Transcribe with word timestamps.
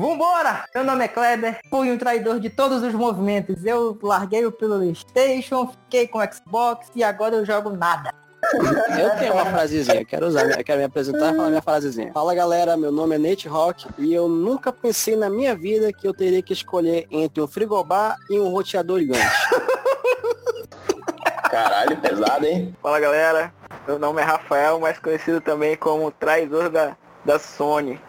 Vambora! 0.00 0.64
Meu 0.74 0.82
nome 0.82 1.04
é 1.04 1.08
Kleber, 1.08 1.60
fui 1.68 1.92
um 1.92 1.98
traidor 1.98 2.40
de 2.40 2.48
todos 2.48 2.82
os 2.82 2.94
movimentos. 2.94 3.66
Eu 3.66 3.98
larguei 4.02 4.46
o 4.46 4.50
Playstation, 4.50 5.68
fiquei 5.68 6.08
com 6.08 6.20
o 6.20 6.22
Xbox 6.22 6.90
e 6.96 7.04
agora 7.04 7.36
eu 7.36 7.44
jogo 7.44 7.68
nada. 7.68 8.10
Eu 8.98 9.10
tenho 9.18 9.34
uma 9.34 9.44
frasezinha, 9.44 10.02
quero 10.02 10.26
usar, 10.26 10.64
quero 10.64 10.78
me 10.78 10.86
apresentar 10.86 11.34
e 11.34 11.36
falar 11.36 11.50
minha 11.50 11.60
frasezinha. 11.60 12.10
Fala 12.14 12.34
galera, 12.34 12.78
meu 12.78 12.90
nome 12.90 13.16
é 13.16 13.18
Nate 13.18 13.46
Rock 13.46 13.88
e 13.98 14.14
eu 14.14 14.26
nunca 14.26 14.72
pensei 14.72 15.16
na 15.16 15.28
minha 15.28 15.54
vida 15.54 15.92
que 15.92 16.08
eu 16.08 16.14
teria 16.14 16.40
que 16.40 16.54
escolher 16.54 17.06
entre 17.10 17.42
um 17.42 17.46
frigobar 17.46 18.16
e 18.30 18.40
um 18.40 18.48
roteador 18.48 19.00
gigante. 19.00 19.20
Caralho, 21.50 21.98
pesado, 21.98 22.46
hein? 22.46 22.74
Fala 22.80 23.00
galera, 23.00 23.52
meu 23.86 23.98
nome 23.98 24.22
é 24.22 24.24
Rafael, 24.24 24.80
mais 24.80 24.98
conhecido 24.98 25.42
também 25.42 25.76
como 25.76 26.10
traidor 26.10 26.70
da, 26.70 26.96
da 27.22 27.38
Sony. 27.38 28.00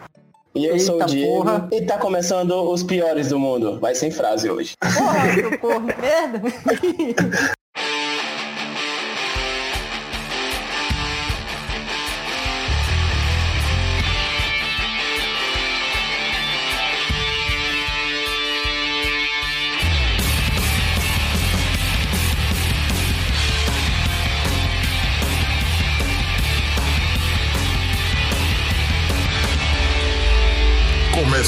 E 0.54 0.66
eu 0.66 0.78
sou 0.78 0.96
o 0.96 0.98
Eita 0.98 1.06
Diego 1.06 1.32
porra. 1.32 1.68
e 1.72 1.80
tá 1.82 1.96
começando 1.98 2.50
os 2.70 2.82
piores 2.82 3.28
do 3.28 3.38
mundo. 3.38 3.80
Vai 3.80 3.94
sem 3.94 4.10
frase 4.10 4.50
hoje. 4.50 4.74
Porra, 4.78 5.58
porra, 5.58 5.80
merda. 5.80 6.42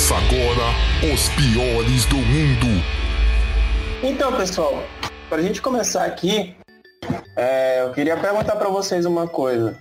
Começa 0.06 0.16
agora 0.16 1.14
os 1.14 1.28
piores 1.30 2.04
do 2.06 2.16
mundo. 2.16 2.84
Então, 4.02 4.36
pessoal, 4.36 4.82
pra 5.30 5.40
gente 5.40 5.62
começar 5.62 6.04
aqui, 6.04 6.54
é, 7.34 7.80
eu 7.82 7.90
queria 7.90 8.14
perguntar 8.14 8.56
pra 8.56 8.68
vocês 8.68 9.06
uma 9.06 9.26
coisa. 9.26 9.78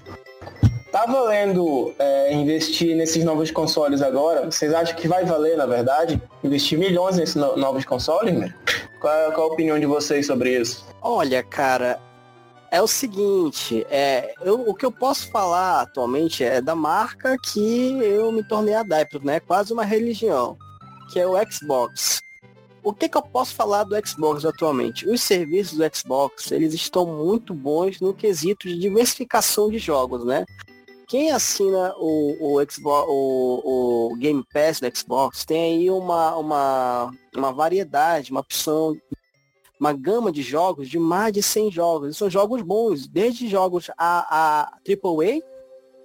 Tá 0.93 1.05
valendo 1.05 1.93
é, 1.99 2.33
investir 2.33 2.95
nesses 2.95 3.25
novos 3.25 3.51
consoles 3.51 4.01
agora? 4.01 4.45
Vocês 4.49 4.73
acham 4.73 4.95
que 4.95 5.09
vai 5.09 5.25
valer, 5.25 5.57
na 5.57 5.65
verdade? 5.65 6.21
Investir 6.41 6.79
milhões 6.79 7.17
nesses 7.17 7.35
no- 7.35 7.57
novos 7.57 7.83
consoles, 7.83 8.33
né? 8.33 8.53
Qual 9.01 9.13
é, 9.13 9.31
qual 9.31 9.47
é 9.47 9.49
a 9.49 9.53
opinião 9.53 9.77
de 9.77 9.85
vocês 9.85 10.25
sobre 10.25 10.57
isso? 10.57 10.85
Olha, 11.01 11.43
cara, 11.43 11.99
é 12.73 12.81
o 12.81 12.87
seguinte, 12.87 13.85
é, 13.87 14.33
eu- 14.41 14.67
o 14.67 14.73
que 14.73 14.83
eu 14.83 14.91
posso 14.91 15.29
falar 15.29 15.81
atualmente 15.81 16.43
é 16.43 16.59
da 16.59 16.73
marca 16.73 17.37
que 17.37 17.99
eu 18.01 18.31
me 18.31 18.43
tornei 18.43 18.73
adepto, 18.73 19.23
né? 19.23 19.39
Quase 19.39 19.71
uma 19.71 19.85
religião, 19.85 20.57
que 21.11 21.19
é 21.19 21.27
o 21.27 21.35
Xbox. 21.51 22.19
O 22.83 22.91
que, 22.91 23.07
que 23.07 23.15
eu 23.15 23.21
posso 23.21 23.53
falar 23.53 23.83
do 23.83 23.95
Xbox 24.07 24.43
atualmente? 24.43 25.07
Os 25.07 25.21
serviços 25.21 25.77
do 25.77 25.95
Xbox, 25.95 26.51
eles 26.51 26.73
estão 26.73 27.05
muito 27.05 27.53
bons 27.53 28.01
no 28.01 28.11
quesito 28.11 28.67
de 28.67 28.75
diversificação 28.79 29.69
de 29.69 29.77
jogos, 29.77 30.25
né? 30.25 30.43
Quem 31.07 31.31
assina 31.31 31.93
o, 31.97 32.55
o, 32.57 32.71
Xbox, 32.71 33.07
o, 33.07 34.09
o 34.13 34.15
Game 34.15 34.43
Pass 34.51 34.79
do 34.79 34.97
Xbox 34.97 35.45
tem 35.45 35.77
aí 35.77 35.91
uma, 35.91 36.35
uma, 36.37 37.11
uma 37.35 37.53
variedade, 37.53 38.31
uma 38.31 38.41
opção 38.41 38.97
uma 39.83 39.91
gama 39.91 40.31
de 40.31 40.41
jogos 40.41 40.87
de 40.87 40.97
mais 40.97 41.33
de 41.33 41.43
100 41.43 41.69
jogos. 41.69 42.15
E 42.15 42.17
são 42.17 42.29
jogos 42.29 42.61
bons, 42.61 43.05
desde 43.05 43.49
jogos 43.49 43.91
a, 43.97 44.25
a 44.29 44.77
AAA 44.87 45.41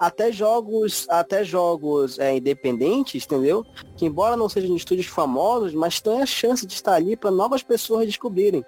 até 0.00 0.30
jogos 0.30 1.06
até 1.08 1.42
jogos 1.44 2.18
é, 2.18 2.36
independentes, 2.36 3.24
entendeu? 3.24 3.64
Que 3.96 4.06
embora 4.06 4.36
não 4.36 4.48
sejam 4.48 4.74
estúdios 4.74 5.06
famosos, 5.06 5.74
mas 5.74 6.00
tem 6.00 6.20
a 6.20 6.26
chance 6.26 6.66
de 6.66 6.74
estar 6.74 6.94
ali 6.94 7.16
para 7.16 7.30
novas 7.30 7.62
pessoas 7.62 8.06
descobrirem. 8.06 8.64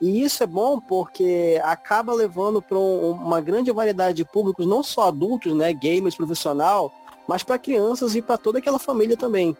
E 0.00 0.22
isso 0.22 0.42
é 0.42 0.46
bom 0.46 0.80
porque 0.80 1.60
acaba 1.62 2.12
levando 2.12 2.60
para 2.60 2.78
uma 2.78 3.40
grande 3.40 3.70
variedade 3.70 4.16
de 4.16 4.24
públicos, 4.24 4.66
não 4.66 4.82
só 4.82 5.08
adultos, 5.08 5.52
né, 5.54 5.72
gamers 5.72 6.16
profissional, 6.16 6.92
mas 7.28 7.44
para 7.44 7.58
crianças 7.58 8.14
e 8.16 8.22
para 8.22 8.38
toda 8.38 8.58
aquela 8.58 8.78
família 8.78 9.16
também. 9.16 9.56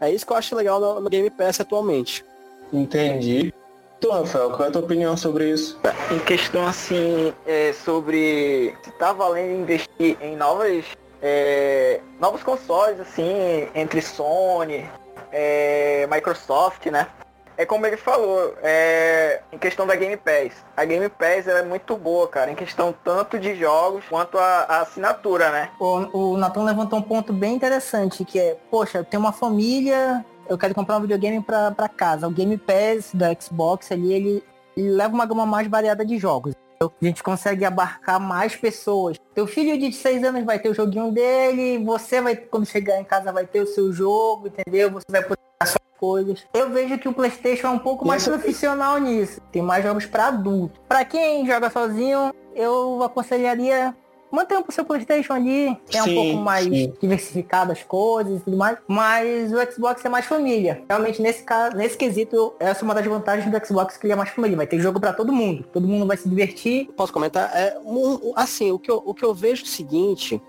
É 0.00 0.12
isso 0.12 0.26
que 0.26 0.32
eu 0.32 0.36
acho 0.36 0.56
legal 0.56 0.80
no, 0.80 1.00
no 1.00 1.10
Game 1.10 1.30
Pass 1.30 1.60
atualmente. 1.60 2.24
Entendi. 2.72 3.52
Tu, 4.00 4.10
Rafael, 4.10 4.50
qual 4.50 4.64
é 4.64 4.68
a 4.68 4.70
tua 4.70 4.82
opinião 4.82 5.16
sobre 5.16 5.50
isso? 5.50 5.78
Em 6.10 6.18
questão 6.20 6.66
assim, 6.66 7.32
é, 7.46 7.72
sobre 7.72 8.74
se 8.82 8.90
tá 8.92 9.12
valendo 9.12 9.62
investir 9.62 10.16
em 10.20 10.36
novas, 10.36 10.84
é, 11.22 12.00
novos 12.20 12.42
consoles, 12.42 13.00
assim, 13.00 13.68
entre 13.74 14.02
Sony, 14.02 14.88
é, 15.32 16.06
Microsoft, 16.10 16.86
né? 16.86 17.08
É 17.56 17.64
como 17.64 17.86
ele 17.86 17.96
falou, 17.96 18.54
é, 18.62 19.40
em 19.52 19.58
questão 19.58 19.86
da 19.86 19.94
Game 19.94 20.16
Pass. 20.16 20.64
A 20.76 20.84
Game 20.84 21.08
Pass 21.08 21.46
ela 21.46 21.60
é 21.60 21.64
muito 21.64 21.96
boa, 21.96 22.26
cara, 22.26 22.50
em 22.50 22.54
questão 22.56 22.92
tanto 23.04 23.38
de 23.38 23.54
jogos 23.54 24.04
quanto 24.08 24.36
a, 24.36 24.64
a 24.68 24.80
assinatura, 24.80 25.50
né? 25.50 25.70
O, 25.78 26.32
o 26.32 26.36
Natan 26.36 26.64
levantou 26.64 26.98
um 26.98 27.02
ponto 27.02 27.32
bem 27.32 27.54
interessante, 27.54 28.24
que 28.24 28.40
é, 28.40 28.56
poxa, 28.70 28.98
eu 28.98 29.04
tenho 29.04 29.22
uma 29.22 29.32
família, 29.32 30.24
eu 30.48 30.58
quero 30.58 30.74
comprar 30.74 30.98
um 30.98 31.02
videogame 31.02 31.42
pra, 31.42 31.70
pra 31.70 31.88
casa. 31.88 32.26
O 32.26 32.30
Game 32.30 32.56
Pass 32.56 33.10
da 33.14 33.34
Xbox 33.34 33.90
ali, 33.90 34.12
ele, 34.12 34.44
ele 34.76 34.90
leva 34.90 35.14
uma 35.14 35.26
gama 35.26 35.46
mais 35.46 35.68
variada 35.68 36.04
de 36.04 36.18
jogos. 36.18 36.54
Então, 36.76 36.92
A 37.00 37.04
gente 37.04 37.22
consegue 37.22 37.64
abarcar 37.64 38.20
mais 38.20 38.56
pessoas. 38.56 39.16
Teu 39.34 39.46
filho 39.46 39.78
de 39.78 39.92
6 39.92 40.24
anos 40.24 40.44
vai 40.44 40.58
ter 40.58 40.68
o 40.68 40.74
joguinho 40.74 41.12
dele, 41.12 41.82
você 41.84 42.20
vai, 42.20 42.36
quando 42.36 42.66
chegar 42.66 43.00
em 43.00 43.04
casa, 43.04 43.32
vai 43.32 43.46
ter 43.46 43.60
o 43.60 43.66
seu 43.66 43.92
jogo, 43.92 44.48
entendeu? 44.48 44.90
Você 44.90 45.06
vai 45.08 45.22
poder 45.22 45.40
suas 45.64 45.78
coisas. 45.98 46.46
Eu 46.52 46.70
vejo 46.70 46.98
que 46.98 47.08
o 47.08 47.12
Playstation 47.12 47.68
é 47.68 47.70
um 47.70 47.78
pouco 47.78 48.06
mais 48.06 48.24
profissional 48.26 48.98
nisso. 48.98 49.40
Tem 49.52 49.62
mais 49.62 49.84
jogos 49.84 50.06
pra 50.06 50.28
adulto. 50.28 50.80
Pra 50.88 51.04
quem 51.04 51.46
joga 51.46 51.70
sozinho, 51.70 52.32
eu 52.54 53.02
aconselharia 53.02 53.94
manter 54.34 54.58
o 54.58 54.72
seu 54.72 54.84
Playstation 54.84 55.32
ali, 55.32 55.76
é 55.92 56.02
um 56.02 56.14
pouco 56.14 56.36
mais 56.38 56.64
sim. 56.66 56.92
diversificado 57.00 57.72
as 57.72 57.82
coisas 57.82 58.40
e 58.40 58.44
tudo 58.44 58.56
mais, 58.56 58.78
mas 58.86 59.52
o 59.52 59.72
Xbox 59.72 60.04
é 60.04 60.08
mais 60.08 60.26
família. 60.26 60.82
Realmente 60.88 61.20
nesse 61.22 61.42
caso, 61.42 61.76
nesse 61.76 61.96
quesito, 61.96 62.54
essa 62.58 62.82
é 62.82 62.84
uma 62.84 62.94
das 62.94 63.06
vantagens 63.06 63.50
do 63.50 63.66
Xbox 63.66 63.96
que 63.96 64.06
ele 64.06 64.12
é 64.12 64.16
mais 64.16 64.30
família, 64.30 64.56
vai 64.56 64.66
ter 64.66 64.78
jogo 64.80 65.00
pra 65.00 65.12
todo 65.12 65.32
mundo. 65.32 65.64
Todo 65.72 65.86
mundo 65.88 66.06
vai 66.06 66.16
se 66.16 66.28
divertir. 66.28 66.88
Posso 66.96 67.12
comentar? 67.12 67.50
É, 67.54 67.78
um- 67.84 68.32
assim, 68.36 68.70
o 68.70 68.78
que, 68.78 68.90
eu, 68.90 69.02
o 69.04 69.14
que 69.14 69.24
eu 69.24 69.34
vejo 69.34 69.62
é 69.62 69.64
o 69.64 69.68
seguinte, 69.68 70.40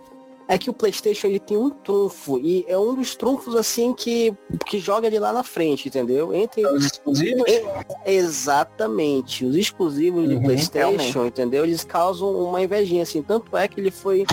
é 0.48 0.58
que 0.58 0.70
o 0.70 0.74
Playstation 0.74 1.28
ele 1.28 1.40
tem 1.40 1.58
um 1.58 1.70
trunfo, 1.70 2.40
e 2.40 2.66
é 2.68 2.78
um 2.78 2.94
dos 2.96 3.16
trunfos 3.16 3.56
assim 3.56 3.94
que, 3.94 4.34
que 4.66 4.80
joga 4.80 5.08
ele 5.08 5.20
lá 5.20 5.34
na 5.34 5.44
frente, 5.44 5.88
entendeu? 5.88 6.34
Entre 6.34 6.66
Os 6.68 6.86
exclusivos? 6.86 7.44
exatamente 8.06 9.46
os 9.46 9.56
exclusivos 9.56 10.28
de 10.28 10.36
Uhum, 10.36 10.44
Playstation, 10.44 11.26
entendeu? 11.26 11.64
Eles 11.64 11.84
causam 11.84 12.30
uma 12.32 12.62
invejinha, 12.62 13.04
assim. 13.04 13.22
Tanto 13.22 13.56
é 13.58 13.68
que 13.68 13.80
ele 13.80 13.92
foi 13.92 14.26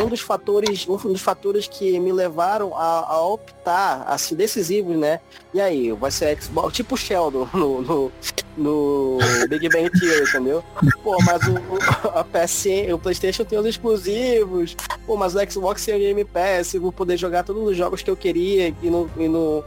um 0.00 0.08
dos 0.08 0.20
fatores, 0.20 0.86
um 0.88 0.96
dos 0.96 1.20
fatores 1.20 1.66
que 1.66 1.98
me 1.98 2.12
levaram 2.12 2.74
a, 2.76 3.14
a 3.14 3.26
optar, 3.26 4.04
assim, 4.06 4.34
decisivos, 4.34 4.96
né? 4.96 5.20
E 5.52 5.60
aí, 5.60 5.92
vai 5.92 6.10
ser 6.10 6.40
Xbox, 6.40 6.74
tipo 6.74 6.94
o 6.94 6.98
Sheldon 6.98 7.48
no, 7.54 7.82
no, 7.82 8.12
no 8.56 9.18
Big 9.48 9.68
Bang 9.68 9.90
Theory, 9.90 10.22
entendeu? 10.28 10.64
Pô, 11.02 11.16
mas 11.24 11.42
o, 11.46 11.52
o- 11.54 12.18
a 12.18 12.24
PSN, 12.24 12.92
o 12.94 12.98
Playstation 12.98 13.44
tem 13.44 13.58
os 13.58 13.66
exclusivos, 13.66 14.76
pô, 15.06 15.16
mas 15.16 15.34
o 15.34 15.50
Xbox 15.50 15.84
tem 15.84 15.94
o 15.94 15.98
Game 15.98 16.24
Pass, 16.24 16.74
eu 16.74 16.80
vou 16.80 16.90
poder 16.92 17.16
jogar 17.16 17.42
todos 17.44 17.62
os 17.68 17.76
jogos 17.76 18.02
que 18.02 18.10
eu 18.10 18.16
queria 18.16 18.74
e 18.82 18.90
não, 18.90 19.08
e 19.16 19.28
não, 19.28 19.64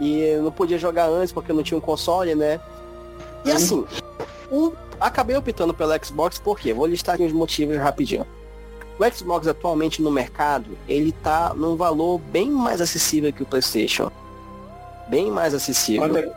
e 0.00 0.36
não 0.42 0.50
podia 0.52 0.78
jogar 0.78 1.08
antes 1.08 1.32
porque 1.32 1.50
eu 1.50 1.56
não 1.56 1.62
tinha 1.62 1.76
um 1.78 1.80
console, 1.80 2.34
né? 2.34 2.60
E 3.44 3.50
assim, 3.50 3.84
o- 4.50 4.72
acabei 5.00 5.36
optando 5.36 5.74
pelo 5.74 5.92
Xbox 6.04 6.38
porque 6.38 6.72
vou 6.72 6.86
listar 6.86 7.14
aqui 7.16 7.24
os 7.24 7.32
motivos 7.32 7.76
rapidinho. 7.78 8.26
O 8.98 9.10
Xbox 9.12 9.48
atualmente 9.48 10.02
no 10.02 10.10
mercado, 10.10 10.76
ele 10.86 11.10
tá 11.10 11.54
num 11.56 11.74
valor 11.74 12.18
bem 12.18 12.50
mais 12.50 12.80
acessível 12.82 13.32
que 13.32 13.42
o 13.42 13.46
PlayStation. 13.46 14.10
Bem 15.08 15.30
mais 15.30 15.54
acessível. 15.54 16.02
Quanto 16.08 16.18
é... 16.18 16.30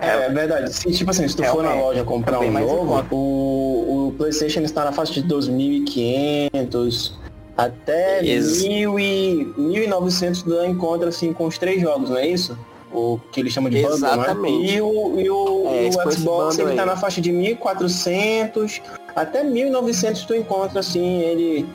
É, 0.00 0.26
é 0.26 0.28
verdade. 0.30 0.72
Se, 0.72 0.90
tipo 0.92 1.10
assim, 1.10 1.26
se 1.26 1.36
tu 1.36 1.44
for 1.44 1.62
na 1.62 1.74
loja 1.74 2.04
comprar 2.04 2.36
É 2.36 2.46
um 2.48 2.52
novo, 2.52 3.04
o, 3.10 4.08
o 4.08 4.14
PlayStation 4.16 4.60
está 4.60 4.84
na 4.84 4.92
faixa 4.92 5.12
de 5.14 5.22
2.500 5.24 7.12
até 7.56 8.24
Ex- 8.24 8.62
1.000 8.62 9.00
e 9.00 9.52
1.900 9.88 10.42
tu 10.44 10.64
encontra 10.64 11.08
assim 11.08 11.32
com 11.32 11.46
os 11.46 11.58
três 11.58 11.80
jogos, 11.82 12.10
não 12.10 12.18
é 12.18 12.28
isso? 12.28 12.56
O 12.92 13.18
que 13.32 13.40
eles 13.40 13.52
chamam 13.52 13.68
de 13.68 13.82
bundle, 13.82 13.98
né? 14.00 14.06
Exatamente. 14.14 14.74
E 14.74 14.80
o, 14.80 15.20
e 15.20 15.28
o, 15.28 15.66
É, 15.66 15.88
o 15.88 16.12
Xbox 16.12 16.58
ele 16.58 16.74
tá 16.74 16.86
na 16.86 16.96
faixa 16.96 17.20
de 17.20 17.30
1.400 17.32 18.80
até 19.14 19.44
1.900 19.44 20.26
tu 20.26 20.34
encontra 20.34 20.80
assim 20.80 21.20
ele 21.20 21.66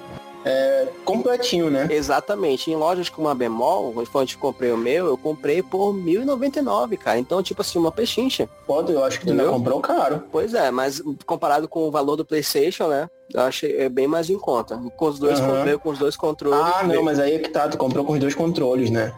é, 0.46 0.88
completinho, 1.06 1.70
né? 1.70 1.88
Exatamente. 1.90 2.70
Em 2.70 2.76
lojas 2.76 3.10
como 3.10 3.28
a 3.30 3.36
Bemol, 3.36 3.94
onde 4.14 4.34
eu 4.34 4.40
comprei 4.40 4.72
o 4.72 4.78
meu, 4.78 5.06
eu 5.08 5.18
comprei 5.18 5.64
por 5.64 5.92
R$ 5.94 6.02
1.099, 6.02 6.98
cara. 6.98 7.20
Então, 7.20 7.42
tipo 7.42 7.62
assim, 7.62 7.80
uma 7.80 7.92
pechincha. 7.92 8.50
Pô, 8.68 8.82
eu 8.82 9.04
acho 9.04 9.20
que 9.20 9.26
tu 9.26 9.34
Entendeu? 9.34 9.52
comprou 9.52 9.80
caro. 9.80 10.24
Pois 10.32 10.54
é, 10.54 10.70
mas 10.72 11.02
comparado 11.26 11.68
com 11.68 11.88
o 11.88 11.92
valor 11.92 12.16
do 12.16 12.26
Playstation, 12.26 12.88
né? 12.88 13.10
Eu 13.34 13.42
achei 13.42 13.78
é 13.78 13.90
bem 13.90 14.08
mais 14.08 14.30
em 14.30 14.38
conta. 14.38 14.80
Com 14.98 15.06
os 15.08 15.18
dois 15.18 15.40
Aham. 15.40 15.56
comprei 15.56 15.78
com 15.78 15.90
os 15.90 15.98
dois 15.98 16.16
controles. 16.16 16.60
Ah, 16.76 16.84
não, 16.84 17.04
mas 17.04 17.20
aí 17.20 17.36
é 17.36 17.40
que 17.40 17.50
tá, 17.50 17.68
tu 17.68 17.78
comprou 17.78 18.06
com 18.06 18.14
os 18.14 18.20
dois 18.20 18.36
controles, 18.36 18.90
né? 18.90 19.14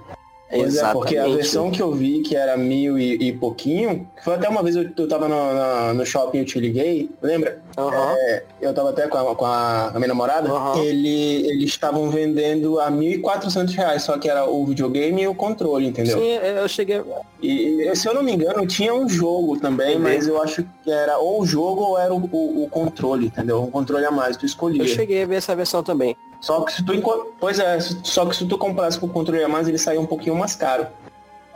Pois 0.50 0.78
é, 0.78 0.92
porque 0.92 1.18
a 1.18 1.28
versão 1.28 1.72
que 1.72 1.82
eu 1.82 1.92
vi, 1.92 2.22
que 2.22 2.36
era 2.36 2.56
mil 2.56 3.00
e, 3.00 3.14
e 3.16 3.34
pouquinho, 3.34 4.08
foi 4.24 4.36
até 4.36 4.48
uma 4.48 4.62
vez 4.62 4.76
eu, 4.76 4.88
eu 4.96 5.08
tava 5.08 5.28
no, 5.28 5.36
no, 5.36 5.94
no 5.96 6.06
shopping, 6.06 6.40
eu 6.40 6.46
te 6.46 6.60
liguei, 6.60 7.10
lembra? 7.22 7.60
Uhum. 7.78 7.92
É, 7.92 8.44
eu 8.62 8.74
tava 8.74 8.92
até 8.92 9.08
com 9.08 9.18
a, 9.18 9.36
com 9.36 9.46
a, 9.46 9.92
minha 9.96 10.08
namorada, 10.08 10.52
Uhum. 10.54 10.84
ele, 10.84 11.48
eles 11.48 11.66
estavam 11.72 12.10
vendendo 12.10 12.80
a 12.80 12.92
1.400 12.92 13.74
reais, 13.76 14.04
só 14.04 14.18
que 14.18 14.30
era 14.30 14.46
o 14.48 14.66
videogame 14.66 15.24
e 15.24 15.28
o 15.28 15.34
controle, 15.36 15.88
entendeu? 15.88 16.20
Sim, 16.20 16.34
eu 16.34 16.68
cheguei. 16.68 17.02
E 17.42 17.96
se 17.96 18.08
eu 18.08 18.14
não 18.14 18.22
me 18.24 18.34
engano, 18.34 18.66
tinha 18.68 18.94
um 18.94 19.10
jogo 19.10 19.60
também, 19.60 19.96
Uhum. 19.96 20.02
mas 20.04 20.28
eu 20.28 20.42
acho 20.42 20.64
que 20.84 20.92
era 20.92 21.18
ou 21.18 21.42
o 21.42 21.46
jogo 21.46 21.82
ou 21.82 21.98
era 21.98 22.14
o, 22.14 22.18
o, 22.32 22.64
o 22.64 22.70
controle, 22.70 23.28
entendeu? 23.28 23.64
Um 23.64 23.72
controle 23.72 24.06
a 24.06 24.12
mais, 24.12 24.38
tu 24.38 24.46
escolhia. 24.46 24.84
Eu 24.84 24.88
cheguei 24.88 25.24
a 25.24 25.26
ver 25.26 25.36
essa 25.36 25.56
versão 25.56 25.82
também. 25.84 26.16
Só 26.46 26.62
que 26.62 26.74
se 26.74 26.86
tu 26.86 26.94
Pois 27.40 27.58
é, 27.58 27.80
só 27.80 28.24
que 28.24 28.36
se 28.36 28.46
tu 28.46 28.56
comprasse 28.56 29.00
com 29.00 29.08
o 29.08 29.10
controle 29.10 29.44
a 29.44 29.50
mais, 29.50 29.68
ele 29.68 29.80
saía 29.80 30.00
um 30.00 30.06
pouquinho 30.06 30.36
mais 30.36 30.54
caro. 30.54 30.86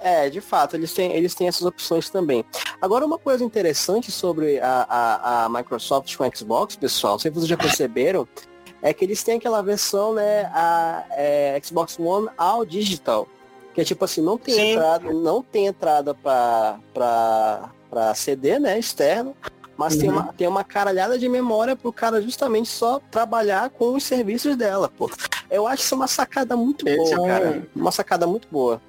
É, 0.02 0.32
de 0.32 0.42
fato, 0.42 0.76
eles 0.76 0.92
têm, 0.94 1.14
eles 1.14 1.36
têm 1.36 1.48
essas 1.48 1.62
opções 1.62 2.10
também. 2.10 2.44
Agora, 2.82 3.06
uma 3.06 3.20
coisa 3.20 3.44
interessante 3.44 4.12
sobre 4.12 4.60
a, 4.60 4.88
a, 4.90 5.46
a 5.46 5.50
Microsoft 5.50 6.16
com 6.16 6.28
o 6.28 6.36
Xbox, 6.36 6.76
pessoal, 6.76 7.14
não 7.14 7.20
sei 7.20 7.30
se 7.30 7.36
vocês 7.36 7.48
já 7.48 7.58
perceberam, 7.58 8.28
é 8.82 8.92
que 8.92 9.06
eles 9.06 9.22
têm 9.22 9.38
aquela 9.38 9.62
versão, 9.62 10.16
né, 10.16 10.50
a 10.56 11.06
é, 11.12 11.62
Xbox 11.64 12.00
One 12.00 12.28
All 12.36 12.66
Digital, 12.66 13.28
que 13.76 13.82
é 13.82 13.84
tipo 13.84 14.04
assim, 14.06 14.22
não 14.22 14.40
tem 14.40 14.56
Sim. 14.56 14.72
entrada, 14.72 15.14
não 15.14 15.44
tem 15.44 15.68
entrada 15.68 16.16
para 16.16 17.70
CD, 18.16 18.58
né, 18.58 18.80
externo, 18.80 19.36
mas 19.80 19.96
tem, 19.96 20.10
Uhum. 20.10 20.16
uma, 20.18 20.34
tem 20.34 20.46
uma 20.48 20.64
caralhada 20.64 21.18
de 21.18 21.30
memória 21.30 21.74
pro 21.74 21.94
cara 21.94 22.22
justamente 22.22 22.68
só 22.68 23.00
trabalhar 23.10 23.70
com 23.70 23.96
os 23.96 24.04
serviços 24.04 24.58
dela, 24.58 24.90
pô. 24.90 25.10
Eu 25.50 25.66
acho 25.66 25.84
isso 25.84 25.96
uma 25.96 26.06
sacada 26.08 26.58
muito 26.58 26.86
Esse 26.88 26.98
boa, 26.98 27.10
é 27.16 27.20
um- 27.22 27.28
cara. 27.28 27.64
Uma 27.74 27.92
sacada 27.92 28.28
muito 28.28 28.46
boa. 28.52 28.82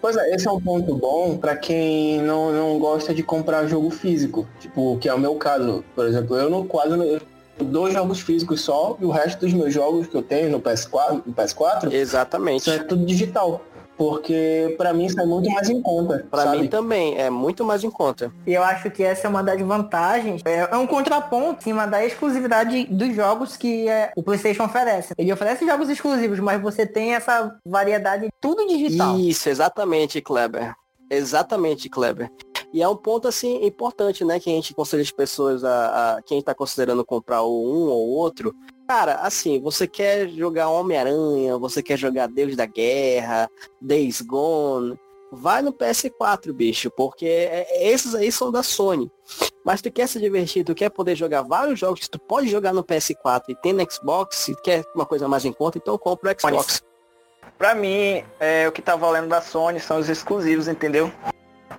Pois 0.00 0.16
é, 0.16 0.34
esse 0.34 0.48
é 0.48 0.50
um 0.50 0.58
ponto 0.58 0.94
bom 0.94 1.36
pra 1.36 1.54
quem 1.54 2.22
não, 2.22 2.50
não 2.52 2.78
gosta 2.78 3.12
de 3.12 3.22
comprar 3.22 3.66
jogo 3.66 3.90
físico. 3.90 4.48
Tipo, 4.58 4.96
que 4.98 5.10
é 5.10 5.12
o 5.14 5.18
meu 5.18 5.34
caso. 5.34 5.84
Por 5.94 6.06
exemplo, 6.06 6.34
eu 6.38 6.48
não 6.48 6.66
quase 6.66 6.94
eu 6.98 7.20
dois 7.62 7.92
jogos 7.92 8.20
físicos 8.20 8.62
só 8.62 8.96
e 8.98 9.04
o 9.04 9.10
resto 9.10 9.40
dos 9.40 9.52
meus 9.52 9.74
jogos 9.74 10.06
que 10.06 10.14
eu 10.16 10.22
tenho 10.22 10.48
no 10.50 10.58
PS4, 10.58 11.22
no 11.26 11.34
PS4 11.34 11.92
Exatamente. 11.92 12.60
isso 12.62 12.70
é 12.70 12.78
tudo 12.78 13.04
digital. 13.04 13.60
Porque 14.00 14.74
pra 14.78 14.94
mim 14.94 15.10
sai 15.10 15.26
muito 15.26 15.50
mais 15.50 15.68
em 15.68 15.82
conta. 15.82 16.26
Pra 16.30 16.44
sabe? 16.44 16.62
mim 16.62 16.68
também, 16.68 17.18
é 17.18 17.28
muito 17.28 17.66
mais 17.66 17.84
em 17.84 17.90
conta. 17.90 18.32
E 18.46 18.54
eu 18.54 18.62
acho 18.62 18.90
que 18.90 19.02
essa 19.02 19.26
é 19.26 19.28
uma 19.28 19.42
das 19.42 19.60
vantagens. 19.60 20.40
É, 20.46 20.60
é 20.60 20.76
um 20.78 20.86
contraponto 20.86 21.60
em 21.60 21.64
cima 21.64 21.86
da 21.86 22.02
exclusividade 22.02 22.86
dos 22.86 23.14
jogos 23.14 23.58
que 23.58 23.86
é, 23.90 24.10
o 24.16 24.22
PlayStation 24.22 24.64
oferece. 24.64 25.12
Ele 25.18 25.30
oferece 25.30 25.66
jogos 25.66 25.90
exclusivos, 25.90 26.40
mas 26.40 26.62
você 26.62 26.86
tem 26.86 27.14
essa 27.14 27.54
variedade 27.62 28.30
tudo 28.40 28.66
digital. 28.66 29.18
Isso, 29.18 29.50
exatamente, 29.50 30.18
Kleber. 30.22 30.72
Exatamente, 31.10 31.90
Kleber. 31.90 32.30
E 32.72 32.80
é 32.80 32.88
um 32.88 32.96
ponto 32.96 33.28
assim 33.28 33.66
importante, 33.66 34.24
né, 34.24 34.40
que 34.40 34.48
a 34.48 34.54
gente 34.54 34.72
aconselha 34.72 35.02
as 35.02 35.10
pessoas 35.10 35.62
a, 35.62 36.16
a 36.16 36.22
quem 36.22 36.38
está 36.38 36.54
considerando 36.54 37.04
comprar 37.04 37.42
o 37.42 37.50
um 37.50 37.90
ou 37.90 38.08
outro. 38.08 38.54
Cara, 38.90 39.20
assim, 39.22 39.60
você 39.60 39.86
quer 39.86 40.28
jogar 40.30 40.68
Homem-Aranha, 40.68 41.56
você 41.56 41.80
quer 41.80 41.96
jogar 41.96 42.26
Deus 42.26 42.56
da 42.56 42.66
Guerra, 42.66 43.48
Days 43.80 44.20
Gone, 44.20 44.98
vai 45.30 45.62
no 45.62 45.72
PS4, 45.72 46.52
bicho, 46.52 46.90
porque 46.90 47.24
é- 47.24 47.88
esses 47.88 48.16
aí 48.16 48.32
são 48.32 48.50
da 48.50 48.64
Sony. 48.64 49.08
Mas 49.64 49.80
tu 49.80 49.92
quer 49.92 50.08
se 50.08 50.18
divertir, 50.18 50.64
tu 50.64 50.74
quer 50.74 50.90
poder 50.90 51.14
jogar 51.14 51.42
vários 51.42 51.78
jogos 51.78 52.08
tu 52.08 52.18
pode 52.18 52.48
jogar 52.48 52.72
no 52.72 52.82
PS4 52.82 53.44
e 53.50 53.54
tem 53.54 53.72
no 53.72 53.88
Xbox, 53.88 54.38
se 54.38 54.60
quer 54.60 54.84
uma 54.92 55.06
coisa 55.06 55.28
mais 55.28 55.44
em 55.44 55.52
conta, 55.52 55.78
então 55.78 55.96
compra 55.96 56.32
o 56.32 56.40
Xbox. 56.40 56.82
Pra 57.56 57.76
mim, 57.76 58.24
é, 58.40 58.66
o 58.66 58.72
que 58.72 58.82
tá 58.82 58.96
valendo 58.96 59.28
da 59.28 59.40
Sony 59.40 59.78
são 59.78 60.00
os 60.00 60.08
exclusivos, 60.08 60.66
entendeu? 60.66 61.12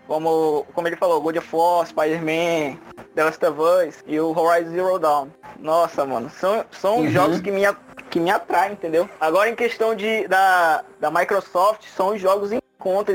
Como, 0.07 0.65
como 0.73 0.87
ele 0.87 0.95
falou, 0.95 1.21
God 1.21 1.37
of 1.37 1.47
War, 1.55 1.85
Spider-Man, 1.87 2.77
The 3.15 3.23
Last 3.23 3.45
of 3.45 3.59
Us 3.59 4.03
e 4.07 4.19
o 4.19 4.37
Horizon 4.37 4.71
Zero 4.71 4.99
Dawn. 4.99 5.27
Nossa, 5.59 6.05
mano, 6.05 6.29
são, 6.29 6.65
são 6.71 6.97
Uhum. 6.99 7.09
jogos 7.09 7.39
que 7.41 7.51
me, 7.51 7.61
que 8.09 8.19
me 8.19 8.29
atraem, 8.31 8.73
entendeu? 8.73 9.09
Agora 9.19 9.49
em 9.49 9.55
questão 9.55 9.93
de, 9.95 10.27
da, 10.27 10.83
da 10.99 11.11
Microsoft, 11.11 11.85
são 11.95 12.09
os 12.15 12.21
jogos 12.21 12.51
em 12.51 12.59
conta, 12.79 13.13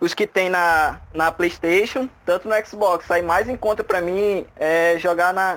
os 0.00 0.12
que 0.12 0.26
tem 0.26 0.48
na, 0.50 0.98
na 1.14 1.30
Playstation, 1.30 2.08
tanto 2.26 2.48
no 2.48 2.66
Xbox. 2.66 3.06
Sai 3.06 3.22
mais 3.22 3.48
em 3.48 3.56
conta 3.56 3.84
pra 3.84 4.00
mim 4.00 4.44
é 4.56 4.96
jogar 4.98 5.32
na, 5.32 5.56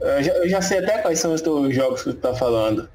Eu 0.00 0.22
já, 0.22 0.32
eu 0.32 0.48
já 0.48 0.62
sei 0.62 0.78
até 0.78 0.98
quais 0.98 1.18
são 1.18 1.34
os 1.34 1.42
teus 1.42 1.74
jogos 1.74 2.02
que 2.02 2.12
tu 2.12 2.18
tá 2.20 2.32
falando. 2.34 2.88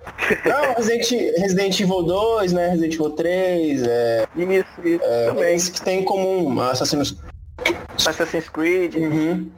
Não, 0.46 0.74
Resident, 0.76 1.10
Resident 1.38 1.80
Evil 1.80 2.04
2, 2.04 2.54
né? 2.54 2.70
Resident 2.70 2.94
Evil 2.94 3.10
3, 3.12 3.84
é, 3.84 4.28
Isso, 4.36 4.88
isso 4.88 5.04
é, 5.04 5.26
também. 5.28 5.56
esses 5.56 5.70
que 5.70 5.82
tem 5.82 6.00
em 6.02 6.04
comum, 6.06 6.60
Assassin's 6.62 7.16
Assassin's 8.06 8.50
Creed. 8.50 8.96
Uhum. 8.96 9.52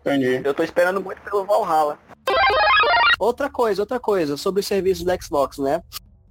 Entendi. 0.00 0.40
Eu 0.44 0.54
tô 0.54 0.62
esperando 0.62 1.00
muito 1.00 1.20
pelo 1.22 1.44
Valhalla. 1.44 1.98
Outra 3.18 3.48
coisa, 3.48 3.82
outra 3.82 4.00
coisa, 4.00 4.36
sobre 4.36 4.60
os 4.60 4.66
serviços 4.66 5.04
da 5.04 5.16
Xbox, 5.20 5.58
né? 5.58 5.82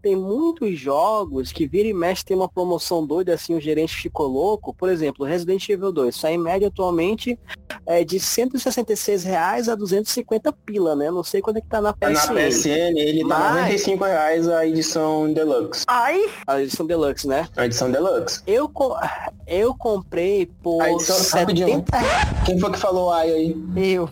Tem 0.01 0.15
muitos 0.15 0.79
jogos 0.79 1.51
que 1.51 1.67
vira 1.67 1.87
e 1.87 1.93
mexe 1.93 2.25
tem 2.25 2.35
uma 2.35 2.49
promoção 2.49 3.05
doida, 3.05 3.33
assim, 3.33 3.53
o 3.55 3.59
gerente 3.61 3.95
ficou 3.95 4.27
louco. 4.27 4.73
Por 4.73 4.89
exemplo, 4.89 5.25
Resident 5.25 5.67
Evil 5.69 5.91
2 5.91 6.15
sai 6.15 6.33
em 6.33 6.37
média 6.37 6.67
atualmente 6.69 7.37
é, 7.85 8.03
de 8.03 8.19
166 8.19 9.23
reais 9.23 9.69
a 9.69 9.75
250 9.75 10.51
pila, 10.65 10.95
né? 10.95 11.11
Não 11.11 11.23
sei 11.23 11.41
quando 11.41 11.57
é 11.57 11.61
que 11.61 11.67
tá 11.67 11.79
na 11.81 11.93
Na 12.01 12.09
PSN. 12.09 12.33
PSN 12.33 12.97
ele 12.99 13.21
tá 13.21 13.27
Mas- 13.39 13.55
95 13.55 14.03
reais 14.03 14.47
a 14.49 14.65
edição 14.65 15.31
Deluxe. 15.33 15.83
Ai, 15.87 16.29
A 16.47 16.61
edição 16.61 16.85
Deluxe, 16.85 17.27
né? 17.27 17.47
A 17.55 17.65
edição 17.65 17.91
Deluxe. 17.91 18.41
Eu, 18.47 18.67
co- 18.67 18.95
eu 19.47 19.75
comprei 19.75 20.47
por 20.63 20.81
A 20.81 20.91
edição, 20.91 21.15
70 21.17 21.39
rapidinho. 21.39 21.85
Quem 22.45 22.59
foi 22.59 22.71
que 22.71 22.79
falou 22.79 23.11
ai 23.11 23.31
aí? 23.31 23.55
eu. 23.77 24.09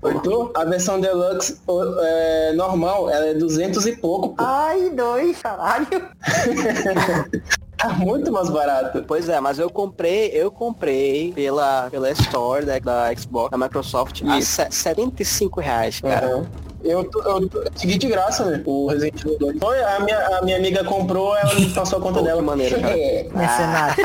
Foi 0.00 0.20
tu? 0.20 0.50
A 0.54 0.64
versão 0.64 1.00
Deluxe 1.00 1.58
é, 2.02 2.52
normal, 2.52 3.10
ela 3.10 3.26
é 3.26 3.34
200 3.34 3.86
e 3.86 3.96
pouco, 3.96 4.28
pô. 4.30 4.34
Ai, 4.38 4.75
dois, 4.94 5.40
caralho. 5.42 5.86
Tá 7.78 7.90
muito 7.90 8.32
mais 8.32 8.48
barato. 8.48 9.04
Pois 9.06 9.28
é, 9.28 9.38
mas 9.38 9.58
eu 9.58 9.68
comprei, 9.68 10.28
eu 10.32 10.50
comprei 10.50 11.30
pela, 11.34 11.88
pela 11.90 12.10
Store 12.10 12.64
da, 12.64 12.78
da 12.78 13.14
Xbox, 13.14 13.50
da 13.50 13.58
Microsoft, 13.58 14.22
a 14.26 14.38
Isso. 14.38 14.62
se- 14.62 14.70
75 14.70 15.60
reais, 15.60 16.00
cara. 16.00 16.38
Uhum. 16.38 16.46
Eu, 16.86 17.04
tô- 17.04 17.20
eu 17.22 17.48
tô- 17.48 17.62
segui 17.74 17.98
de 17.98 18.06
graça, 18.08 18.44
né? 18.44 18.62
O 18.64 18.86
Resident 18.88 19.20
Evil 19.24 19.38
2. 19.38 19.58
Foi, 19.58 19.82
a 19.82 20.00
minha, 20.00 20.18
a 20.38 20.42
minha 20.42 20.56
amiga 20.56 20.84
comprou, 20.84 21.36
ela 21.36 21.54
me 21.54 21.68
passou 21.70 21.98
a 21.98 22.02
conta 22.02 22.22
dela. 22.22 22.40
maneiro, 22.42 22.80
cara. 22.80 22.96
É. 22.98 23.28
Mercenário. 23.34 23.96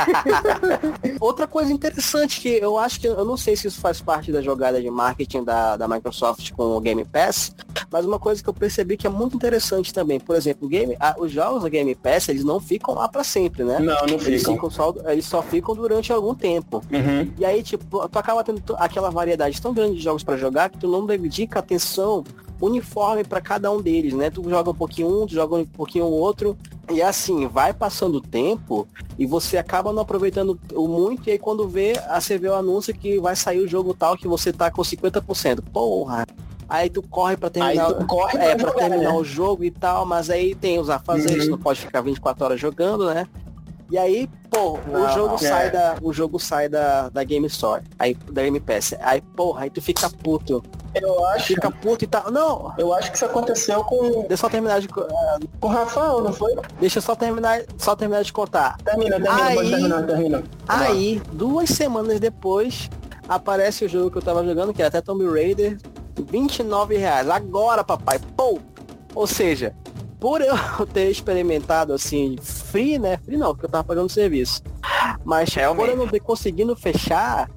Outra 1.19 1.47
coisa 1.47 1.71
interessante 1.71 2.39
que 2.41 2.49
eu 2.49 2.77
acho 2.77 2.99
que 2.99 3.07
eu 3.07 3.23
não 3.25 3.37
sei 3.37 3.55
se 3.55 3.67
isso 3.67 3.79
faz 3.79 4.01
parte 4.01 4.31
da 4.31 4.41
jogada 4.41 4.81
de 4.81 4.89
marketing 4.89 5.43
da, 5.43 5.77
da 5.77 5.87
Microsoft 5.87 6.51
com 6.51 6.75
o 6.77 6.79
Game 6.81 7.03
Pass, 7.05 7.53
mas 7.91 8.05
uma 8.05 8.19
coisa 8.19 8.41
que 8.41 8.49
eu 8.49 8.53
percebi 8.53 8.97
que 8.97 9.05
é 9.07 9.09
muito 9.09 9.35
interessante 9.35 9.93
também, 9.93 10.19
por 10.19 10.35
exemplo, 10.35 10.65
o 10.65 10.69
game, 10.69 10.95
a- 10.99 11.15
os 11.19 11.31
jogos 11.31 11.63
da 11.63 11.69
Game 11.69 11.93
Pass 11.95 12.29
eles 12.29 12.43
não 12.43 12.59
ficam 12.59 12.93
lá 12.95 13.07
para 13.07 13.23
sempre, 13.23 13.63
né? 13.63 13.79
Não, 13.79 13.95
não 14.07 14.15
Eles, 14.19 14.41
ficam. 14.41 14.53
ficam 14.55 14.69
só, 14.71 14.93
eles 15.07 15.25
só 15.25 15.41
ficam 15.41 15.75
durante 15.75 16.11
algum 16.11 16.33
tempo. 16.33 16.83
Uhum. 16.91 17.31
E 17.37 17.45
aí, 17.45 17.61
tipo, 17.63 18.07
tu 18.07 18.19
acaba 18.19 18.43
tendo 18.43 18.61
aquela 18.77 19.09
variedade 19.09 19.61
tão 19.61 19.73
grande 19.73 19.95
de 19.97 20.01
jogos 20.03 20.23
para 20.23 20.37
jogar 20.37 20.69
que 20.69 20.77
tu 20.77 20.87
não 20.87 21.05
dedica 21.05 21.59
atenção 21.59 22.23
uniforme 22.61 23.23
para 23.23 23.41
cada 23.41 23.71
um 23.71 23.81
deles, 23.81 24.13
né? 24.13 24.29
Tu 24.29 24.47
joga 24.49 24.69
um 24.69 24.75
pouquinho 24.75 25.23
um, 25.23 25.25
tu 25.27 25.33
joga 25.33 25.55
um 25.55 25.65
pouquinho 25.65 26.05
o 26.05 26.11
outro. 26.11 26.55
E 26.91 27.01
assim, 27.01 27.47
vai 27.47 27.73
passando 27.73 28.15
o 28.15 28.21
tempo 28.21 28.87
e 29.17 29.25
você 29.25 29.57
acaba 29.57 29.93
não 29.93 30.01
aproveitando 30.01 30.59
o 30.73 30.87
muito, 30.87 31.27
e 31.29 31.31
aí 31.31 31.39
quando 31.39 31.67
vê, 31.67 31.93
ah, 32.07 32.19
você 32.19 32.37
vê 32.37 32.49
o 32.49 32.53
anúncio 32.55 32.93
que 32.93 33.17
vai 33.19 33.35
sair 33.35 33.59
o 33.59 33.67
jogo 33.67 33.93
tal 33.93 34.17
que 34.17 34.27
você 34.27 34.51
tá 34.51 34.69
com 34.69 34.81
50%. 34.81 35.61
Porra! 35.71 36.25
Aí 36.67 36.89
tu 36.89 37.01
corre 37.01 37.35
para 37.35 37.47
Aí 37.47 37.53
terminar. 37.77 37.93
tu 37.93 38.05
corre 38.07 38.37
É, 38.37 38.55
pra 38.55 38.55
pra 38.55 38.67
jogar, 38.69 38.89
terminar 38.89 39.11
né? 39.13 39.17
o 39.17 39.23
jogo 39.23 39.63
e 39.63 39.71
tal, 39.71 40.05
mas 40.05 40.29
aí 40.29 40.55
tem 40.55 40.79
os 40.79 40.89
afazeres, 40.89 41.45
Uhum. 41.45 41.51
não 41.51 41.57
pode 41.57 41.81
ficar 41.81 41.99
24 42.01 42.45
horas 42.45 42.59
jogando, 42.59 43.05
né? 43.13 43.27
E 43.91 43.97
aí, 43.97 44.29
pô, 44.49 44.79
o 44.87 45.09
jogo 45.13 45.37
sai 45.37 45.67
É. 45.67 45.69
da. 45.69 45.95
O 46.01 46.13
jogo 46.13 46.39
sai 46.39 46.69
da, 46.69 47.09
da 47.09 47.23
Game 47.25 47.45
Store. 47.47 47.83
Aí, 47.99 48.13
da 48.31 48.41
Game 48.41 48.59
Pass. 48.61 48.93
Aí, 49.01 49.19
porra, 49.21 49.63
aí 49.63 49.69
tu 49.69 49.81
fica 49.81 50.09
puto. 50.09 50.63
Eu 50.95 51.25
acho, 51.27 51.47
Fica 51.47 51.69
puto 51.71 52.03
e 52.03 52.07
tal. 52.07 52.31
Não! 52.31 52.73
eu 52.77 52.93
acho 52.93 53.11
que 53.11 53.15
isso 53.17 53.25
aconteceu 53.25 53.81
com, 53.83 53.99
Deixa 54.21 54.27
eu 54.33 54.37
só 54.37 54.49
terminar 54.49 54.79
de. 54.81 54.87
co- 54.87 55.07
com 55.59 55.67
o 55.67 55.71
Rafael, 55.71 56.21
não 56.21 56.33
foi? 56.33 56.53
Deixa 56.79 56.97
eu 56.99 57.01
só 57.01 57.15
terminar, 57.15 57.61
só 57.77 57.95
terminar 57.95 58.23
de 58.23 58.31
contar. 58.33 58.77
Termina, 58.83 59.11
termina, 59.19 59.45
Aí- 59.45 59.69
terminar, 59.69 60.05
termina. 60.05 60.43
Aí, 60.67 61.21
duas 61.33 61.69
semanas 61.69 62.19
depois, 62.19 62.89
aparece 63.27 63.85
o 63.85 63.89
jogo 63.89 64.11
que 64.11 64.17
eu 64.17 64.21
tava 64.21 64.43
jogando, 64.45 64.73
que 64.73 64.81
era 64.81 64.87
até 64.89 65.01
Tomb 65.01 65.25
Raider, 65.29 65.77
29 66.29 66.97
reais. 66.97 67.29
Agora, 67.29 67.83
papai, 67.83 68.19
pô! 68.35 68.59
Ou 69.15 69.27
seja, 69.27 69.73
por 70.21 70.39
eu 70.39 70.55
ter 70.93 71.09
experimentado 71.09 71.91
assim, 71.91 72.37
free, 72.39 72.99
né? 72.99 73.17
Free 73.25 73.37
não, 73.37 73.53
porque 73.53 73.65
eu 73.65 73.69
tava 73.69 73.83
pagando 73.83 74.07
serviço. 74.07 74.61
Mas 75.25 75.49
Realmente. 75.49 75.83
por 75.83 75.89
eu 75.89 75.97
não 75.97 76.07
ter 76.07 76.19
conseguindo 76.19 76.75
fechar, 76.75 77.49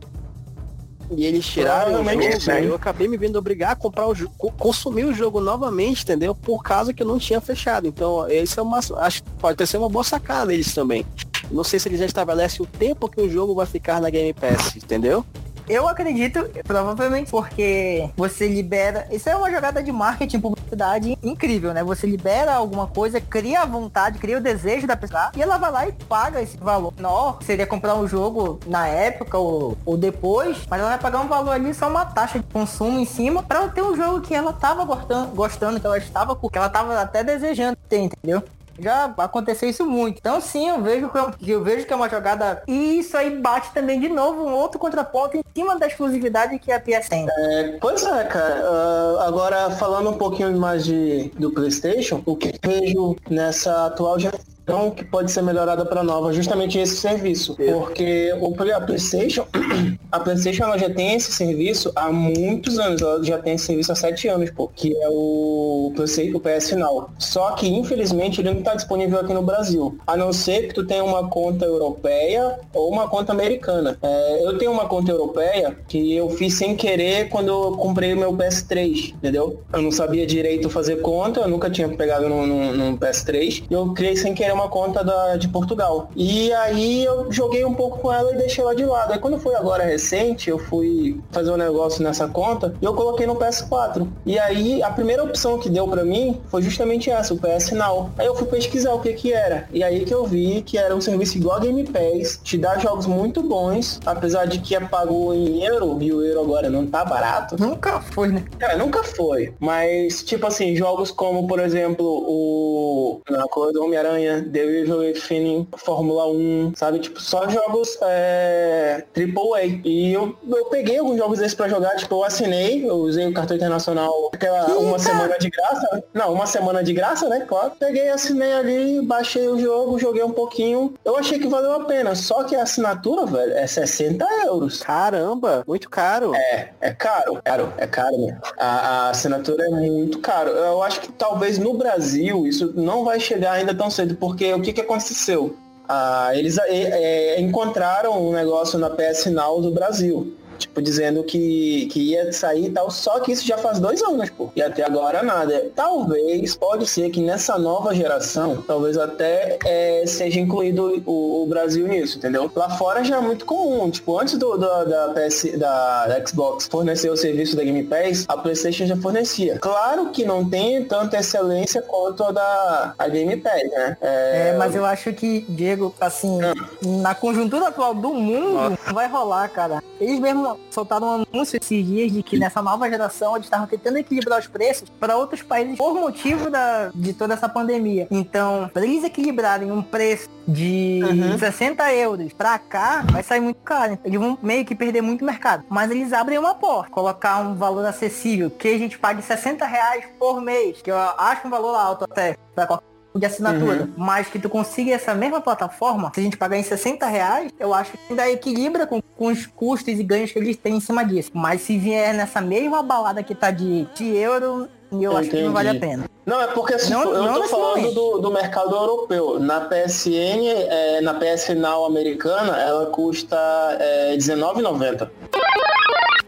e 1.11 1.27
eles 1.27 1.47
tiraram 1.47 2.01
o 2.01 2.05
jogo, 2.05 2.41
sim. 2.41 2.51
eu 2.65 2.75
acabei 2.75 3.07
me 3.07 3.19
vendo 3.19 3.37
obrigar 3.37 3.73
a 3.73 3.77
comprar 3.77 4.07
o 4.07 4.15
jogo, 4.15 4.33
consumir 4.59 5.05
o 5.05 5.13
jogo 5.13 5.39
novamente, 5.39 6.03
entendeu? 6.03 6.35
Por 6.35 6.63
causa 6.63 6.95
que 6.95 7.03
eu 7.03 7.07
não 7.07 7.19
tinha 7.19 7.43
fechado. 7.43 7.87
Então, 7.87 8.27
isso 8.31 8.59
é 8.59 8.63
uma. 8.63 8.79
Acho 8.79 9.23
que 9.23 9.31
pode 9.33 9.59
ter 9.59 9.67
sido 9.67 9.81
uma 9.81 9.91
boa 9.91 10.03
sacada 10.03 10.47
deles 10.47 10.73
também. 10.75 11.05
Não 11.51 11.63
sei 11.63 11.79
se 11.79 11.89
ele 11.89 11.99
já 11.99 12.07
estabelece 12.07 12.63
o 12.63 12.67
tempo 12.67 13.07
que 13.07 13.21
o 13.21 13.29
jogo 13.29 13.55
vai 13.55 13.67
ficar 13.67 14.01
na 14.01 14.09
Game 14.09 14.33
Pass, 14.33 14.75
entendeu? 14.77 15.25
Eu 15.69 15.89
acredito, 15.89 16.49
provavelmente, 16.65 17.31
porque 17.31 18.11
você 18.17 18.47
libera. 18.47 19.07
Isso 19.11 19.29
é 19.29 19.37
uma 19.37 19.51
jogada 19.51 19.83
de 19.83 19.91
marketing, 19.91 20.41
publicidade 20.41 21.19
incrível, 21.23 21.73
né? 21.73 21.83
Você 21.83 22.07
libera 22.07 22.55
alguma 22.55 22.87
coisa, 22.87 23.21
cria 23.21 23.63
a 23.63 23.67
vontade, 23.67 24.19
cria 24.19 24.39
o 24.39 24.41
desejo 24.41 24.87
da 24.87 24.97
pessoa 24.97 25.31
e 25.37 25.43
ela 25.43 25.57
vai 25.57 25.73
lá 25.73 25.89
e 25.89 25.93
paga 25.93 26.43
esse 26.43 26.57
valor. 26.57 26.93
Não, 26.99 27.39
seria 27.41 27.67
comprar 27.67 27.95
um 27.95 28.07
jogo 28.07 28.61
na 28.67 28.87
época 28.87 29.39
ou, 29.39 29.77
ou 29.87 29.97
depois, 29.97 30.59
mas 30.69 30.81
ela 30.81 30.91
vai 30.91 30.99
pagar 30.99 31.21
um 31.21 31.29
valor 31.29 31.53
ali, 31.53 31.73
só 31.73 31.89
uma 31.89 32.05
taxa 32.05 32.39
de 32.39 32.45
consumo 32.47 32.99
em 32.99 33.05
cima, 33.05 33.43
para 33.43 33.69
ter 33.69 33.83
um 33.83 33.97
jogo 33.97 34.21
que 34.21 34.35
ela 34.35 34.53
tava 34.53 34.85
gostando, 34.85 35.35
gostando 35.35 35.81
que 35.81 35.87
ela 35.87 35.99
estava, 35.99 36.37
que 36.37 36.59
ela 36.59 36.69
tava 36.69 37.01
até 37.01 37.25
desejando 37.25 37.77
ter, 37.89 38.01
entendeu? 38.01 38.43
Já 38.79 39.13
aconteceu 39.19 39.69
isso 39.69 39.87
muito. 39.87 40.19
Então 40.19 40.41
sim, 40.41 40.69
eu 40.69 40.83
vejo 40.83 41.11
que 41.39 41.51
eu 41.51 41.63
vejo 41.63 41.87
que 41.87 41.93
é 41.93 41.97
uma 41.97 42.09
jogada. 42.09 42.63
E 42.67 42.99
isso 42.99 43.17
aí 43.17 43.31
bate 43.31 43.73
também 43.73 44.01
de 44.01 44.09
novo 44.09 44.45
um 44.45 44.55
outro 44.55 44.79
contraponto 44.79 45.37
em 45.37 45.45
cima 45.55 45.79
da 45.79 45.87
exclusividade 45.87 46.59
que 46.59 46.73
a 46.73 46.81
PS 46.81 47.09
tem. 47.09 47.27
É, 47.29 47.79
pois 47.81 48.03
é, 48.05 48.25
cara. 48.25 48.65
Uh, 48.65 49.19
agora 49.21 49.71
falando 49.71 50.11
um 50.11 50.19
pouquinho 50.19 50.57
mais 50.59 50.85
de, 50.85 51.31
do 51.39 51.51
Playstation, 51.51 52.23
o 52.25 52.37
que 52.37 52.53
vejo 52.63 53.17
nessa 53.29 53.87
atual 53.87 54.19
geração 54.19 54.54
então, 54.65 54.91
que 54.91 55.05
pode 55.05 55.31
ser 55.31 55.43
melhorada 55.43 55.85
para 55.85 56.03
nova, 56.03 56.33
justamente 56.33 56.79
esse 56.79 56.97
serviço. 56.97 57.55
Porque 57.55 58.33
o, 58.41 58.55
a 58.75 58.81
PlayStation, 58.81 59.47
a 60.11 60.19
PlayStation 60.19 60.65
ela 60.65 60.79
já 60.79 60.89
tem 60.89 61.15
esse 61.15 61.33
serviço 61.33 61.93
há 61.95 62.11
muitos 62.11 62.79
anos, 62.79 63.03
ela 63.03 63.23
já 63.23 63.39
tem 63.39 63.55
esse 63.55 63.67
serviço 63.67 63.93
há 63.93 63.95
sete 63.95 64.27
anos, 64.27 64.51
pô, 64.51 64.69
que 64.69 64.97
é 64.97 65.09
o, 65.11 65.93
o 65.95 66.41
PS 66.41 66.73
Now. 66.73 67.11
Só 67.19 67.53
que, 67.53 67.69
infelizmente, 67.69 68.41
ele 68.41 68.51
não 68.51 68.61
está 68.61 68.75
disponível 68.75 69.21
aqui 69.21 69.35
no 69.35 69.43
Brasil, 69.43 69.99
a 70.07 70.17
não 70.17 70.33
ser 70.33 70.69
que 70.69 70.75
tu 70.75 70.87
tenha 70.87 71.05
uma 71.05 71.29
conta 71.29 71.67
europeia 71.67 72.59
ou 72.73 72.91
uma 72.91 73.07
conta 73.07 73.33
americana. 73.33 73.99
É, 74.03 74.47
eu 74.47 74.57
tenho 74.57 74.73
uma 74.73 74.87
conta 74.87 75.13
europeia 75.13 75.77
que 75.87 76.17
eu 76.17 76.31
fiz 76.31 76.55
sem 76.55 76.75
querer 76.75 77.29
quando 77.29 77.49
eu 77.49 77.73
comprei 77.73 78.15
o 78.15 78.17
meu 78.17 78.33
PS3, 78.33 79.15
entendeu? 79.15 79.61
Eu 79.71 79.83
não 79.83 79.91
sabia 79.91 80.27
direito 80.27 80.71
fazer 80.71 81.03
conta, 81.03 81.41
eu 81.41 81.49
nunca 81.49 81.69
tinha 81.69 81.87
pegado 81.87 82.31
no, 82.31 82.47
no, 82.47 82.73
no 82.73 82.99
PS3, 82.99 83.65
e 83.71 83.75
eu 83.75 83.93
criei 83.93 84.17
sem 84.17 84.35
querer 84.35 84.54
uma 84.55 84.69
conta 84.69 85.05
da, 85.05 85.37
de 85.37 85.49
Portugal. 85.49 86.11
E 86.17 86.53
aí 86.53 87.05
eu 87.05 87.31
joguei 87.31 87.65
um 87.65 87.75
pouco 87.75 87.99
com 87.99 88.13
ela 88.13 88.33
e 88.33 88.37
deixei 88.37 88.63
ela 88.63 88.75
de 88.75 88.85
lado. 88.85 89.13
Aí 89.13 89.19
quando 89.19 89.39
foi 89.39 89.55
agora 89.55 89.85
recente, 89.85 90.51
eu 90.51 90.59
fui 90.59 91.21
fazer 91.31 91.51
um 91.51 91.57
negócio 91.57 92.03
nessa 92.03 92.29
conta 92.29 92.75
e 92.81 92.85
eu 92.85 92.95
coloquei 92.95 93.27
no 93.27 93.37
PS4. 93.37 94.07
E 94.25 94.39
aí 94.39 94.83
a 94.83 94.91
primeira 94.91 95.23
opção 95.23 95.59
que 95.59 95.69
deu 95.69 95.87
para 95.89 96.05
mim 96.05 96.41
foi 96.49 96.63
justamente 96.63 97.11
essa, 97.11 97.35
o 97.35 97.39
PS 97.39 97.73
Now. 97.73 98.11
Aí 98.19 98.27
eu 98.27 98.35
fui 98.35 98.47
pesquisar 98.47 98.95
o 98.95 99.01
que 99.01 99.13
que 99.13 99.33
era. 99.33 99.69
E 99.73 99.83
aí 99.83 100.05
que 100.05 100.15
eu 100.15 100.25
vi 100.25 100.63
que 100.63 100.79
era 100.79 100.95
um 100.95 101.01
serviço 101.01 101.37
igual 101.37 101.57
a 101.57 101.61
Game 101.61 101.85
Pass, 101.85 102.41
te 102.43 102.57
dá 102.57 102.79
jogos 102.79 103.07
muito 103.07 103.43
bons, 103.43 104.01
apesar 104.05 104.47
de 104.47 104.59
que 104.59 104.75
é 104.75 104.81
pago 104.81 105.33
em 105.33 105.65
euro 105.65 105.99
e 106.01 106.13
o 106.13 106.25
euro 106.25 106.41
agora 106.41 106.71
não 106.71 106.87
tá 106.87 107.05
barato. 107.05 107.57
Nunca 107.59 108.01
foi, 108.01 108.29
né? 108.29 108.45
É, 108.61 108.77
nunca 108.77 109.03
foi. 109.03 109.55
Mas, 109.59 110.23
tipo 110.23 110.47
assim, 110.47 110.75
jogos 110.77 111.11
como, 111.11 111.47
por 111.47 111.61
exemplo, 111.61 112.05
o. 112.07 113.21
Na 113.29 113.45
cor 113.45 113.73
do 113.73 113.83
Homem-Aranha, 113.85 114.44
The 114.45 114.81
Evil 114.81 114.99
Within, 114.99 115.69
Fórmula 115.77 116.27
1, 116.29 116.73
sabe? 116.77 116.99
Tipo, 116.99 117.21
só 117.21 117.49
jogos 117.49 117.99
é, 118.03 119.05
AAA. 119.17 119.81
E 119.85 120.13
eu, 120.13 120.37
eu 120.49 120.65
peguei 120.67 120.99
alguns 120.99 121.19
jogos 121.19 121.39
desses 121.39 121.55
pra 121.55 121.69
jogar, 121.69 121.97
tipo, 121.97 122.15
eu 122.15 122.25
assinei, 122.25 122.89
eu 122.89 122.97
usei 122.97 123.27
o 123.27 123.33
cartão 123.33 123.57
internacional 123.57 124.31
aquela 124.33 124.67
uma 124.79 124.99
semana 124.99 125.39
de 125.39 125.51
graça. 125.51 126.05
Não, 126.13 126.33
uma 126.33 126.47
semana 126.47 126.83
de 126.83 126.93
graça, 126.93 127.29
né? 127.29 127.41
Claro. 127.47 127.73
Peguei, 127.79 128.09
assinei 128.09 128.53
ali, 128.53 129.03
baixei 129.03 129.49
o 129.49 129.59
jogo, 129.59 129.99
joguei 129.99 130.23
um 130.23 130.33
pouquinho. 130.33 130.95
Eu 131.05 131.17
achei 131.17 131.39
que 131.39 131.49
valeu 131.49 131.73
a 131.73 131.85
pena. 131.85 132.15
Só 132.15 132.45
que 132.45 132.55
a 132.55 132.63
assinatura, 132.63 133.27
velho, 133.27 133.53
é 133.53 133.67
60 133.67 134.27
euros. 134.47 134.83
Caramba, 134.83 135.65
muito 135.67 135.89
caro. 135.89 136.35
É, 136.35 136.71
é 136.81 136.93
caro, 136.93 137.41
caro, 137.45 137.73
é 137.77 137.87
caro 137.87 138.19
mesmo. 138.19 138.41
A, 138.59 138.67
a 138.67 139.11
assinatura 139.11 139.65
é 139.67 139.71
muito 139.71 140.19
caro. 140.21 140.51
Eu 140.51 140.83
acho 140.83 141.01
que 141.01 141.13
talvez 141.13 141.59
no 141.59 141.75
Brasil 141.75 142.47
isso 142.47 142.73
não 142.75 143.05
vai 143.05 143.21
chegar 143.21 143.53
ainda 143.53 143.75
tão 143.75 143.91
cedo, 143.91 144.17
porque 144.17 144.34
porque 144.35 144.53
o 144.53 144.61
que, 144.61 144.73
que 144.73 144.81
aconteceu? 144.81 145.57
Ah, 145.89 146.33
eles 146.35 146.59
é, 146.59 147.41
encontraram 147.41 148.21
um 148.21 148.33
negócio 148.33 148.79
na 148.79 148.91
PS 148.91 149.27
Now 149.27 149.61
do 149.61 149.71
Brasil 149.71 150.35
tipo, 150.59 150.81
dizendo 150.83 151.23
que, 151.25 151.87
que 151.91 152.01
ia 152.11 152.33
sair 152.33 152.67
e 152.67 152.71
tal, 152.71 152.91
só 152.91 153.21
que 153.21 153.33
isso 153.33 153.47
já 153.47 153.59
faz 153.59 153.79
dois 153.79 154.03
anos, 154.03 154.31
pô. 154.31 154.51
E 154.55 154.63
até 154.63 154.85
agora 154.85 155.23
nada. 155.23 155.71
Talvez, 155.75 156.55
pode 156.55 156.87
ser 156.87 157.11
que 157.11 157.21
nessa 157.21 157.59
nova 157.59 157.95
geração, 157.95 158.63
talvez 158.67 158.97
até 158.97 159.59
é, 159.65 160.05
seja 160.07 160.41
incluído 160.41 161.03
o, 161.07 161.43
o, 161.43 161.47
Brasil 161.47 161.87
nisso, 161.87 162.19
entendeu? 162.19 162.51
Lá 162.55 162.71
fora 162.71 163.05
já 163.05 163.17
é 163.17 163.21
muito 163.21 163.45
comum, 163.45 163.91
tipo, 163.91 164.19
antes 164.19 164.37
do, 164.39 164.57
do 164.57 164.85
da, 164.85 165.15
PS, 165.15 165.59
da, 165.59 166.07
da 166.07 166.27
Xbox 166.27 166.67
fornecer 166.67 167.11
o 167.11 167.17
serviço 167.17 167.57
da 167.57 167.63
Game 167.63 167.83
Pass, 167.85 168.25
a 168.29 168.37
Playstation 168.37 168.87
já 168.87 168.97
fornecia. 168.97 169.59
Claro 169.59 170.11
que 170.11 170.25
não 170.25 170.49
tem 170.49 170.85
tanta 170.85 171.19
excelência 171.19 171.83
quanto 171.83 172.25
a 172.25 172.33
da 172.33 172.95
a 172.99 173.09
Game 173.09 173.37
Pass, 173.37 173.63
né? 173.71 173.97
É... 174.01 174.49
é 174.49 174.57
mas 174.59 174.75
eu 174.75 174.85
acho 174.85 175.13
que, 175.13 175.45
Diego, 175.49 175.95
assim, 176.01 176.39
hum. 176.43 177.01
na 177.01 177.15
conjuntura 177.15 177.69
atual 177.69 177.95
do 177.95 178.13
mundo, 178.13 178.71
Nossa. 178.71 178.93
vai 178.93 179.09
rolar, 179.09 179.49
cara. 179.49 179.83
Eles 180.01 180.19
mesmo 180.19 180.44
soltaram 180.71 181.07
um 181.07 181.25
anúncio 181.33 181.57
esses 181.57 181.87
dias 181.87 182.13
de 182.13 182.23
que 182.23 182.39
nessa 182.39 182.63
nova 182.63 182.89
geração 182.89 183.35
eles 183.35 183.47
estavam 183.47 183.67
tentando 183.67 183.99
equilibrar 183.99 184.39
os 184.39 184.47
preços 184.47 184.89
para 185.01 185.17
outros 185.17 185.43
países 185.43 185.77
por 185.77 185.95
motivo 185.95 186.51
da, 186.51 186.91
de 186.95 187.13
toda 187.13 187.35
essa 187.35 187.49
pandemia. 187.49 188.07
Então, 188.11 188.71
para 188.73 188.85
eles 188.85 189.05
equilibrarem 189.05 189.71
um 189.71 189.83
preço 189.83 190.29
de 190.47 191.01
uhum. 191.03 191.39
60 191.39 191.93
euros 191.95 192.33
para 192.33 192.59
cá, 192.59 193.05
vai 193.11 193.23
sair 193.23 193.41
muito 193.41 193.61
caro. 193.65 193.99
Eles 194.05 194.19
vão 194.19 194.39
meio 194.43 194.65
que 194.65 194.75
perder 194.75 195.01
muito 195.01 195.25
mercado. 195.25 195.65
Mas 195.69 195.91
eles 195.91 196.13
abrem 196.13 196.39
uma 196.39 196.55
porta, 196.55 196.91
colocar 196.91 197.41
um 197.41 197.55
valor 197.55 197.85
acessível, 197.87 198.51
que 198.51 198.69
a 198.69 198.79
gente 198.79 198.99
pague 198.99 199.23
60 199.23 199.65
reais 199.65 200.05
por 200.19 200.41
mês, 200.41 200.83
que 200.83 200.91
eu 200.91 200.97
acho 200.97 201.47
um 201.47 201.51
valor 201.51 201.75
alto 201.75 202.05
até 202.05 202.37
para 202.55 202.67
qualquer 202.67 202.94
de 203.15 203.27
assinatura, 203.27 203.83
uhum. 203.83 203.93
mas 203.97 204.29
que 204.29 204.39
tu 204.39 204.49
consiga 204.49 204.93
essa 204.93 205.15
mesma 205.15 205.41
plataforma, 205.41 206.11
se 206.13 206.21
a 206.21 206.23
gente 206.23 206.37
pagar 206.37 206.57
em 206.57 206.63
60 206.63 207.07
reais, 207.07 207.53
eu 207.61 207.73
acho 207.73 207.93
que 207.93 207.99
ainda 208.11 208.29
equilibra 208.31 208.87
com, 208.87 209.01
com 209.01 209.27
os 209.27 209.47
custos 209.47 209.99
e 209.99 210.03
ganhos 210.03 210.33
que 210.33 210.39
eles 210.39 210.57
têm 210.57 210.77
em 210.77 210.81
cima 210.81 211.05
disso. 211.05 211.31
Mas 211.33 211.63
se 211.63 211.79
vier 211.79 212.13
nessa 212.13 212.41
mesma 212.41 212.83
balada 212.83 213.23
que 213.23 213.35
tá 213.35 213.51
de, 213.51 213.85
de 213.95 214.17
euro, 214.17 214.69
eu, 214.93 215.03
eu 215.03 215.17
acho 215.17 215.31
que 215.31 215.43
não 215.43 215.53
vale 215.53 215.69
a 215.69 215.75
pena. 215.79 216.05
Não, 216.27 216.41
é 216.41 216.47
porque 216.49 216.75
assim, 216.75 216.93
não, 216.93 217.03
eu 217.03 217.23
não 217.23 217.35
tô 217.35 217.49
falando 217.49 217.93
do, 217.93 218.19
do, 218.19 218.31
mercado 218.31 218.75
europeu. 218.75 219.39
Na 219.39 219.61
PSN, 219.61 220.47
é, 220.69 221.01
na 221.01 221.15
PS 221.15 221.51
Now 221.51 221.85
americana, 221.85 222.57
ela 222.59 222.87
custa 222.87 223.37
é, 223.79 224.11
R$19,90. 224.13 225.11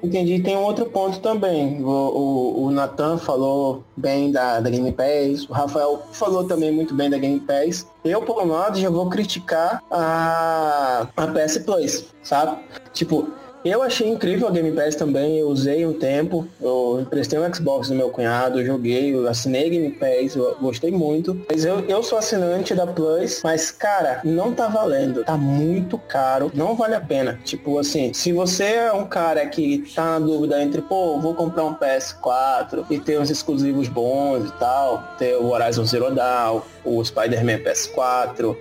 Entendi. 0.02 0.40
Tem 0.42 0.56
um 0.56 0.62
outro 0.62 0.86
ponto 0.86 1.20
também. 1.20 1.82
O, 1.82 1.88
o, 1.88 2.64
o 2.64 2.70
Nathan 2.70 3.18
falou 3.18 3.82
bem 3.96 4.30
da, 4.30 4.60
da 4.60 4.70
Game 4.70 4.92
Pass, 4.92 5.48
o 5.48 5.52
Rafael 5.52 6.02
falou 6.12 6.44
também 6.44 6.70
muito 6.70 6.94
bem 6.94 7.10
da 7.10 7.18
Game 7.18 7.40
Pass. 7.40 7.86
Eu, 8.04 8.22
por 8.22 8.42
um 8.42 8.48
lado, 8.48 8.78
já 8.78 8.90
vou 8.90 9.08
criticar 9.08 9.82
a, 9.90 11.08
a 11.16 11.26
PS 11.26 11.58
Plus, 11.58 12.06
sabe? 12.22 12.58
Tipo, 12.92 13.28
eu 13.70 13.82
achei 13.82 14.08
incrível 14.08 14.48
a 14.48 14.50
Game 14.50 14.70
Pass 14.72 14.94
também, 14.94 15.38
eu 15.38 15.48
usei 15.48 15.86
um 15.86 15.92
tempo, 15.92 16.46
eu 16.60 17.00
emprestei 17.00 17.38
um 17.38 17.54
Xbox 17.54 17.88
do 17.88 17.94
meu 17.94 18.10
cunhado, 18.10 18.60
eu 18.60 18.66
joguei, 18.66 19.14
eu 19.14 19.28
assinei 19.28 19.70
Game 19.70 19.90
Pass, 19.92 20.36
eu 20.36 20.56
gostei 20.60 20.90
muito. 20.90 21.40
Mas 21.50 21.64
eu, 21.64 21.80
eu 21.80 22.02
sou 22.02 22.18
assinante 22.18 22.74
da 22.74 22.86
Plus, 22.86 23.40
mas 23.42 23.70
cara, 23.70 24.20
não 24.24 24.52
tá 24.52 24.68
valendo, 24.68 25.24
tá 25.24 25.36
muito 25.36 25.98
caro, 25.98 26.50
não 26.54 26.74
vale 26.76 26.94
a 26.94 27.00
pena. 27.00 27.38
Tipo 27.44 27.78
assim, 27.78 28.12
se 28.12 28.32
você 28.32 28.64
é 28.64 28.92
um 28.92 29.06
cara 29.06 29.46
que 29.46 29.84
tá 29.94 30.18
na 30.18 30.26
dúvida 30.26 30.62
entre, 30.62 30.82
pô, 30.82 31.18
vou 31.18 31.34
comprar 31.34 31.64
um 31.64 31.74
PS4 31.74 32.84
e 32.90 32.98
ter 32.98 33.18
uns 33.18 33.30
exclusivos 33.30 33.88
bons 33.88 34.48
e 34.48 34.52
tal, 34.58 35.02
ter 35.18 35.36
o 35.36 35.46
Horizon 35.46 35.84
Zero 35.84 36.14
Dawn, 36.14 36.60
o 36.84 37.04
Spider-Man 37.04 37.58
PS4, 37.58 38.56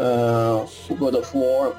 uh, 0.00 0.68
o 0.88 0.94
God 0.96 1.14
of 1.14 1.36
War, 1.36 1.72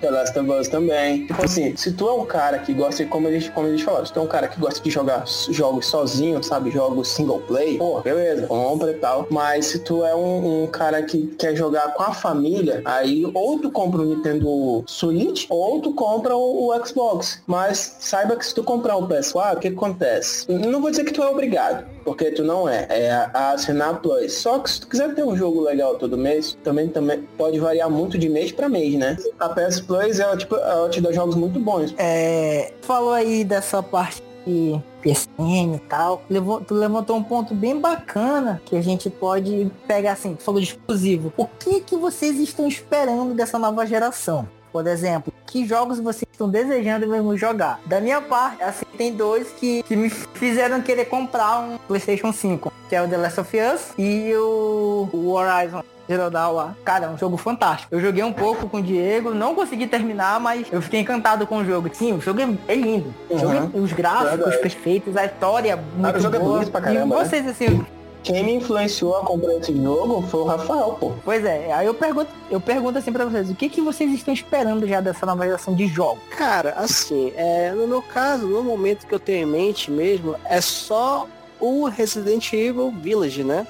The 0.00 0.10
Last 0.10 0.38
of 0.38 0.50
Us 0.50 0.68
também. 0.68 1.26
Tipo 1.26 1.44
assim, 1.44 1.76
se 1.76 1.92
tu 1.92 2.08
é 2.08 2.12
um 2.12 2.24
cara 2.24 2.58
que 2.58 2.72
gosta, 2.72 3.04
como 3.06 3.28
a 3.28 3.30
gente, 3.30 3.50
como 3.50 3.68
gente 3.70 3.84
falou, 3.84 4.04
se 4.04 4.12
tu 4.12 4.20
é 4.20 4.22
um 4.22 4.26
cara 4.26 4.48
que 4.48 4.58
gosta 4.60 4.82
de 4.82 4.90
jogar 4.90 5.24
jogos 5.50 5.86
sozinho, 5.86 6.42
sabe? 6.42 6.70
Jogos 6.70 7.08
single 7.08 7.40
play, 7.40 7.78
pô, 7.78 8.00
beleza, 8.00 8.46
compra 8.46 8.90
e 8.90 8.94
tal. 8.94 9.26
Mas 9.30 9.66
se 9.66 9.78
tu 9.78 10.04
é 10.04 10.14
um, 10.14 10.64
um, 10.64 10.66
cara 10.66 11.02
que 11.02 11.26
quer 11.38 11.54
jogar 11.56 11.94
com 11.94 12.02
a 12.02 12.12
família, 12.12 12.82
aí 12.84 13.30
ou 13.34 13.58
tu 13.58 13.70
compra 13.70 14.02
o 14.02 14.04
Nintendo 14.04 14.84
Switch, 14.86 15.46
ou 15.48 15.80
tu 15.80 15.92
compra 15.94 16.36
o, 16.36 16.68
o 16.68 16.86
Xbox. 16.86 17.42
Mas 17.46 17.96
saiba 18.00 18.36
que 18.36 18.46
se 18.46 18.54
tu 18.54 18.62
comprar 18.62 18.96
o 18.96 19.08
PS4, 19.08 19.56
o 19.56 19.60
que 19.60 19.68
acontece? 19.68 20.50
Não 20.50 20.80
vou 20.80 20.90
dizer 20.90 21.04
que 21.04 21.12
tu 21.12 21.22
é 21.22 21.28
obrigado, 21.28 21.84
porque 22.04 22.30
tu 22.30 22.42
não 22.42 22.68
é. 22.68 22.86
É 22.90 23.10
a 23.10 23.52
assinar 23.52 24.00
Plus. 24.00 24.32
Só 24.32 24.58
que 24.58 24.70
se 24.70 24.80
tu 24.80 24.88
quiser 24.88 25.14
ter 25.14 25.24
um 25.24 25.36
jogo 25.36 25.60
legal 25.60 25.96
todo 25.96 26.16
mês, 26.16 26.56
também, 26.62 26.88
também 26.88 27.26
pode 27.36 27.58
variar 27.58 27.90
muito 27.90 28.18
de 28.18 28.28
mês 28.28 28.52
para 28.52 28.68
mês, 28.68 28.94
né? 28.94 29.16
A 29.38 29.48
PS 29.48 29.80
Ela, 29.88 30.36
tipo, 30.36 30.56
ela 30.56 30.88
te 30.88 31.00
dá 31.00 31.12
jogos 31.12 31.34
muito 31.34 31.58
bons. 31.58 31.94
É, 31.98 32.72
falou 32.82 33.12
aí 33.12 33.44
dessa 33.44 33.82
parte 33.82 34.22
e 34.46 34.80
PSN 35.02 35.76
e 35.76 35.78
tal. 35.88 36.22
Levou, 36.28 36.60
tu 36.60 36.74
levantou 36.74 37.16
um 37.16 37.22
ponto 37.22 37.54
bem 37.54 37.78
bacana 37.78 38.60
que 38.64 38.76
a 38.76 38.82
gente 38.82 39.08
pode 39.10 39.70
pegar 39.86 40.12
assim, 40.12 40.36
falou 40.36 40.60
de 40.60 40.68
exclusivo. 40.68 41.32
O 41.36 41.46
que 41.46 41.80
que 41.80 41.96
vocês 41.96 42.38
estão 42.38 42.66
esperando 42.66 43.34
dessa 43.34 43.58
nova 43.58 43.86
geração? 43.86 44.48
Por 44.72 44.86
exemplo, 44.88 45.32
que 45.46 45.64
jogos 45.64 46.00
vocês 46.00 46.26
estão 46.32 46.48
desejando 46.48 47.06
mesmo 47.06 47.36
jogar? 47.36 47.80
Da 47.86 48.00
minha 48.00 48.20
parte, 48.20 48.60
assim, 48.60 48.84
tem 48.98 49.14
dois 49.14 49.48
que, 49.52 49.84
que 49.84 49.94
me 49.94 50.10
fizeram 50.10 50.82
querer 50.82 51.04
comprar 51.04 51.60
um 51.60 51.78
PlayStation 51.78 52.32
5, 52.32 52.72
que 52.88 52.96
é 52.96 53.00
o 53.00 53.08
The 53.08 53.16
Last 53.16 53.40
of 53.40 53.56
Us 53.56 53.92
e 53.96 54.34
o, 54.34 55.08
o 55.12 55.30
Horizon. 55.30 55.84
Zero 56.06 56.30
Dawn 56.30 56.52
lá. 56.52 56.74
Cara, 56.84 57.06
é 57.06 57.08
um 57.08 57.16
jogo 57.18 57.36
fantástico. 57.36 57.94
Eu 57.94 58.00
joguei 58.00 58.22
um 58.22 58.32
pouco 58.32 58.68
com 58.68 58.78
o 58.78 58.82
Diego, 58.82 59.30
não 59.32 59.54
consegui 59.54 59.86
terminar, 59.86 60.38
mas 60.38 60.66
eu 60.70 60.82
fiquei 60.82 61.00
encantado 61.00 61.46
com 61.46 61.58
o 61.58 61.64
jogo. 61.64 61.88
Sim, 61.92 62.12
o 62.12 62.20
jogo 62.20 62.40
é, 62.40 62.48
é 62.68 62.74
lindo. 62.74 63.14
O 63.30 63.38
jogo 63.38 63.52
é- 63.54 63.78
os 63.78 63.92
gráficos 63.92 64.30
Verdade. 64.38 64.58
perfeitos, 64.58 65.16
a 65.16 65.24
história 65.24 65.78
muito 65.96 66.16
o 66.18 66.20
jogo 66.20 66.36
é 66.36 66.38
boa. 66.38 66.52
bonito 66.58 66.70
pra 66.70 66.80
caramba, 66.80 67.14
e 67.16 67.18
né? 67.18 67.24
vocês, 67.24 67.46
assim, 67.48 67.84
Quem 68.22 68.42
me 68.42 68.54
influenciou 68.54 69.18
a 69.18 69.20
comprar 69.20 69.52
esse 69.54 69.74
jogo 69.74 70.22
foi 70.28 70.40
o 70.40 70.44
Rafael, 70.44 70.96
pô. 70.98 71.12
pois 71.24 71.44
é, 71.44 71.70
aí 71.72 71.86
eu 71.86 71.92
pergunto, 71.92 72.30
eu 72.50 72.58
pergunto 72.58 72.98
assim 72.98 73.12
pra 73.12 73.24
vocês, 73.26 73.50
o 73.50 73.54
que, 73.54 73.68
que 73.68 73.82
vocês 73.82 74.10
estão 74.14 74.32
esperando 74.32 74.86
já 74.88 74.98
dessa 75.00 75.26
nova 75.26 75.44
geração 75.44 75.74
de 75.74 75.86
jogos? 75.86 76.22
Cara, 76.36 76.70
assim, 76.78 77.32
é, 77.36 77.72
no 77.72 77.86
meu 77.86 78.00
caso, 78.00 78.46
no 78.46 78.62
momento 78.62 79.06
que 79.06 79.14
eu 79.14 79.18
tenho 79.18 79.46
em 79.46 79.50
mente 79.50 79.90
mesmo, 79.90 80.36
é 80.46 80.58
só 80.60 81.26
o 81.60 81.84
Resident 81.86 82.50
Evil 82.52 82.90
Village, 82.90 83.44
né? 83.44 83.66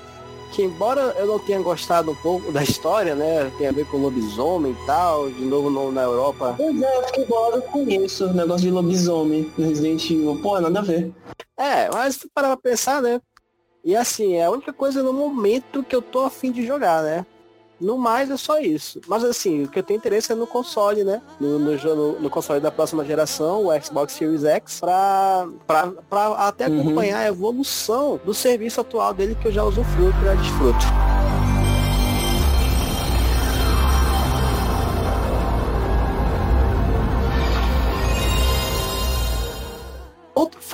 Que 0.55 0.63
embora 0.63 1.01
eu 1.19 1.27
não 1.27 1.39
tenha 1.39 1.61
gostado 1.61 2.13
um 2.13 2.15
pouco 2.15 2.53
da 2.53 2.63
história, 2.63 3.15
né? 3.17 3.51
Tem 3.59 3.67
a 3.67 3.73
ver 3.73 3.87
com 3.89 3.97
lobisomem 3.97 4.71
e 4.73 4.87
tal, 4.87 5.29
de 5.29 5.45
novo 5.45 5.69
no- 5.69 5.91
na 5.91 6.03
Europa. 6.03 6.55
Pois 6.57 6.81
é, 6.81 6.97
eu 6.99 7.03
fiquei 7.07 7.25
bolado 7.27 7.63
com 7.63 7.89
isso, 7.89 8.33
negócio 8.33 8.63
de 8.63 8.71
lobisomem 8.71 9.53
no 9.59 9.67
Resident 9.67 10.05
Evil. 10.09 10.39
Pô, 10.41 10.61
nada 10.61 10.79
a 10.79 10.83
ver. 10.83 11.13
É, 11.59 11.91
mas 11.93 12.25
pra 12.33 12.57
pensar, 12.57 13.03
né? 13.03 13.21
E 13.85 13.97
assim, 13.97 14.35
é 14.35 14.45
a 14.45 14.51
única 14.51 14.73
coisa 14.73 15.03
no 15.03 15.13
momento 15.13 15.83
que 15.83 15.95
eu 15.95 16.01
tô 16.01 16.21
afim 16.21 16.53
de 16.53 16.65
jogar, 16.65 17.03
né? 17.03 17.27
No 17.81 17.99
mais 17.99 18.31
é 18.31 18.37
só 18.37 18.59
isso. 18.61 19.01
Mas 19.07 19.25
assim, 19.25 19.65
o 19.65 19.69
que 19.69 19.79
eu 19.79 19.83
tenho 19.83 19.99
interesse 19.99 20.31
é 20.33 20.35
no 20.35 20.47
console, 20.47 21.03
né? 21.05 21.21
No, 21.41 21.59
no, 21.59 22.21
no- 22.21 22.31
console 22.31 22.61
da 22.61 22.71
próxima 22.71 23.05
geração, 23.05 23.67
o 23.67 23.83
Xbox 23.83 24.13
Series 24.15 24.45
X, 24.45 24.81
pra, 24.81 25.47
pra, 25.67 25.87
pra 26.09 26.27
até 26.49 26.69
Uhum. 26.69 26.81
acompanhar 26.81 27.19
a 27.19 27.27
evolução 27.29 28.19
do 28.25 28.33
serviço 28.33 28.81
atual 28.81 29.13
dele 29.13 29.35
que 29.41 29.49
eu 29.49 29.53
já 29.53 29.65
usufruto 29.65 30.17
e 30.23 30.25
já 30.25 30.35
desfruto. 30.35 31.14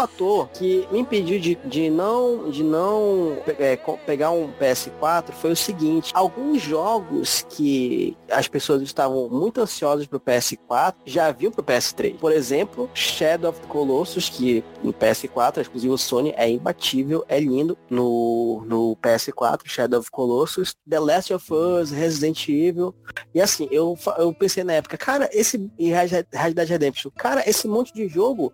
Fator 0.00 0.48
que 0.54 0.88
me 0.90 1.00
impediu 1.00 1.38
de, 1.38 1.56
de 1.56 1.90
não, 1.90 2.50
de 2.50 2.64
não 2.64 3.36
é, 3.58 3.76
pegar 4.06 4.30
um 4.30 4.50
PS4 4.52 5.30
foi 5.32 5.52
o 5.52 5.56
seguinte, 5.56 6.10
alguns 6.14 6.62
jogos 6.62 7.44
que 7.50 8.16
as 8.30 8.48
pessoas 8.48 8.80
estavam 8.80 9.28
muito 9.28 9.60
ansiosas 9.60 10.06
pro 10.06 10.18
PS4 10.18 10.94
já 11.04 11.30
viam 11.32 11.52
pro 11.52 11.62
PS3. 11.62 12.16
Por 12.16 12.32
exemplo, 12.32 12.88
Shadow 12.94 13.50
of 13.50 13.60
the 13.60 13.66
Colossus, 13.66 14.30
que 14.30 14.64
no 14.82 14.90
PS4, 14.90 15.58
é 15.58 15.60
exclusivo 15.60 15.98
Sony, 15.98 16.32
é 16.34 16.48
imbatível, 16.48 17.22
é 17.28 17.38
lindo 17.38 17.76
no, 17.90 18.64
no 18.66 18.96
PS4, 19.02 19.60
Shadow 19.66 20.00
of 20.00 20.10
Colossus, 20.10 20.74
The 20.88 20.98
Last 20.98 21.34
of 21.34 21.52
Us, 21.52 21.90
Resident 21.90 22.48
Evil. 22.48 22.94
E 23.34 23.40
assim, 23.40 23.68
eu, 23.70 23.98
eu 24.16 24.32
pensei 24.32 24.64
na 24.64 24.72
época, 24.72 24.96
cara, 24.96 25.28
esse 25.30 25.70
e 25.78 25.90
Dead 26.54 26.68
Redemption, 26.68 27.10
cara, 27.10 27.46
esse 27.46 27.68
monte 27.68 27.92
de 27.92 28.08
jogo 28.08 28.50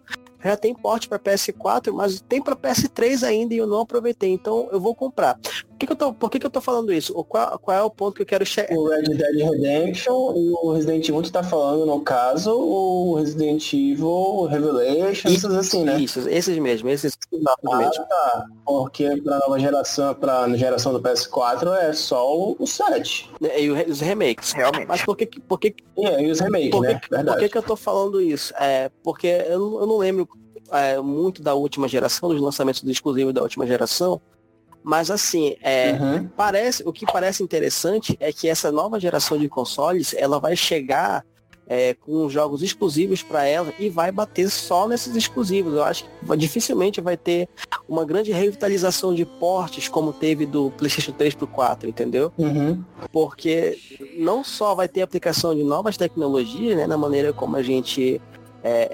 já 0.46 0.56
tem 0.56 0.74
porte 0.74 1.08
para 1.08 1.18
PS4, 1.18 1.92
mas 1.92 2.20
tem 2.20 2.40
para 2.42 2.54
PS3 2.56 3.22
ainda 3.26 3.54
e 3.54 3.58
eu 3.58 3.66
não 3.66 3.80
aproveitei, 3.80 4.30
então 4.30 4.68
eu 4.72 4.80
vou 4.80 4.94
comprar. 4.94 5.38
Por 5.38 5.78
que, 5.78 5.86
que 5.86 5.92
eu 5.92 5.96
tô, 5.96 6.12
por 6.14 6.30
que, 6.30 6.38
que 6.38 6.46
eu 6.46 6.50
tô 6.50 6.60
falando 6.60 6.92
isso? 6.92 7.12
O 7.18 7.22
qual, 7.22 7.58
qual 7.58 7.76
é 7.76 7.82
o 7.82 7.90
ponto 7.90 8.14
que 8.16 8.22
eu 8.22 8.26
quero 8.26 8.46
chegar? 8.46 8.74
O 8.74 8.88
Red 8.88 9.02
Dead 9.02 9.36
Redemption 9.50 10.32
e 10.36 10.50
o 10.50 10.72
Resident 10.72 11.06
Evil, 11.08 11.22
tu 11.22 11.30
tá 11.32 11.42
falando, 11.42 11.84
no 11.84 12.00
caso, 12.00 12.52
o 12.58 13.14
Resident 13.16 13.72
Evil 13.74 14.44
Revelation, 14.46 15.28
esses 15.28 15.44
assim, 15.44 15.84
né? 15.84 15.98
Isso, 16.00 16.26
esses 16.28 16.58
mesmos, 16.58 16.92
esses 16.92 17.16
Ah, 17.68 17.76
mesmo. 17.78 18.04
tá. 18.06 18.46
Porque 18.64 19.20
pra 19.22 19.38
nova 19.40 19.58
geração, 19.58 20.14
pra 20.14 20.48
geração 20.56 20.92
do 20.92 21.00
PS4 21.00 21.72
é 21.76 21.92
só 21.92 22.26
o, 22.34 22.56
o 22.58 22.66
7. 22.66 23.30
E 23.58 23.70
o- 23.70 23.90
os 23.90 24.00
remakes. 24.00 24.52
Realmente. 24.52 24.86
Mas 24.88 25.02
por 25.04 25.16
que, 25.16 25.26
por 25.26 25.58
que, 25.60 25.74
E 25.98 26.06
aí 26.06 26.30
os 26.30 26.40
remakes, 26.40 26.70
por 26.70 26.86
que, 26.86 26.92
né? 26.92 27.24
por 27.24 27.36
que, 27.38 27.48
que 27.48 27.58
eu 27.58 27.62
tô 27.62 27.76
falando 27.76 28.20
isso? 28.20 28.54
É, 28.58 28.90
porque 29.02 29.26
eu, 29.26 29.80
eu 29.80 29.86
não 29.86 29.98
lembro 29.98 30.26
é, 30.72 31.00
muito 31.00 31.42
da 31.42 31.54
última 31.54 31.88
geração, 31.88 32.28
dos 32.28 32.40
lançamentos 32.40 32.82
do 32.82 32.90
exclusivo 32.90 33.32
da 33.32 33.42
última 33.42 33.66
geração, 33.66 34.20
mas 34.82 35.10
assim, 35.10 35.56
é, 35.62 35.92
Uhum. 35.92 36.28
parece, 36.36 36.82
o 36.86 36.92
que 36.92 37.04
parece 37.04 37.42
interessante 37.42 38.16
é 38.20 38.32
que 38.32 38.48
essa 38.48 38.70
nova 38.70 39.00
geração 39.00 39.36
de 39.36 39.48
consoles, 39.48 40.14
ela 40.16 40.38
vai 40.38 40.54
chegar 40.54 41.24
é, 41.68 41.94
com 41.94 42.28
jogos 42.28 42.62
exclusivos 42.62 43.22
para 43.22 43.44
ela 43.44 43.72
e 43.78 43.88
vai 43.88 44.12
bater 44.12 44.48
só 44.48 44.86
nesses 44.86 45.16
exclusivos. 45.16 45.74
Eu 45.74 45.82
acho 45.82 46.04
que 46.04 46.36
dificilmente 46.36 47.00
vai 47.00 47.16
ter 47.16 47.48
uma 47.88 48.04
grande 48.04 48.30
revitalização 48.30 49.12
de 49.12 49.24
portes 49.24 49.88
como 49.88 50.12
teve 50.12 50.46
do 50.46 50.70
PlayStation 50.78 51.10
3 51.10 51.34
pro 51.34 51.46
4, 51.48 51.88
entendeu? 51.88 52.32
Uhum. 52.38 52.84
Porque 53.10 53.76
não 54.16 54.44
só 54.44 54.74
vai 54.76 54.86
ter 54.86 55.02
aplicação 55.02 55.54
de 55.54 55.64
novas 55.64 55.96
tecnologias, 55.96 56.76
né, 56.76 56.86
na 56.86 56.96
maneira 56.96 57.32
como 57.32 57.56
a 57.56 57.62
gente 57.62 58.20
é, 58.66 58.88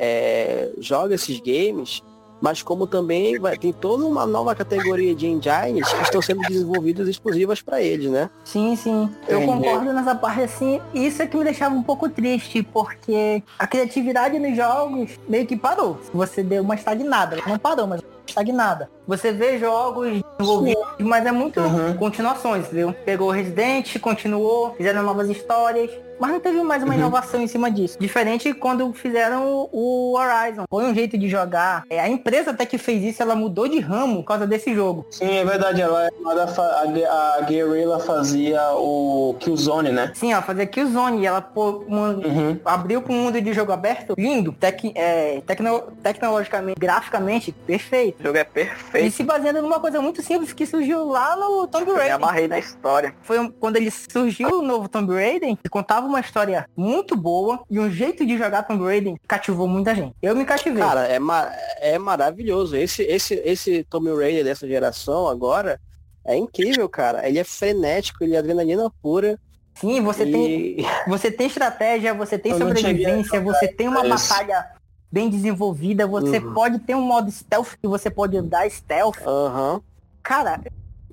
é, 0.77 0.81
joga 0.81 1.15
esses 1.15 1.41
games, 1.41 2.03
mas 2.41 2.61
como 2.61 2.87
também 2.89 3.39
vai, 3.39 3.57
tem 3.57 3.73
toda 3.73 4.05
uma 4.05 4.27
nova 4.27 4.53
categoria 4.55 5.15
de 5.15 5.27
engines 5.29 5.91
que 5.93 6.03
estão 6.03 6.21
sendo 6.21 6.41
desenvolvidas 6.43 7.09
exclusivas 7.09 7.63
para 7.63 7.81
eles, 7.81 8.11
né? 8.11 8.29
Sim, 8.45 8.75
sim. 8.77 9.09
Eu 9.29 9.43
Entendi. 9.43 9.65
concordo 9.65 9.93
nessa 9.93 10.15
parte 10.15 10.43
assim. 10.43 10.81
Isso 10.93 11.23
é 11.23 11.27
que 11.27 11.37
me 11.37 11.45
deixava 11.45 11.75
um 11.75 11.83
pouco 11.85 12.09
triste, 12.09 12.63
porque 12.63 13.43
a 13.59 13.67
criatividade 13.67 14.39
nos 14.39 14.57
jogos 14.57 15.11
meio 15.29 15.47
que 15.47 15.57
parou. 15.57 15.99
Você 16.13 16.43
deu 16.43 16.63
uma 16.63 16.75
estagnada. 16.75 17.39
Não 17.47 17.59
parou, 17.59 17.87
mas 17.87 18.03
estagnada. 18.27 18.91
Você 19.07 19.31
vê 19.33 19.59
jogos 19.59 20.21
desenvolvidos, 20.39 20.83
mas 21.01 21.25
é 21.27 21.33
muito 21.33 21.61
Uhum. 21.61 21.95
continuações, 21.97 22.67
viu? 22.69 22.93
Pegou 23.05 23.29
o 23.29 23.31
Resident, 23.33 23.99
continuou, 24.01 24.75
fizeram 24.75 25.03
novas 25.03 25.29
histórias, 25.29 25.91
mas 26.23 26.31
não 26.31 26.39
teve 26.41 26.63
mais 26.63 26.85
uma 26.85 26.93
Uhum. 26.95 27.01
inovação 27.01 27.43
em 27.43 27.49
cima 27.49 27.69
disso. 27.69 27.97
Diferente 27.99 28.55
quando 28.55 28.93
fizeram 28.93 29.69
o 29.73 30.17
Horizon. 30.17 30.65
Foi 30.71 30.85
um 30.85 30.95
jeito 30.95 31.19
de 31.19 31.29
jogar. 31.29 31.83
É, 31.91 31.99
a 31.99 32.09
empresa 32.09 32.53
até 32.53 32.65
que 32.65 32.79
fez 32.79 33.03
isso, 33.03 33.21
ela 33.21 33.35
mudou 33.35 33.67
de 33.67 33.81
ramo 33.81 34.17
por 34.23 34.25
causa 34.29 34.47
desse 34.47 34.73
jogo. 34.73 35.05
Sim, 35.11 35.31
é 35.39 35.45
verdade. 35.45 35.81
Ela, 35.83 36.09
ela 36.25 36.45
a, 36.45 37.39
a 37.39 37.41
Guerrilla 37.43 37.99
fazia 37.99 38.61
o 38.75 39.35
Killzone, 39.41 39.91
né? 39.91 40.13
Sim, 40.15 40.33
ó, 40.33 40.41
fazer 40.43 40.67
Killzone, 40.67 41.23
e 41.23 41.27
ela 41.27 41.41
pô, 41.43 41.83
uma- 41.89 42.11
Uhum. 42.11 42.57
abriu 42.65 43.03
para 43.03 43.13
um 43.13 43.17
mundo 43.25 43.41
de 43.41 43.53
jogo 43.53 43.73
aberto, 43.73 44.15
lindo, 44.17 44.53
tec, 44.53 44.93
é, 44.95 45.43
tecno- 45.45 45.83
tecnologicamente, 46.05 46.79
graficamente, 46.79 47.51
perfeito. 47.51 48.21
O 48.21 48.23
jogo 48.23 48.39
é 48.39 48.43
E 48.43 48.45
perfeito. 48.45 49.17
se 49.17 49.25
baseando 49.25 49.61
numa 49.61 49.81
coisa 49.81 50.01
muito 50.01 50.23
simples 50.23 50.53
que 50.53 50.65
surgiu 50.67 51.05
lá 51.09 51.35
no 51.35 51.67
Tomb 51.67 51.87
Eu 51.89 51.95
me 51.95 51.99
Raider. 51.99 52.15
amarrei 52.17 52.47
na 52.47 52.59
história. 52.61 53.13
Foi 53.23 53.41
um- 53.41 53.51
quando 53.51 53.77
ele 53.77 53.91
surgiu 53.91 54.61
o 54.61 54.63
novo 54.63 54.89
Tomb 54.89 55.13
Raider, 55.15 55.57
que 55.57 55.69
contava 55.69 56.07
uma 56.13 56.21
história 56.21 56.67
muito 56.77 57.17
boa 57.17 57.61
e 57.71 57.79
um 57.81 57.91
jeito 57.91 58.25
de 58.25 58.37
jogar 58.39 58.63
Tomb 58.63 58.85
Raider 58.85 59.15
cativou 59.27 59.67
muita 59.67 59.95
gente. 59.95 60.15
Eu 60.23 60.37
me 60.37 60.45
cativei. 60.45 60.83
Cara, 60.83 61.07
é, 61.07 61.19
ma- 61.19 61.51
é 61.81 61.99
maravilhoso. 61.99 62.77
Esse, 62.77 63.03
esse, 63.03 63.35
esse 63.45 63.85
Tomb 63.85 64.15
Raider 64.15 64.45
dessa 64.45 64.67
geração 64.69 65.27
agora 65.27 65.81
é 66.25 66.37
incrível, 66.37 66.89
cara. 66.89 67.27
Ele 67.29 67.39
é 67.39 67.45
frenético, 67.45 68.23
ele 68.23 68.35
é 68.37 68.39
adrenalina 68.39 68.91
pura. 69.03 69.39
Sim, 69.75 70.01
você 70.03 70.25
tem 70.27 70.81
e... 70.81 70.87
Você 71.09 71.31
tem 71.31 71.47
estratégia, 71.47 72.13
você 72.13 72.39
tem 72.39 72.53
Eu 72.53 72.59
sobrevivência, 72.59 73.41
você 73.41 73.67
tem 73.67 73.89
uma 73.89 74.07
isso. 74.07 74.29
batalha 74.29 74.67
bem 75.11 75.29
desenvolvida, 75.31 76.07
você 76.07 76.39
Uhum. 76.39 76.53
pode 76.55 76.79
ter 76.81 76.95
um 76.95 77.01
modo 77.03 77.31
stealth 77.31 77.75
que 77.81 77.89
você 77.89 78.11
pode 78.11 78.41
dar 78.43 78.71
stealth. 78.71 79.19
Aham. 79.27 79.81
Cara, 80.23 80.61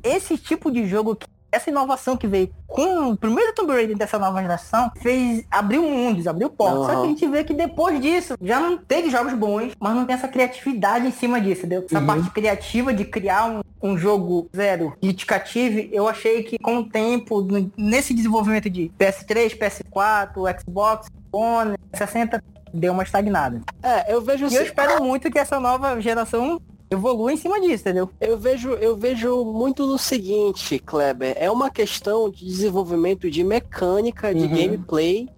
esse 0.03 0.37
tipo 0.37 0.71
de 0.71 0.85
jogo, 0.87 1.15
que- 1.15 1.25
essa 1.51 1.69
inovação 1.69 2.15
que 2.15 2.27
veio 2.27 2.49
com 2.67 3.09
o 3.11 3.17
primeiro 3.17 3.53
Tomb 3.53 3.73
Raider 3.73 3.97
dessa 3.97 4.19
nova 4.19 4.41
geração, 4.41 4.91
fez 5.01 5.43
abriu 5.49 5.81
mundos, 5.83 6.27
abriu 6.27 6.49
portas. 6.49 6.85
Só 6.85 7.01
que 7.01 7.07
a 7.07 7.09
gente 7.09 7.27
vê 7.27 7.43
que 7.43 7.53
depois 7.53 7.99
disso, 7.99 8.35
já 8.41 8.59
não 8.59 8.77
teve 8.77 9.09
jogos 9.09 9.33
bons, 9.33 9.73
mas 9.79 9.95
não 9.95 10.05
tem 10.05 10.15
essa 10.15 10.27
criatividade 10.27 11.07
em 11.07 11.11
cima 11.11 11.39
disso, 11.41 11.61
entendeu? 11.61 11.85
Essa 11.85 11.99
Uhum. 11.99 12.05
parte 12.05 12.29
criativa 12.31 12.93
de 12.93 13.03
criar 13.05 13.45
um, 13.47 13.61
um 13.81 13.97
jogo 13.97 14.47
zero 14.55 14.93
que 15.01 15.13
te 15.13 15.25
cative, 15.25 15.89
eu 15.91 16.07
achei 16.07 16.43
que 16.43 16.57
com 16.59 16.77
o 16.77 16.83
tempo, 16.89 17.45
nesse 17.77 18.13
desenvolvimento 18.13 18.69
de 18.69 18.91
PS3, 18.99 19.57
PS4, 19.57 20.61
Xbox, 20.61 21.07
One, 21.31 21.75
60, 21.93 22.43
deu 22.73 22.93
uma 22.93 23.03
estagnada. 23.03 23.61
É, 23.81 24.13
eu 24.13 24.21
vejo 24.21 24.43
E 24.45 24.47
assim, 24.47 24.55
eu 24.57 24.63
espero 24.63 25.03
muito 25.03 25.29
que 25.31 25.39
essa 25.39 25.59
nova 25.59 25.99
geração 25.99 26.59
evolua 26.89 27.31
em 27.33 27.37
cima 27.37 27.59
disso, 27.61 27.81
entendeu? 27.83 28.09
Eu 28.19 28.37
vejo, 28.37 28.69
eu 28.71 28.95
vejo 28.97 29.43
muito 29.45 29.85
no 29.85 29.97
seguinte, 29.97 30.79
Kleber, 30.79 31.35
é 31.39 31.49
uma 31.49 31.69
questão 31.69 32.29
de 32.29 32.43
desenvolvimento 32.45 33.29
de 33.29 33.43
mecânica, 33.43 34.33
de 34.33 34.43
Uhum. 34.45 34.49
gameplay 34.49 35.29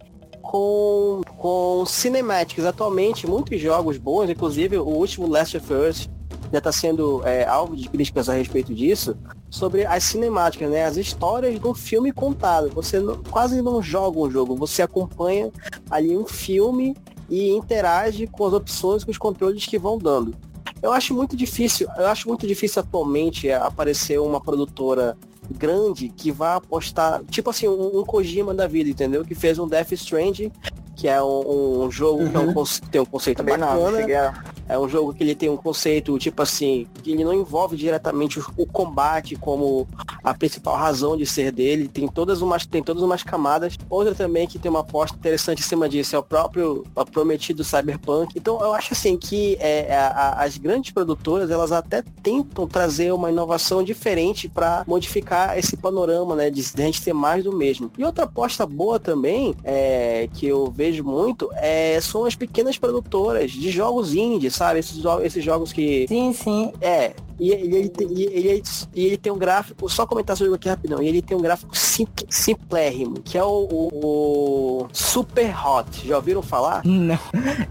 com, 0.42 1.22
com 1.38 1.86
cinemáticas. 1.86 2.66
Atualmente, 2.66 3.28
muitos 3.28 3.60
jogos 3.60 3.98
bons, 3.98 4.30
inclusive 4.30 4.78
o 4.78 4.86
último 4.88 5.28
Last 5.28 5.58
of 5.58 5.74
Us, 5.74 6.10
já 6.52 6.58
está 6.58 6.72
sendo 6.72 7.22
é, 7.26 7.46
alvo 7.46 7.76
de 7.78 7.88
críticas 7.88 8.28
a 8.28 8.34
respeito 8.34 8.74
disso, 8.74 9.16
sobre 9.50 9.86
as 9.86 10.04
cinemáticas, 10.04 10.70
né? 10.70 10.86
As 10.86 10.98
histórias 10.98 11.58
do 11.60 11.74
filme 11.74 12.12
contado. 12.12 12.70
Você 12.74 13.00
não, 13.00 13.18
quase 13.30 13.62
não 13.62 13.82
joga 13.82 14.20
um 14.20 14.30
jogo, 14.30 14.56
você 14.56 14.82
acompanha 14.82 15.50
ali 15.90 16.18
um 16.18 16.26
filme 16.26 16.96
e 17.30 17.52
interage 17.52 18.28
com 18.28 18.46
as 18.46 18.54
opções, 18.54 19.04
com 19.06 19.12
os 19.12 19.18
controles 19.18 19.66
que 19.66 19.78
vão 19.78 19.98
dando. 19.98 20.34
Eu 20.82 20.92
acho 20.92 21.14
muito 21.14 21.36
difícil, 21.36 21.88
eu 21.96 22.08
acho 22.08 22.28
muito 22.28 22.48
difícil 22.48 22.82
atualmente 22.82 23.52
aparecer 23.52 24.20
uma 24.20 24.42
produtora 24.42 25.16
grande 25.50 26.10
que 26.10 26.32
vá 26.32 26.56
apostar, 26.56 27.24
tipo 27.26 27.50
assim, 27.50 27.68
um, 27.68 28.00
um 28.00 28.04
Kojima 28.04 28.54
da 28.54 28.68
vida, 28.68 28.90
entendeu? 28.90 29.24
Que 29.24 29.36
fez 29.36 29.60
um 29.60 29.68
Death 29.68 29.92
Stranding, 29.92 30.52
que 31.02 31.08
é 31.08 31.20
um, 31.22 31.86
um 31.86 31.92
jogo 31.92 32.30
que 32.30 32.36
é 32.36 32.40
um, 32.40 32.46
Uhum. 32.46 32.54
conce- 32.54 32.80
tem 32.92 33.02
um 33.02 33.06
conceito 33.06 33.38
Também 33.38 33.58
bacana. 33.58 33.98
cheguei 33.98 34.16
a... 34.16 34.34
É 34.70 34.78
um 34.80 34.88
jogo 34.88 35.14
que 35.14 35.22
ele 35.22 35.36
tem 35.36 35.50
um 35.50 35.58
conceito, 35.58 36.18
tipo 36.18 36.42
assim, 36.42 36.88
que 37.04 37.12
ele 37.12 37.26
não 37.26 37.34
envolve 37.34 37.76
diretamente 37.76 38.40
o, 38.40 38.46
o 38.56 38.66
combate 38.66 39.36
como 39.36 39.86
a 40.24 40.34
principal 40.34 40.76
razão 40.78 41.18
de 41.18 41.26
ser 41.26 41.52
dele. 41.52 41.90
Tem 41.90 42.08
todas 42.08 42.42
umas, 42.42 42.66
tem 42.66 42.82
todas 42.82 43.04
umas 43.04 43.22
camadas. 43.22 43.78
Outra 43.90 44.16
também 44.16 44.48
que 44.48 44.58
tem 44.60 44.70
uma 44.72 44.80
aposta 44.80 45.18
interessante 45.18 45.60
em 45.60 45.64
cima 45.64 45.90
disso 45.90 46.16
é 46.16 46.20
o 46.20 46.24
próprio 46.24 46.86
o 46.96 47.06
prometido 47.06 47.64
Cyberpunk. 47.66 48.32
Então 48.38 48.62
eu 48.62 48.74
acho 48.74 48.94
assim 48.94 49.18
que 49.18 49.58
é, 49.60 49.94
a- 49.94 50.08
a- 50.40 50.44
as 50.46 50.58
grandes 50.58 50.92
produtoras, 50.92 51.50
elas 51.52 51.72
até 51.74 52.02
tentam 52.24 52.66
trazer 52.66 53.12
uma 53.12 53.30
inovação 53.30 53.84
diferente 53.84 54.48
para 54.48 54.86
modificar 54.88 55.58
esse 55.58 55.76
panorama, 55.76 56.34
né? 56.36 56.50
De, 56.50 56.62
de 56.74 56.82
a 56.82 56.86
gente 56.86 57.02
ter 57.02 57.12
mais 57.14 57.44
do 57.44 57.52
mesmo. 57.58 57.92
E 57.98 58.06
outra 58.06 58.24
aposta 58.24 58.66
boa 58.66 59.00
também, 59.00 59.54
é, 59.66 60.30
que 60.34 60.46
eu 60.48 60.72
vejo 60.74 60.91
muito, 61.00 61.50
é, 61.56 62.00
são 62.02 62.26
as 62.26 62.36
pequenas 62.36 62.78
produtoras 62.78 63.52
de 63.52 63.70
jogos 63.72 64.14
indie, 64.14 64.50
sabe? 64.52 64.80
Esses, 64.80 65.02
esses 65.24 65.44
jogos 65.44 65.72
que. 65.72 66.06
Sim, 66.08 66.34
sim. 66.34 66.74
É. 66.82 67.14
E, 67.40 67.50
ele, 67.52 67.90
tem, 67.90 68.08
ele, 68.12 68.62
e 68.94 69.06
ele 69.06 69.18
tem 69.18 69.32
um 69.32 69.38
gráfico, 69.38 69.90
só 69.90 70.06
comentar 70.06 70.38
sobre 70.38 70.50
o 70.50 70.52
jogo 70.52 70.58
aqui 70.58 70.70
rapidão, 70.70 71.02
e 71.02 71.08
ele 71.08 71.24
tem 71.24 71.36
um 71.36 71.42
gráfico 71.42 71.76
sim, 71.76 72.06
simplérrimo, 72.30 73.16
que 73.22 73.36
é 73.36 73.44
o, 73.44 73.68
o- 73.72 74.82
o 74.84 74.88
Super 74.94 75.52
Hot. 75.66 76.08
Já 76.08 76.18
ouviram 76.18 76.42
falar? 76.44 76.82
Não. 76.86 77.18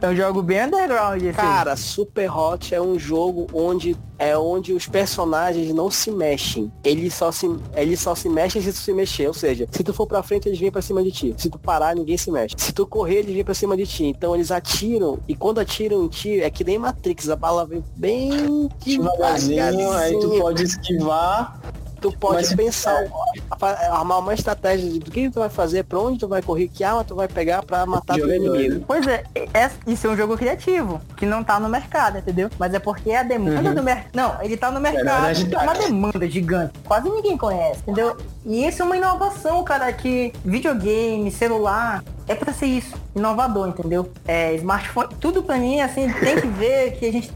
É 0.01 0.09
um 0.09 0.17
jogo 0.17 0.43
bem 0.43 0.65
underground 0.65 1.23
aí. 1.23 1.33
Cara, 1.33 1.77
Super 1.77 2.37
Hot 2.37 2.75
é 2.75 2.81
um 2.83 2.99
jogo 2.99 3.47
onde 3.53 3.97
é 4.21 4.37
onde 4.37 4.75
os 4.75 4.87
personagens 4.87 5.75
não 5.75 5.91
se 5.91 6.11
mexem. 6.11 6.71
Eles 6.85 7.15
só 7.15 7.33
se 7.33 7.47
eles 7.75 7.99
só 7.99 8.15
se 8.15 8.29
mexem 8.29 8.61
se 8.61 8.71
tu 8.71 8.79
se 8.79 8.93
mexer, 8.93 9.27
ou 9.27 9.35
seja, 9.35 9.67
se 9.71 9.83
tu 9.83 9.95
for 9.95 10.07
pra 10.07 10.23
frente 10.23 10.47
eles 10.47 10.61
vêm 10.61 10.71
pra 10.71 10.83
cima 10.83 11.03
de 11.03 11.11
ti. 11.11 11.35
Se 11.39 11.49
tu 11.49 11.59
parar 11.59 11.97
ninguém 11.97 12.19
se 12.19 12.31
mexe. 12.31 12.55
Se 12.59 12.71
tu 12.73 12.87
correr 12.87 13.21
eles 13.21 13.35
vêm 13.35 13.45
pra 13.45 13.55
cima 13.55 13.75
de 13.77 13.87
ti. 13.87 14.05
Então 14.05 14.35
eles 14.35 14.51
atiram 14.51 15.19
e 15.27 15.35
quando 15.35 15.59
atiram 15.59 16.05
em 16.05 16.09
ti 16.09 16.41
é 16.41 16.51
que 16.51 16.63
nem 16.63 16.79
Matrix, 16.79 17.31
a 17.31 17.37
bala 17.37 17.65
vem 17.65 17.83
bem 17.97 18.69
Devagarzinho, 18.85 19.91
aí 19.93 20.19
tu 20.21 20.39
pode 20.39 20.65
esquivar. 20.65 21.59
Tu 22.01 22.11
pode 22.13 22.37
Mas- 22.37 22.55
pensar, 22.55 23.05
fa- 23.59 23.79
armar 23.93 24.19
uma 24.21 24.33
estratégia 24.33 24.89
de 24.91 24.99
do 24.99 25.11
que 25.11 25.29
tu 25.31 25.39
vai 25.41 25.49
fazer, 25.51 25.85
pra 25.85 25.99
onde 25.99 26.19
tu 26.19 26.27
vai 26.29 26.41
correr, 26.41 26.69
que 26.69 26.83
arma 26.83 27.05
tu 27.05 27.15
vai 27.15 27.29
pegar 27.29 27.63
pra 27.63 27.85
matar 27.85 28.19
Jogador, 28.19 28.35
inimigo. 28.57 28.85
Pois 28.87 29.07
é, 29.07 29.23
é- 29.35 29.71
isso 29.87 30.07
é 30.07 30.11
um 30.11 30.17
jogo 30.17 30.37
criativo, 30.37 31.01
que 31.17 31.27
não 31.27 31.45
tá 31.45 31.61
no 31.61 31.69
mercado, 31.69 32.19
entendeu? 32.19 32.49
Mas 32.59 32.73
é 32.73 32.79
porque 32.79 33.13
a 33.13 33.23
demanda 33.23 33.69
Uhum. 33.69 33.75
do 33.75 33.83
mercado. 33.83 34.09
Não, 34.15 34.43
ele 34.43 34.57
tá 34.57 34.69
no 34.71 34.81
na 34.81 34.91
mercado, 34.91 35.51
tá. 35.51 35.63
uma 35.63 35.75
demanda 35.75 36.27
gigante. 36.29 36.73
Quase 36.87 37.09
ninguém 37.11 37.37
conhece, 37.37 37.81
entendeu? 37.83 38.17
E 38.47 38.67
isso 38.67 38.81
é 38.83 38.85
uma 38.87 38.97
inovação, 38.97 39.63
cara, 39.63 39.93
que 39.93 40.33
videogame, 40.45 41.31
celular, 41.31 42.03
é 42.27 42.35
pra 42.35 42.53
ser 42.53 42.67
isso. 42.67 42.95
Inovador, 43.15 43.69
entendeu? 43.69 44.11
É, 44.27 44.55
smartphone, 44.55 45.09
tudo 45.21 45.43
pra 45.43 45.57
mim, 45.57 45.81
assim, 45.81 46.11
tem 46.13 46.41
que 46.41 46.47
ver 46.47 46.93
que 46.93 47.07
a 47.07 47.13
gente 47.13 47.31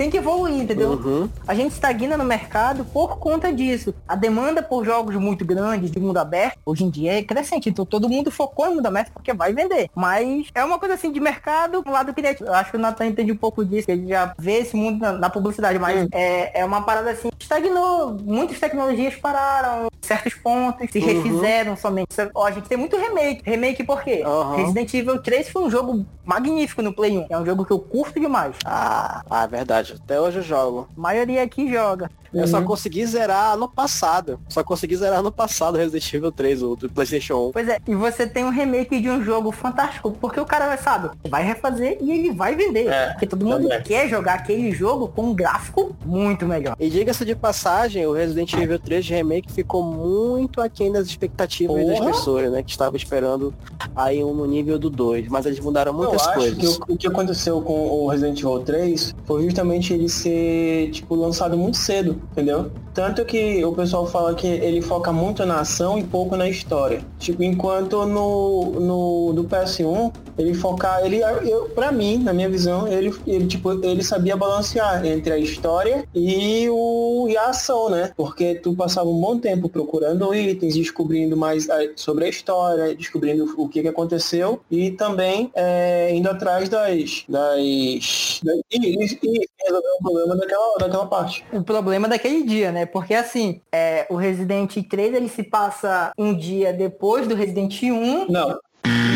tem 0.00 0.08
que 0.08 0.16
evoluir, 0.16 0.54
entendeu? 0.62 0.92
Uhum. 0.92 1.28
A 1.46 1.54
gente 1.54 1.72
estagna 1.72 2.16
no 2.16 2.24
mercado 2.24 2.86
por 2.86 3.18
conta 3.18 3.52
disso. 3.52 3.94
A 4.08 4.16
demanda 4.16 4.62
por 4.62 4.82
jogos 4.82 5.14
muito 5.16 5.44
grandes 5.44 5.90
de 5.90 6.00
mundo 6.00 6.16
aberto, 6.16 6.58
hoje 6.64 6.84
em 6.84 6.88
dia 6.88 7.18
é 7.18 7.22
crescente. 7.22 7.68
Então 7.68 7.84
todo 7.84 8.08
mundo 8.08 8.30
focou 8.30 8.66
em 8.66 8.76
mundo 8.76 8.86
aberto 8.86 9.12
porque 9.12 9.34
vai 9.34 9.52
vender. 9.52 9.90
Mas 9.94 10.46
é 10.54 10.64
uma 10.64 10.78
coisa 10.78 10.94
assim 10.94 11.12
de 11.12 11.20
mercado 11.20 11.84
um 11.86 11.90
lado 11.90 12.14
criativo. 12.14 12.48
Eu 12.48 12.54
acho 12.54 12.70
que 12.70 12.78
o 12.78 12.80
Nathan 12.80 13.08
entende 13.08 13.30
um 13.30 13.36
pouco 13.36 13.62
disso, 13.62 13.84
que 13.84 13.92
ele 13.92 14.08
já 14.08 14.34
vê 14.38 14.60
esse 14.60 14.74
mundo 14.74 15.00
na, 15.00 15.12
na 15.12 15.28
publicidade, 15.28 15.78
mas 15.78 16.08
é, 16.12 16.60
é 16.60 16.64
uma 16.64 16.80
parada 16.80 17.10
assim, 17.10 17.28
estagnou. 17.38 18.16
Muitas 18.24 18.58
tecnologias 18.58 19.16
pararam, 19.16 19.88
em 19.88 20.06
certos 20.06 20.32
pontos, 20.32 20.90
se 20.90 20.98
Uhum. 20.98 21.04
refizeram 21.04 21.76
somente. 21.76 22.08
Ó, 22.34 22.46
a 22.46 22.50
gente 22.52 22.70
tem 22.70 22.78
muito 22.78 22.96
remake. 22.96 23.42
Remake 23.44 23.84
por 23.84 24.02
quê? 24.02 24.22
Uhum. 24.24 24.56
Resident 24.56 24.94
Evil 24.94 25.20
3 25.20 25.50
foi 25.50 25.62
um 25.62 25.70
jogo 25.70 26.06
magnífico 26.24 26.80
no 26.80 26.92
Play 26.92 27.18
1. 27.18 27.26
É 27.28 27.38
um 27.38 27.44
jogo 27.44 27.66
que 27.66 27.72
eu 27.72 27.78
curto 27.78 28.18
demais. 28.18 28.54
Ah, 28.64 29.22
ah, 29.28 29.44
é 29.44 29.48
verdade. 29.48 29.89
Até 29.94 30.20
hoje 30.20 30.38
eu 30.38 30.42
jogo. 30.42 30.88
A 30.96 31.00
maioria 31.00 31.42
aqui 31.42 31.70
joga. 31.70 32.10
Eu 32.32 32.42
Uhum. 32.42 32.46
só 32.46 32.62
consegui 32.62 33.04
zerar 33.06 33.56
no 33.56 33.68
passado. 33.68 34.38
Só 34.48 34.62
consegui 34.62 34.96
zerar 34.96 35.22
no 35.22 35.32
passado 35.32 35.76
Resident 35.76 36.12
Evil 36.14 36.30
3, 36.30 36.62
o 36.62 36.76
do 36.76 36.88
Playstation 36.88 37.48
1. 37.48 37.52
Pois 37.52 37.68
é, 37.68 37.78
e 37.88 37.94
você 37.94 38.26
tem 38.26 38.44
um 38.44 38.50
remake 38.50 39.00
de 39.00 39.10
um 39.10 39.22
jogo 39.24 39.50
fantástico, 39.50 40.12
porque 40.20 40.38
o 40.38 40.44
cara 40.46 40.66
vai, 40.68 40.78
sabe, 40.78 41.10
vai 41.28 41.42
refazer 41.42 41.98
e 42.00 42.10
ele 42.10 42.32
vai 42.32 42.54
vender. 42.54 42.86
É, 42.88 43.10
porque 43.10 43.26
todo 43.26 43.44
mundo 43.44 43.62
também. 43.62 43.82
quer 43.82 44.08
jogar 44.08 44.34
aquele 44.34 44.70
jogo 44.72 45.08
com 45.08 45.22
um 45.30 45.34
gráfico 45.34 45.96
muito 46.06 46.46
melhor. 46.46 46.76
E 46.78 46.88
diga-se 46.88 47.24
de 47.24 47.34
passagem, 47.34 48.06
o 48.06 48.12
Resident 48.12 48.52
Evil 48.54 48.78
3 48.78 49.08
Remake 49.08 49.50
ficou 49.52 49.82
muito 49.82 50.60
aquém 50.60 50.92
das 50.92 51.06
expectativas 51.08 51.84
das 51.84 51.98
Porra. 51.98 52.10
pessoas, 52.12 52.52
né? 52.52 52.62
Que 52.62 52.70
estavam 52.70 52.96
esperando 52.96 53.52
aí 53.96 54.22
um 54.22 54.34
no 54.34 54.46
nível 54.46 54.78
do 54.78 54.88
2. 54.88 55.28
Mas 55.28 55.46
eles 55.46 55.58
mudaram 55.60 55.92
Eu 55.92 55.96
muitas 55.98 56.26
acho 56.26 56.34
coisas. 56.34 56.58
que 56.58 56.66
o, 56.90 56.94
o 56.94 56.96
que 56.96 57.06
aconteceu 57.08 57.60
com 57.60 57.88
o 58.04 58.08
Resident 58.08 58.38
Evil 58.40 58.60
3 58.60 59.14
foi 59.24 59.44
justamente 59.44 59.92
ele 59.92 60.08
ser, 60.08 60.90
tipo, 60.92 61.14
lançado 61.14 61.56
muito 61.56 61.76
cedo, 61.76 62.19
entendeu? 62.30 62.70
Tanto 62.92 63.24
que 63.24 63.64
o 63.64 63.72
pessoal 63.72 64.06
fala 64.06 64.34
que 64.34 64.46
ele 64.46 64.82
foca 64.82 65.12
muito 65.12 65.44
na 65.46 65.60
ação 65.60 65.98
e 65.98 66.04
pouco 66.04 66.36
na 66.36 66.48
história. 66.48 67.02
Tipo, 67.18 67.42
enquanto 67.42 68.04
no, 68.06 68.80
no 68.80 69.32
do 69.32 69.44
PS1, 69.44 70.12
ele 70.38 70.54
focar, 70.54 71.04
ele, 71.04 71.20
eu, 71.48 71.68
pra 71.70 71.92
mim, 71.92 72.18
na 72.18 72.32
minha 72.32 72.48
visão, 72.48 72.88
ele, 72.88 73.14
ele, 73.26 73.46
tipo, 73.46 73.72
ele 73.84 74.02
sabia 74.02 74.36
balancear 74.36 75.04
entre 75.04 75.32
a 75.32 75.38
história 75.38 76.04
e, 76.14 76.68
o, 76.68 77.26
e 77.28 77.36
a 77.36 77.50
ação, 77.50 77.90
né? 77.90 78.12
Porque 78.16 78.54
tu 78.56 78.74
passava 78.74 79.08
um 79.08 79.20
bom 79.20 79.38
tempo 79.38 79.68
procurando 79.68 80.34
itens, 80.34 80.74
descobrindo 80.74 81.36
mais 81.36 81.68
ah, 81.70 81.78
sobre 81.96 82.24
a 82.24 82.28
história, 82.28 82.94
descobrindo 82.94 83.54
o 83.56 83.68
que, 83.68 83.82
que 83.82 83.88
aconteceu 83.88 84.60
e 84.70 84.90
também 84.90 85.50
é, 85.54 86.14
indo 86.14 86.28
atrás 86.28 86.68
das. 86.68 87.24
das, 87.28 88.40
das 88.42 88.60
e, 88.72 88.78
e, 88.78 89.18
e 89.22 89.48
resolver 89.64 89.88
o 89.98 90.02
problema 90.02 90.36
daquela, 90.36 90.78
daquela 90.78 91.06
parte. 91.06 91.44
O 91.52 91.62
problema 91.62 92.08
daquele 92.08 92.42
dia, 92.42 92.72
né? 92.72 92.79
Porque 92.86 93.14
assim, 93.14 93.60
é, 93.72 94.06
o 94.10 94.16
Resident 94.16 94.76
3 94.88 95.14
ele 95.14 95.28
se 95.28 95.42
passa 95.42 96.12
um 96.18 96.34
dia 96.34 96.72
depois 96.72 97.26
do 97.26 97.34
Resident 97.34 97.82
1 97.82 98.30
Não, 98.30 98.48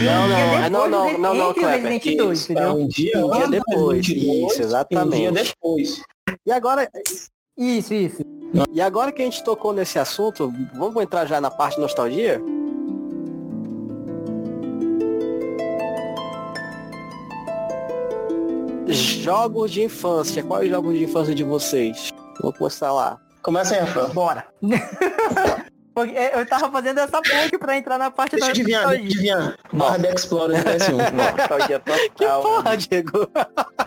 Não, 0.05 0.29
não, 0.29 0.70
não, 0.70 0.88
não, 0.88 1.18
não, 1.18 1.35
não, 1.35 1.50
entre 1.50 1.61
o 1.61 1.64
Kleber, 1.64 1.92
Resident 1.92 2.16
2, 2.18 2.38
isso, 2.40 2.53
é 2.53 2.72
um 2.72 2.87
dia, 2.87 3.27
Um 3.27 3.31
dia 3.31 3.48
depois, 3.48 4.07
Resident 4.07 4.07
2 4.07 4.07
isso, 4.07 4.12
e 4.12 4.44
Um 4.44 4.46
dia 4.48 4.64
exatamente. 4.64 5.33
depois. 5.33 6.03
E 6.46 6.53
agora, 6.53 6.90
Isso, 7.57 7.94
isso. 7.94 8.22
e 8.72 8.81
agora 8.81 9.12
que 9.12 9.22
a 9.22 9.24
gente 9.24 9.42
tocou 9.44 9.72
nesse 9.72 9.98
assunto, 9.98 10.53
vamos 10.74 11.03
entrar 11.03 11.27
já 11.27 11.40
na 11.40 11.50
parte 11.50 11.77
de 11.77 11.81
nostalgia? 11.83 12.40
Jogos 18.87 19.70
de 19.72 19.83
infância. 19.83 20.42
Quais 20.42 20.68
jogos 20.68 20.94
de 20.94 21.05
infância 21.05 21.35
de 21.35 21.42
vocês? 21.42 22.12
Vamos 22.40 22.59
começar 22.59 22.92
lá. 22.92 23.18
Começa 23.44 23.74
aí, 23.74 23.80
Rafael. 23.80 24.09
Bora. 24.09 24.46
Porque 25.94 26.16
é, 26.16 26.37
eu 26.37 26.44
tava 26.44 26.72
fazendo 26.72 26.98
essa 26.98 27.22
ponte 27.22 27.57
pra 27.57 27.76
entrar 27.76 27.98
na 27.98 28.11
parte 28.11 28.33
Deixa 28.33 28.46
da 28.46 28.50
adivinhar, 28.50 28.88
deixa 28.88 29.00
eu 29.00 29.07
adivinhar. 29.07 29.59
Barra 29.72 29.98
da 29.98 30.11
Explorer 30.11 30.64
do 30.64 30.70
PS1. 30.70 31.38
Nostalgia 31.38 31.83
Que 32.16 32.26
porra, 32.26 32.76
Diego? 32.76 33.30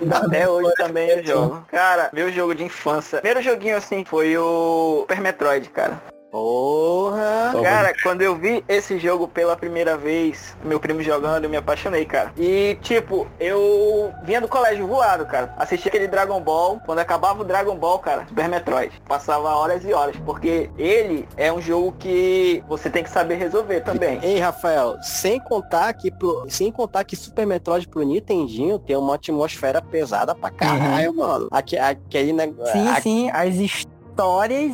Até 0.10 0.48
hoje 0.48 0.74
também 0.76 1.10
eu 1.10 1.26
jogo. 1.26 1.66
Cara, 1.70 2.10
meu 2.14 2.32
jogo 2.32 2.56
de 2.56 2.64
infância. 2.64 3.20
Primeiro 3.20 3.42
joguinho 3.42 3.76
assim 3.76 4.06
foi 4.06 4.38
o 4.38 5.00
Super 5.02 5.20
Metroid, 5.20 5.68
cara. 5.70 6.02
Porra! 6.38 7.50
Porra. 7.52 7.64
Cara, 7.64 7.94
quando 8.04 8.22
eu 8.22 8.36
vi 8.36 8.64
esse 8.68 9.00
jogo 9.00 9.28
pela 9.28 9.58
primeira 9.58 9.98
vez, 9.98 10.56
meu 10.64 10.80
primo 10.80 11.02
jogando, 11.02 11.46
eu 11.46 11.50
me 11.50 11.58
apaixonei, 11.58 12.06
cara. 12.06 12.32
E, 12.38 12.78
tipo, 12.82 13.28
eu 13.40 14.14
vinha 14.24 14.40
do 14.40 14.48
colégio 14.48 14.86
voado, 14.86 15.26
cara. 15.26 15.52
Assisti 15.58 15.88
aquele 15.88 16.08
Dragon 16.08 16.40
Ball. 16.40 16.80
Quando 16.86 17.00
acabava 17.00 17.42
o 17.42 17.44
Dragon 17.44 17.76
Ball, 17.76 17.98
cara, 17.98 18.28
Super 18.28 18.48
Metroid. 18.48 19.02
Passava 19.08 19.50
horas 19.56 19.84
e 19.84 19.92
horas. 19.92 20.16
Porque 20.26 20.70
ele 20.78 21.28
é 21.36 21.52
um 21.52 21.60
jogo 21.60 21.96
que 21.98 22.64
você 22.68 22.88
tem 22.88 23.04
que 23.04 23.10
saber 23.10 23.36
resolver 23.36 23.82
também. 23.82 24.20
Ei, 24.22 24.40
Rafael, 24.40 24.98
sem 25.02 25.40
contar 25.40 25.92
que 25.94 26.12
pro, 26.12 26.46
sem 26.50 26.72
contar 26.72 27.04
que 27.04 27.16
Super 27.16 27.48
Metroid 27.48 27.88
pro 27.88 28.04
Nintendinho 28.04 28.78
tem 28.78 28.96
uma 28.96 29.16
atmosfera 29.16 29.82
pesada 29.82 30.36
pra 30.36 30.52
caralho, 30.52 31.16
mano. 31.16 31.48
Aqui, 31.50 31.78
aquele 31.78 32.32
negócio. 32.32 32.74
Sim, 32.74 33.02
sim, 33.02 33.32
as 33.32 33.56
histórias 33.56 33.97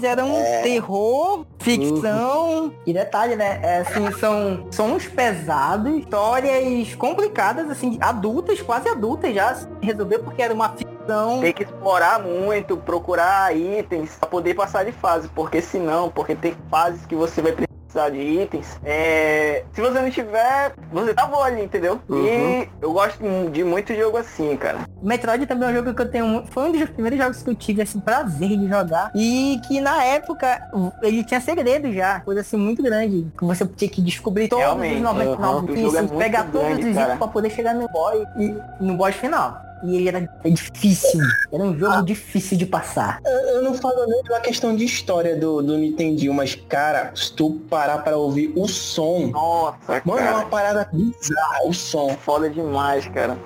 eram 0.03 0.29
um 0.29 0.61
terror 0.63 1.45
Ficção. 1.63 2.73
E 2.85 2.93
detalhe, 2.93 3.35
né? 3.37 3.59
É, 3.63 3.77
assim, 3.79 4.11
são 4.19 4.67
sons 4.69 5.07
pesados, 5.07 5.95
histórias 5.95 6.93
complicadas, 6.95 7.69
assim, 7.69 7.97
adultas, 8.01 8.61
quase 8.61 8.89
adultas 8.89 9.33
já, 9.33 9.55
se 9.55 9.67
resolver 9.81 10.19
porque 10.19 10.41
era 10.41 10.53
uma 10.53 10.69
ficção. 10.69 11.39
Tem 11.39 11.53
que 11.53 11.63
explorar 11.63 12.19
muito, 12.19 12.75
procurar 12.75 13.55
itens 13.55 14.17
pra 14.19 14.27
poder 14.27 14.53
passar 14.55 14.83
de 14.83 14.91
fase, 14.91 15.29
porque 15.29 15.61
senão, 15.61 16.09
porque 16.09 16.35
tem 16.35 16.53
fases 16.69 17.05
que 17.05 17.15
você 17.15 17.41
vai 17.41 17.53
precisar 17.53 17.72
de 18.11 18.17
itens. 18.17 18.79
É, 18.83 19.63
se 19.73 19.81
você 19.81 20.01
não 20.01 20.09
tiver, 20.09 20.73
você 20.91 21.13
tá 21.13 21.25
bom 21.25 21.41
ali, 21.41 21.63
entendeu? 21.63 21.99
Uhum. 22.09 22.25
E 22.25 22.69
eu 22.81 22.91
gosto 22.91 23.19
de 23.51 23.63
muito 23.63 23.93
jogo 23.95 24.17
assim, 24.17 24.55
cara. 24.57 24.79
Metroid 25.01 25.45
também 25.45 25.69
é 25.69 25.71
um 25.71 25.75
jogo 25.75 25.93
que 25.93 26.01
eu 26.01 26.09
tenho. 26.09 26.43
Foi 26.51 26.63
um 26.63 26.71
dos 26.71 26.89
primeiros 26.89 27.19
jogos 27.19 27.43
que 27.43 27.49
eu 27.49 27.55
tive 27.55 27.81
assim, 27.81 27.99
prazer 27.99 28.57
de 28.57 28.67
jogar. 28.67 29.11
E 29.15 29.59
que 29.67 29.79
na 29.81 30.03
época 30.03 30.61
ele 31.01 31.23
tinha 31.23 31.39
segredo 31.41 31.91
já. 31.91 32.19
Coisa 32.21 32.41
assim 32.41 32.57
muito 32.57 32.81
grande. 32.81 33.27
Que 33.37 33.45
você 33.45 33.65
tinha 33.65 33.89
que 33.89 34.01
descobrir 34.01 34.47
todos 34.47 34.63
Realmente, 34.63 34.95
os 34.95 35.01
99 35.01 35.43
aham, 35.43 35.51
o 35.51 35.59
jogo 35.59 35.71
é 35.71 35.73
itens, 35.73 35.93
muito 35.93 36.17
pegar 36.17 36.43
todos 36.43 36.67
grande, 36.67 36.89
os 36.89 36.95
cara. 36.95 37.05
itens 37.07 37.17
pra 37.17 37.27
poder 37.27 37.49
chegar 37.49 37.73
no 37.75 37.87
boss 37.89 38.27
e 38.37 38.55
no 38.79 38.95
boss 38.95 39.15
final. 39.15 39.61
E 39.83 39.95
ele 39.97 40.07
era 40.07 40.29
é 40.43 40.49
difícil. 40.49 41.19
Era 41.51 41.63
um 41.63 41.77
jogo 41.77 41.93
Ah. 41.93 42.01
difícil 42.01 42.57
de 42.57 42.65
passar. 42.65 43.19
Eu, 43.25 43.61
não 43.61 43.73
falo 43.73 44.05
nem 44.07 44.23
pela 44.23 44.39
questão 44.39 44.75
de 44.75 44.85
história 44.85 45.35
do, 45.35 45.61
do 45.61 45.77
Nintendinho, 45.77 46.33
mas, 46.33 46.55
cara, 46.55 47.11
se 47.15 47.33
tu 47.33 47.61
parar 47.69 47.97
pra 47.99 48.15
ouvir 48.17 48.53
o 48.55 48.67
som, 48.67 49.27
Nossa, 49.27 50.01
mano, 50.05 50.19
é 50.19 50.23
cara. 50.23 50.37
uma 50.37 50.45
parada 50.45 50.89
bizarra, 50.93 51.65
o 51.65 51.73
som. 51.73 52.15
Foda 52.21 52.49
demais, 52.49 53.07
cara. 53.09 53.37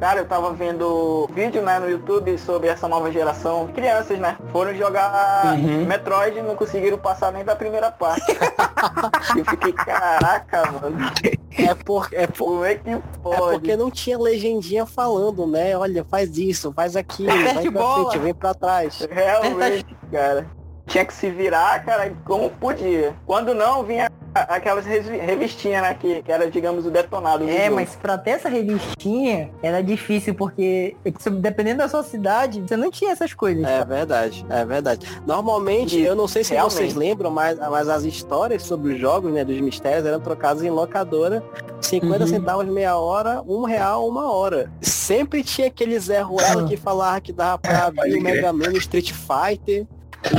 Cara, 0.00 0.20
eu 0.20 0.26
tava 0.26 0.52
vendo 0.54 1.28
vídeo 1.34 1.60
né, 1.60 1.78
no 1.78 1.88
YouTube 1.90 2.36
sobre 2.38 2.68
essa 2.68 2.88
nova 2.88 3.12
geração. 3.12 3.66
Crianças, 3.68 4.18
né? 4.18 4.34
Foram 4.50 4.74
jogar 4.74 5.54
Uhum. 5.58 5.84
Metroid 5.84 6.38
e 6.38 6.42
não 6.42 6.56
conseguiram 6.56 6.96
passar 6.96 7.30
nem 7.32 7.44
da 7.44 7.54
primeira 7.54 7.90
parte. 7.90 8.24
eu 9.36 9.44
fiquei, 9.44 9.72
caraca, 9.74 10.72
mano. 10.72 10.96
É, 11.58 11.74
por, 11.74 12.08
é, 12.12 12.26
por, 12.26 12.44
Como 12.46 12.64
é 12.64 12.74
que 12.76 12.90
é 12.90 13.02
pode? 13.22 13.52
porque 13.52 13.76
não 13.76 13.90
tinha 13.90 14.18
legendinha 14.18 14.86
falando, 14.86 15.46
né? 15.46 15.76
Olha, 15.76 16.04
faz 16.04 16.38
isso, 16.38 16.72
faz 16.72 16.94
aquilo, 16.96 17.30
Aperte 17.30 17.54
vai 17.54 17.70
pra 17.70 17.80
bola. 17.82 18.10
frente, 18.10 18.22
vem 18.22 18.34
pra 18.34 18.54
trás. 18.54 19.08
Realmente, 19.10 19.96
cara. 20.10 20.48
Tinha 20.86 21.04
que 21.04 21.12
se 21.12 21.30
virar, 21.30 21.84
cara, 21.84 22.12
como 22.24 22.50
podia. 22.50 23.14
Quando 23.26 23.54
não, 23.54 23.82
vinha 23.84 24.08
aquelas 24.34 24.84
revi- 24.86 25.16
revistinhas, 25.18 25.82
né? 25.82 25.94
Que, 25.94 26.22
que 26.22 26.30
era, 26.32 26.50
digamos, 26.50 26.86
o 26.86 26.90
detonado 26.90 27.44
do 27.44 27.50
É, 27.50 27.64
jogo. 27.64 27.74
mas 27.76 27.96
pra 27.96 28.16
ter 28.18 28.30
essa 28.30 28.48
revistinha 28.48 29.50
era 29.62 29.82
difícil, 29.82 30.34
porque 30.34 30.96
dependendo 31.40 31.78
da 31.78 31.88
sua 31.88 32.02
cidade, 32.02 32.60
você 32.66 32.76
não 32.76 32.90
tinha 32.90 33.12
essas 33.12 33.34
coisas. 33.34 33.64
É 33.64 33.84
verdade, 33.84 34.44
é 34.48 34.64
verdade. 34.64 35.06
Normalmente, 35.26 35.98
Isso, 35.98 36.08
eu 36.08 36.14
não 36.14 36.28
sei 36.28 36.44
se 36.44 36.52
realmente. 36.52 36.74
vocês 36.76 36.94
lembram, 36.94 37.30
mas, 37.30 37.58
mas 37.58 37.88
as 37.88 38.04
histórias 38.04 38.62
sobre 38.62 38.94
os 38.94 39.00
jogos, 39.00 39.32
né, 39.32 39.44
dos 39.44 39.60
mistérios, 39.60 40.06
eram 40.06 40.20
trocadas 40.20 40.62
em 40.62 40.70
locadora, 40.70 41.42
50 41.80 42.24
Uhum. 42.24 42.26
centavos 42.28 42.66
meia 42.66 42.96
hora, 42.96 43.42
um 43.46 43.64
real 43.64 44.06
uma 44.08 44.30
hora. 44.32 44.70
Sempre 44.80 45.42
tinha 45.42 45.66
aquele 45.68 45.98
Zé 45.98 46.20
Ruela 46.20 46.68
que 46.68 46.76
falava 46.76 47.20
que 47.20 47.32
dava 47.32 47.58
pra 47.58 47.86
abrir 47.86 48.18
o. 48.18 48.22
Mega 48.22 48.52
Man 48.52 48.68
no 48.70 48.76
Street 48.78 49.12
Fighter, 49.12 49.86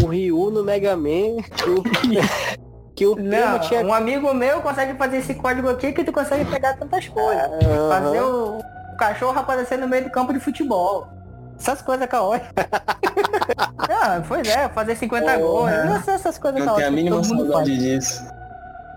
o 0.01 0.07
Ryu 0.07 0.49
no 0.51 0.63
Mega 0.63 0.95
Man, 0.95 1.37
o, 1.67 1.83
que 3.01 3.07
o 3.07 3.15
primo 3.15 3.29
Não, 3.29 3.59
tinha... 3.59 3.81
um 3.81 3.91
amigo 3.91 4.31
meu 4.31 4.61
consegue 4.61 4.95
fazer 4.95 5.17
esse 5.17 5.33
código 5.33 5.67
aqui 5.67 5.91
que 5.91 6.03
tu 6.03 6.11
consegue 6.11 6.45
pegar 6.45 6.77
tantas 6.77 7.07
coisas. 7.07 7.49
Fazer 7.89 8.19
Aham. 8.19 8.27
o, 8.27 8.59
o 8.59 8.97
cachorro 8.97 9.39
aparecer 9.39 9.79
no 9.79 9.87
meio 9.87 10.03
do 10.03 10.11
campo 10.11 10.31
de 10.31 10.39
futebol. 10.39 11.07
Essas 11.59 11.81
coisas 11.81 12.07
caóticas. 12.07 12.51
ah, 13.89 14.21
pois 14.27 14.47
é, 14.47 14.69
fazer 14.69 14.95
50 14.95 15.37
gols. 15.37 15.61
Porra. 15.61 15.85
Não 15.85 16.03
sei 16.03 16.13
essas 16.13 16.37
coisas 16.37 16.59
Não 16.59 16.67
a 16.67 16.69
caóticas. 16.69 16.89
que 16.89 16.95
mínima 16.95 17.21
todo 17.21 17.27
mundo 17.29 17.51
saudade 17.51 17.71
faz. 17.71 17.81
disso. 17.81 18.23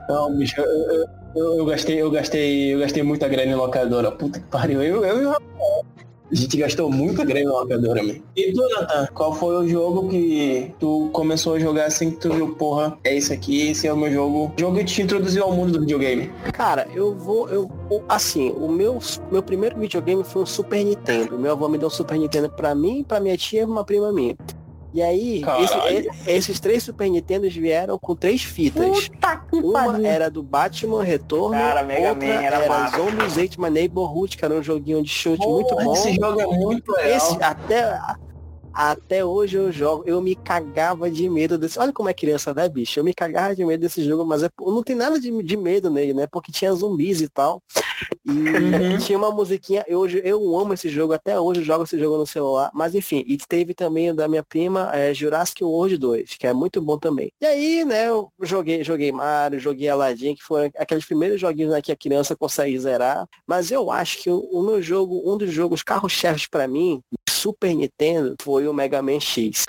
Não, 0.06 0.36
bicho, 0.36 0.60
eu, 0.60 0.66
eu, 0.66 1.06
eu, 1.34 1.58
eu 1.60 1.64
gastei, 1.64 2.02
eu 2.02 2.10
gastei, 2.10 2.74
eu 2.74 2.80
gastei 2.80 3.02
muita 3.02 3.26
grana 3.26 3.52
em 3.52 3.54
locadora. 3.54 4.12
Puta 4.12 4.38
que 4.38 4.46
pariu. 4.48 4.82
Eu, 4.82 5.02
eu 5.02 5.22
e 5.22 5.24
o 5.24 5.30
Rafael. 5.30 5.84
A 6.34 6.36
gente 6.36 6.56
gastou 6.56 6.90
muita 6.90 7.24
grana 7.24 7.42
em 7.42 7.46
locadora, 7.46 8.02
mesmo. 8.02 8.24
E 8.34 8.52
tu, 8.52 8.68
Nathan, 8.70 9.06
qual 9.14 9.32
foi 9.32 9.54
o 9.56 9.68
jogo 9.68 10.08
que 10.08 10.74
tu 10.80 11.08
começou 11.12 11.54
a 11.54 11.60
jogar 11.60 11.86
assim 11.86 12.10
que 12.10 12.16
tu 12.16 12.32
viu, 12.32 12.56
porra, 12.56 12.98
é 13.04 13.16
isso 13.16 13.32
aqui, 13.32 13.68
esse 13.70 13.86
é 13.86 13.92
o 13.92 13.96
meu 13.96 14.10
jogo. 14.12 14.46
O 14.56 14.60
jogo 14.60 14.78
que 14.78 14.84
te 14.84 15.00
introduziu 15.02 15.44
ao 15.44 15.52
mundo 15.52 15.74
do 15.74 15.80
videogame. 15.82 16.32
Cara, 16.52 16.88
eu 16.92 17.14
vou, 17.14 17.48
eu 17.50 17.70
o- 17.88 18.02
assim, 18.08 18.50
o 18.50 18.66
meu, 18.68 18.98
meu 19.30 19.44
primeiro 19.44 19.78
videogame 19.78 20.24
foi 20.24 20.42
um 20.42 20.46
Super 20.46 20.84
Nintendo. 20.84 21.38
Meu 21.38 21.52
avô 21.52 21.68
me 21.68 21.78
deu 21.78 21.86
um 21.86 21.90
Super 21.90 22.18
Nintendo 22.18 22.50
pra 22.50 22.74
mim, 22.74 23.04
pra 23.06 23.20
minha 23.20 23.36
tia 23.36 23.60
e 23.60 23.64
uma 23.64 23.84
prima 23.84 24.12
minha. 24.12 24.34
E 24.94 25.02
aí, 25.02 25.42
esse- 25.60 26.30
esses 26.30 26.60
três 26.60 26.84
Super 26.84 27.10
Nintendos 27.10 27.52
vieram 27.52 27.98
com 27.98 28.14
três 28.14 28.44
fitas. 28.44 29.08
Puta 29.08 29.36
que 29.50 29.56
Uma 29.56 29.84
pariu. 29.86 30.06
era 30.06 30.30
do 30.30 30.40
Batman 30.40 31.02
Retorno, 31.02 31.56
Cara, 31.58 31.82
Mega 31.82 32.10
outra 32.10 32.26
Man 32.28 32.32
era 32.34 32.56
era. 32.64 32.88
Zombies 32.96 33.36
Ate 33.36 33.60
My 33.60 33.70
Neighborhood, 33.70 34.36
que 34.38 34.44
era 34.44 34.54
um 34.54 34.62
joguinho 34.62 35.02
de 35.02 35.08
chute 35.10 35.44
muito 35.44 35.70
Porra, 35.70 35.84
bom. 35.84 35.92
Esse 35.94 36.14
jogo 36.14 36.40
é 36.40 36.46
muito 36.46 36.92
legal. 36.92 37.16
Esse, 37.16 37.42
até, 37.42 38.00
até 38.74 39.24
hoje 39.24 39.56
eu 39.56 39.70
jogo, 39.72 40.02
eu 40.06 40.20
me 40.20 40.34
cagava 40.34 41.10
de 41.10 41.28
medo 41.28 41.56
desse. 41.56 41.78
Olha 41.78 41.92
como 41.92 42.08
é 42.08 42.14
criança, 42.14 42.52
né, 42.52 42.68
bicho? 42.68 42.98
Eu 42.98 43.04
me 43.04 43.14
cagava 43.14 43.54
de 43.54 43.64
medo 43.64 43.80
desse 43.80 44.02
jogo, 44.04 44.24
mas 44.24 44.42
é, 44.42 44.50
não 44.60 44.82
tem 44.82 44.96
nada 44.96 45.18
de, 45.20 45.42
de 45.42 45.56
medo 45.56 45.90
nele, 45.90 46.12
né? 46.14 46.26
Porque 46.26 46.50
tinha 46.52 46.72
zumbis 46.72 47.20
e 47.20 47.28
tal. 47.28 47.62
E 48.26 48.30
Uhum. 48.30 48.96
tinha 48.98 49.18
uma 49.18 49.30
musiquinha. 49.30 49.84
Eu, 49.86 50.00
hoje- 50.00 50.20
eu 50.24 50.56
amo 50.58 50.72
esse 50.72 50.88
jogo, 50.88 51.12
até 51.12 51.38
hoje 51.38 51.60
eu 51.60 51.64
jogo 51.64 51.84
esse 51.84 51.98
jogo 51.98 52.16
no 52.16 52.26
celular. 52.26 52.70
Mas 52.74 52.94
enfim, 52.94 53.22
e 53.26 53.36
teve 53.36 53.74
também 53.74 54.10
o 54.10 54.14
da 54.14 54.26
minha 54.26 54.42
prima, 54.42 54.90
é, 54.94 55.12
Jurassic 55.12 55.62
World 55.62 55.98
2, 55.98 56.34
que 56.38 56.46
é 56.46 56.52
muito 56.54 56.80
bom 56.80 56.98
também. 56.98 57.30
E 57.40 57.46
aí, 57.46 57.84
né, 57.84 58.08
eu 58.08 58.30
joguei, 58.42 58.82
joguei 58.82 59.12
Mario, 59.12 59.60
joguei 59.60 59.88
Aladdin, 59.88 60.34
que 60.34 60.42
foram 60.42 60.70
aqueles 60.78 61.04
primeiros 61.04 61.38
joguinhos 61.40 61.72
né, 61.72 61.82
que 61.82 61.92
a 61.92 61.96
criança 61.96 62.34
consegue 62.34 62.78
zerar. 62.78 63.26
Mas 63.46 63.70
eu 63.70 63.90
acho 63.90 64.18
que 64.22 64.30
o, 64.30 64.38
o 64.40 64.62
meu 64.62 64.80
jogo, 64.80 65.22
um 65.30 65.36
dos 65.36 65.52
jogos 65.52 65.82
carro-chefes 65.82 66.46
pra 66.46 66.66
mim, 66.66 67.00
Super 67.44 67.74
Nintendo, 67.74 68.34
foi 68.40 68.66
o 68.66 68.72
Mega 68.72 69.02
Man 69.02 69.20
X. 69.20 69.66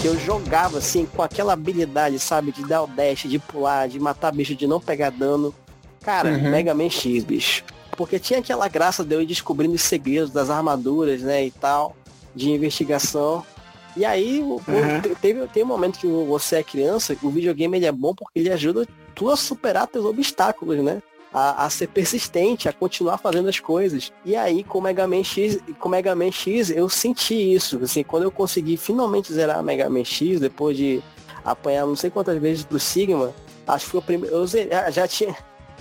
que 0.00 0.08
eu 0.08 0.18
jogava 0.18 0.78
assim 0.78 1.06
com 1.06 1.22
aquela 1.22 1.52
habilidade, 1.52 2.18
sabe, 2.18 2.50
de 2.50 2.64
dar 2.66 2.82
o 2.82 2.86
dash, 2.88 3.22
de 3.22 3.38
pular, 3.38 3.88
de 3.88 4.00
matar 4.00 4.32
bicho, 4.32 4.54
de 4.54 4.66
não 4.66 4.80
pegar 4.80 5.10
dano. 5.10 5.54
Cara, 6.02 6.30
Uhum. 6.30 6.50
Mega 6.50 6.74
Man 6.74 6.90
X, 6.90 7.22
bicho. 7.22 7.62
Porque 7.96 8.18
tinha 8.18 8.40
aquela 8.40 8.66
graça 8.68 9.04
de 9.04 9.14
eu 9.14 9.22
ir 9.22 9.26
descobrindo 9.26 9.74
os 9.74 9.82
segredos 9.82 10.30
das 10.30 10.50
armaduras, 10.50 11.20
né, 11.22 11.44
e 11.46 11.50
tal, 11.52 11.94
de 12.34 12.50
investigação. 12.50 13.44
E 13.96 14.04
aí, 14.04 14.40
Uhum. 14.40 15.00
te- 15.02 15.14
teve, 15.20 15.46
tem 15.48 15.62
um 15.62 15.66
momento 15.66 15.98
que 16.00 16.06
você 16.06 16.56
é 16.56 16.62
criança, 16.64 17.16
o 17.22 17.30
videogame 17.30 17.76
ele 17.76 17.86
é 17.86 17.92
bom 17.92 18.12
porque 18.14 18.40
ele 18.40 18.50
ajuda 18.50 18.88
tu 19.14 19.30
a 19.30 19.36
superar 19.36 19.86
teus 19.86 20.04
obstáculos, 20.04 20.82
né? 20.82 21.00
A, 21.32 21.64
a 21.64 21.70
ser 21.70 21.86
persistente, 21.88 22.68
a 22.68 22.72
continuar 22.74 23.16
fazendo 23.16 23.48
as 23.48 23.58
coisas. 23.58 24.12
E 24.22 24.36
aí, 24.36 24.62
com 24.62 24.80
Mega 24.82 25.06
Man 25.06 25.24
X, 25.24 25.58
com 25.78 25.88
Mega 25.88 26.14
Man 26.14 26.30
X, 26.30 26.68
eu 26.70 26.88
senti 26.90 27.54
isso. 27.54 27.80
Assim, 27.82 28.02
quando 28.02 28.24
eu 28.24 28.30
consegui 28.30 28.76
finalmente 28.76 29.32
zerar 29.32 29.62
Mega 29.62 29.88
Man 29.88 30.04
X, 30.04 30.40
depois 30.40 30.76
de 30.76 31.02
apanhar 31.42 31.86
não 31.86 31.96
sei 31.96 32.10
quantas 32.10 32.38
vezes 32.38 32.64
do 32.64 32.78
Sigma, 32.78 33.32
acho 33.66 33.86
que 33.86 33.90
foi 33.92 34.00
o 34.00 34.02
primeiro. 34.02 34.36
Eu 34.36 34.46
já, 34.92 35.08
tinha, 35.08 35.34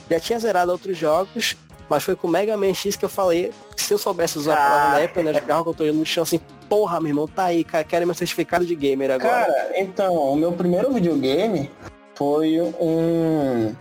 já 0.09 0.19
tinha 0.21 0.39
zerado 0.39 0.71
outros 0.71 0.97
jogos, 0.97 1.57
mas 1.89 2.01
foi 2.03 2.15
com 2.15 2.29
Mega 2.29 2.55
Man 2.55 2.73
X 2.73 2.95
que 2.95 3.03
eu 3.03 3.09
falei, 3.09 3.51
se 3.75 3.93
eu 3.93 3.97
soubesse 3.97 4.37
usar 4.37 4.53
a 4.53 4.57
palavra 4.57 4.85
Ah. 4.85 4.91
na 4.91 4.99
época, 5.01 5.23
né, 5.23 5.33
jogava 5.33 5.63
com 5.65 5.83
o 5.83 5.93
no 5.93 6.05
chão 6.05 6.23
assim, 6.23 6.39
porra, 6.69 7.01
meu 7.01 7.09
irmão, 7.09 7.27
tá 7.27 7.43
aí, 7.43 7.65
cara, 7.65 7.83
quero 7.83 8.05
meu 8.05 8.15
certificado 8.15 8.65
de 8.65 8.73
gamer 8.73 9.11
agora. 9.11 9.45
Cara, 9.45 9.71
então, 9.75 10.13
o 10.13 10.35
meu 10.37 10.53
primeiro 10.53 10.93
videogame 10.93 11.69
foi 12.15 12.61
um. 12.61 13.75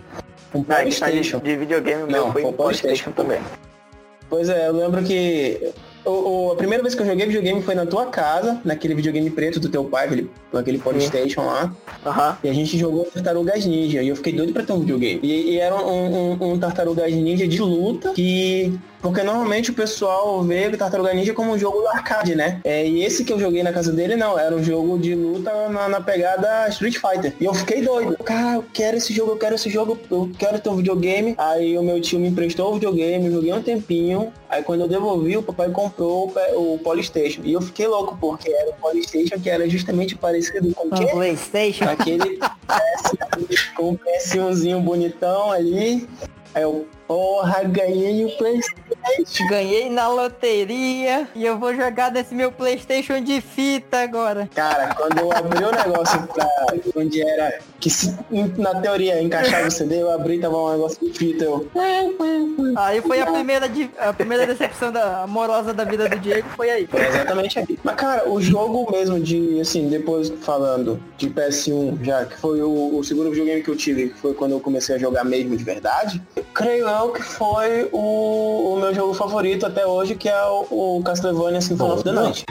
Um 0.53 0.63
questão 0.63 0.77
de, 0.77 0.97
Playstation. 1.13 1.39
de 1.39 1.55
videogame, 1.55 2.03
o 2.03 2.07
meu 2.07 2.25
Não, 2.25 2.31
foi 2.31 2.43
um 2.45 2.53
Playstation 2.53 3.11
também. 3.11 3.39
Pois 4.29 4.47
é, 4.49 4.67
eu 4.69 4.73
lembro 4.73 5.03
que 5.03 5.71
o, 6.05 6.09
o- 6.09 6.51
a 6.53 6.55
primeira 6.55 6.81
vez 6.81 6.95
que 6.95 7.01
eu 7.01 7.05
joguei 7.05 7.25
videogame 7.25 7.61
foi 7.61 7.75
na 7.75 7.85
tua 7.85 8.05
casa, 8.05 8.59
naquele 8.63 8.95
videogame 8.95 9.29
preto 9.29 9.59
do 9.59 9.67
teu 9.69 9.83
pai, 9.83 10.05
aquele, 10.05 10.31
aquele 10.53 10.77
Polystation 10.79 11.41
lá. 11.45 11.71
Aham. 12.05 12.37
E 12.43 12.49
a 12.49 12.53
gente 12.53 12.77
jogou 12.77 13.03
Tartarugas 13.05 13.65
Ninja. 13.65 14.01
E 14.01 14.07
eu 14.07 14.15
fiquei 14.15 14.33
doido 14.33 14.53
pra 14.53 14.63
ter 14.63 14.71
um 14.73 14.79
videogame. 14.79 15.19
E, 15.21 15.51
e 15.51 15.57
era 15.59 15.75
um, 15.75 16.33
um, 16.33 16.51
um 16.53 16.59
Tartarugas 16.59 17.11
Ninja 17.13 17.47
de 17.47 17.59
luta 17.61 18.13
que. 18.13 18.73
Porque 19.01 19.23
normalmente 19.23 19.71
o 19.71 19.73
pessoal 19.73 20.43
vê 20.43 20.67
o 20.67 20.77
Tartaruga 20.77 21.13
Ninja 21.13 21.33
como 21.33 21.51
um 21.51 21.57
jogo 21.57 21.85
arcade, 21.87 22.35
né? 22.35 22.61
É, 22.63 22.85
e 22.85 23.03
esse 23.03 23.23
que 23.25 23.33
eu 23.33 23.39
joguei 23.39 23.63
na 23.63 23.73
casa 23.73 23.91
dele, 23.91 24.15
não. 24.15 24.37
Era 24.37 24.55
um 24.55 24.63
jogo 24.63 24.97
de 24.99 25.15
luta 25.15 25.51
na, 25.69 25.89
na 25.89 26.01
pegada 26.01 26.67
Street 26.69 26.97
Fighter. 26.97 27.33
E 27.39 27.45
eu 27.45 27.53
fiquei 27.53 27.81
doido. 27.81 28.15
Cara, 28.23 28.57
eu 28.57 28.65
quero 28.71 28.97
esse 28.97 29.13
jogo, 29.13 29.31
eu 29.31 29.37
quero 29.37 29.55
esse 29.55 29.69
jogo, 29.69 29.97
eu 30.09 30.29
quero 30.37 30.59
ter 30.59 30.69
um 30.69 30.75
videogame. 30.75 31.33
Aí 31.37 31.77
o 31.77 31.83
meu 31.83 31.99
tio 31.99 32.19
me 32.19 32.27
emprestou 32.27 32.69
o 32.69 32.73
videogame, 32.75 33.25
eu 33.25 33.33
joguei 33.33 33.53
um 33.53 33.61
tempinho. 33.61 34.31
Aí 34.47 34.61
quando 34.61 34.81
eu 34.81 34.87
devolvi, 34.87 35.35
o 35.37 35.43
papai 35.43 35.69
comprou 35.69 36.31
o, 36.53 36.73
o 36.73 36.77
Polystation. 36.79 37.41
E 37.43 37.53
eu 37.53 37.61
fiquei 37.61 37.87
louco, 37.87 38.17
porque 38.19 38.51
era 38.51 38.69
o 38.69 38.73
Polystation 38.73 39.39
que 39.39 39.49
era 39.49 39.67
justamente 39.67 40.15
parecido 40.15 40.73
com 40.75 40.87
o 40.87 40.91
quê? 40.91 41.07
Playstation. 41.07 41.85
Aquele 41.85 42.39
com 43.75 43.91
um 43.91 43.97
PS1zinho 43.97 44.81
bonitão 44.81 45.51
ali. 45.51 46.07
Aí 46.53 46.63
eu, 46.63 46.85
Porra, 47.11 47.63
ganhei 47.65 48.23
o 48.23 48.29
Playstation. 48.37 49.45
Ganhei 49.49 49.89
na 49.89 50.07
loteria 50.07 51.27
e 51.35 51.45
eu 51.45 51.59
vou 51.59 51.75
jogar 51.75 52.09
nesse 52.09 52.33
meu 52.33 52.53
Playstation 52.53 53.19
de 53.19 53.41
fita 53.41 53.97
agora. 53.97 54.49
Cara, 54.55 54.95
quando 54.95 55.17
eu 55.17 55.29
abri 55.29 55.61
o 55.61 55.71
negócio 55.71 56.25
pra 56.27 56.47
onde 56.95 57.21
era 57.21 57.59
que 57.81 57.89
se, 57.89 58.15
na 58.57 58.79
teoria 58.79 59.21
encaixava 59.21 59.67
o 59.67 59.71
CD, 59.71 60.01
eu 60.01 60.09
abri 60.09 60.39
tava 60.39 60.55
um 60.55 60.71
negócio 60.71 61.05
de 61.05 61.17
fita, 61.17 61.43
eu. 61.43 61.67
Aí 62.77 63.01
foi 63.01 63.19
a 63.19 63.25
primeira, 63.25 63.67
de, 63.67 63.89
a 63.97 64.13
primeira 64.13 64.47
decepção 64.47 64.89
da, 64.89 65.23
amorosa 65.23 65.73
da 65.73 65.83
vida 65.83 66.07
do 66.07 66.17
Diego, 66.17 66.47
foi 66.55 66.69
aí. 66.69 66.87
Foi 66.87 67.05
exatamente 67.05 67.59
aí. 67.59 67.79
Mas 67.83 67.95
cara, 67.95 68.29
o 68.29 68.39
jogo 68.39 68.89
mesmo 68.89 69.19
de, 69.19 69.59
assim, 69.59 69.89
depois 69.89 70.29
falando 70.41 71.01
de 71.17 71.29
PS1, 71.29 72.03
já 72.03 72.23
que 72.23 72.37
foi 72.37 72.61
o, 72.61 72.97
o 72.97 73.03
segundo 73.03 73.31
videogame 73.31 73.61
que 73.63 73.69
eu 73.69 73.75
tive, 73.75 74.09
que 74.09 74.17
foi 74.17 74.33
quando 74.33 74.51
eu 74.51 74.61
comecei 74.61 74.95
a 74.95 74.97
jogar 74.97 75.25
mesmo 75.25 75.57
de 75.57 75.63
verdade, 75.63 76.21
creio 76.53 76.87
eu 76.87 77.00
que 77.09 77.21
foi 77.23 77.89
o, 77.91 78.73
o 78.75 78.79
meu 78.79 78.93
jogo 78.93 79.13
favorito 79.13 79.65
até 79.65 79.85
hoje, 79.85 80.15
que 80.15 80.29
é 80.29 80.45
o, 80.45 80.97
o 80.97 81.01
Castlevania 81.03 81.61
Symphony 81.61 81.91
of 81.93 82.03
the 82.03 82.11
Night. 82.11 82.45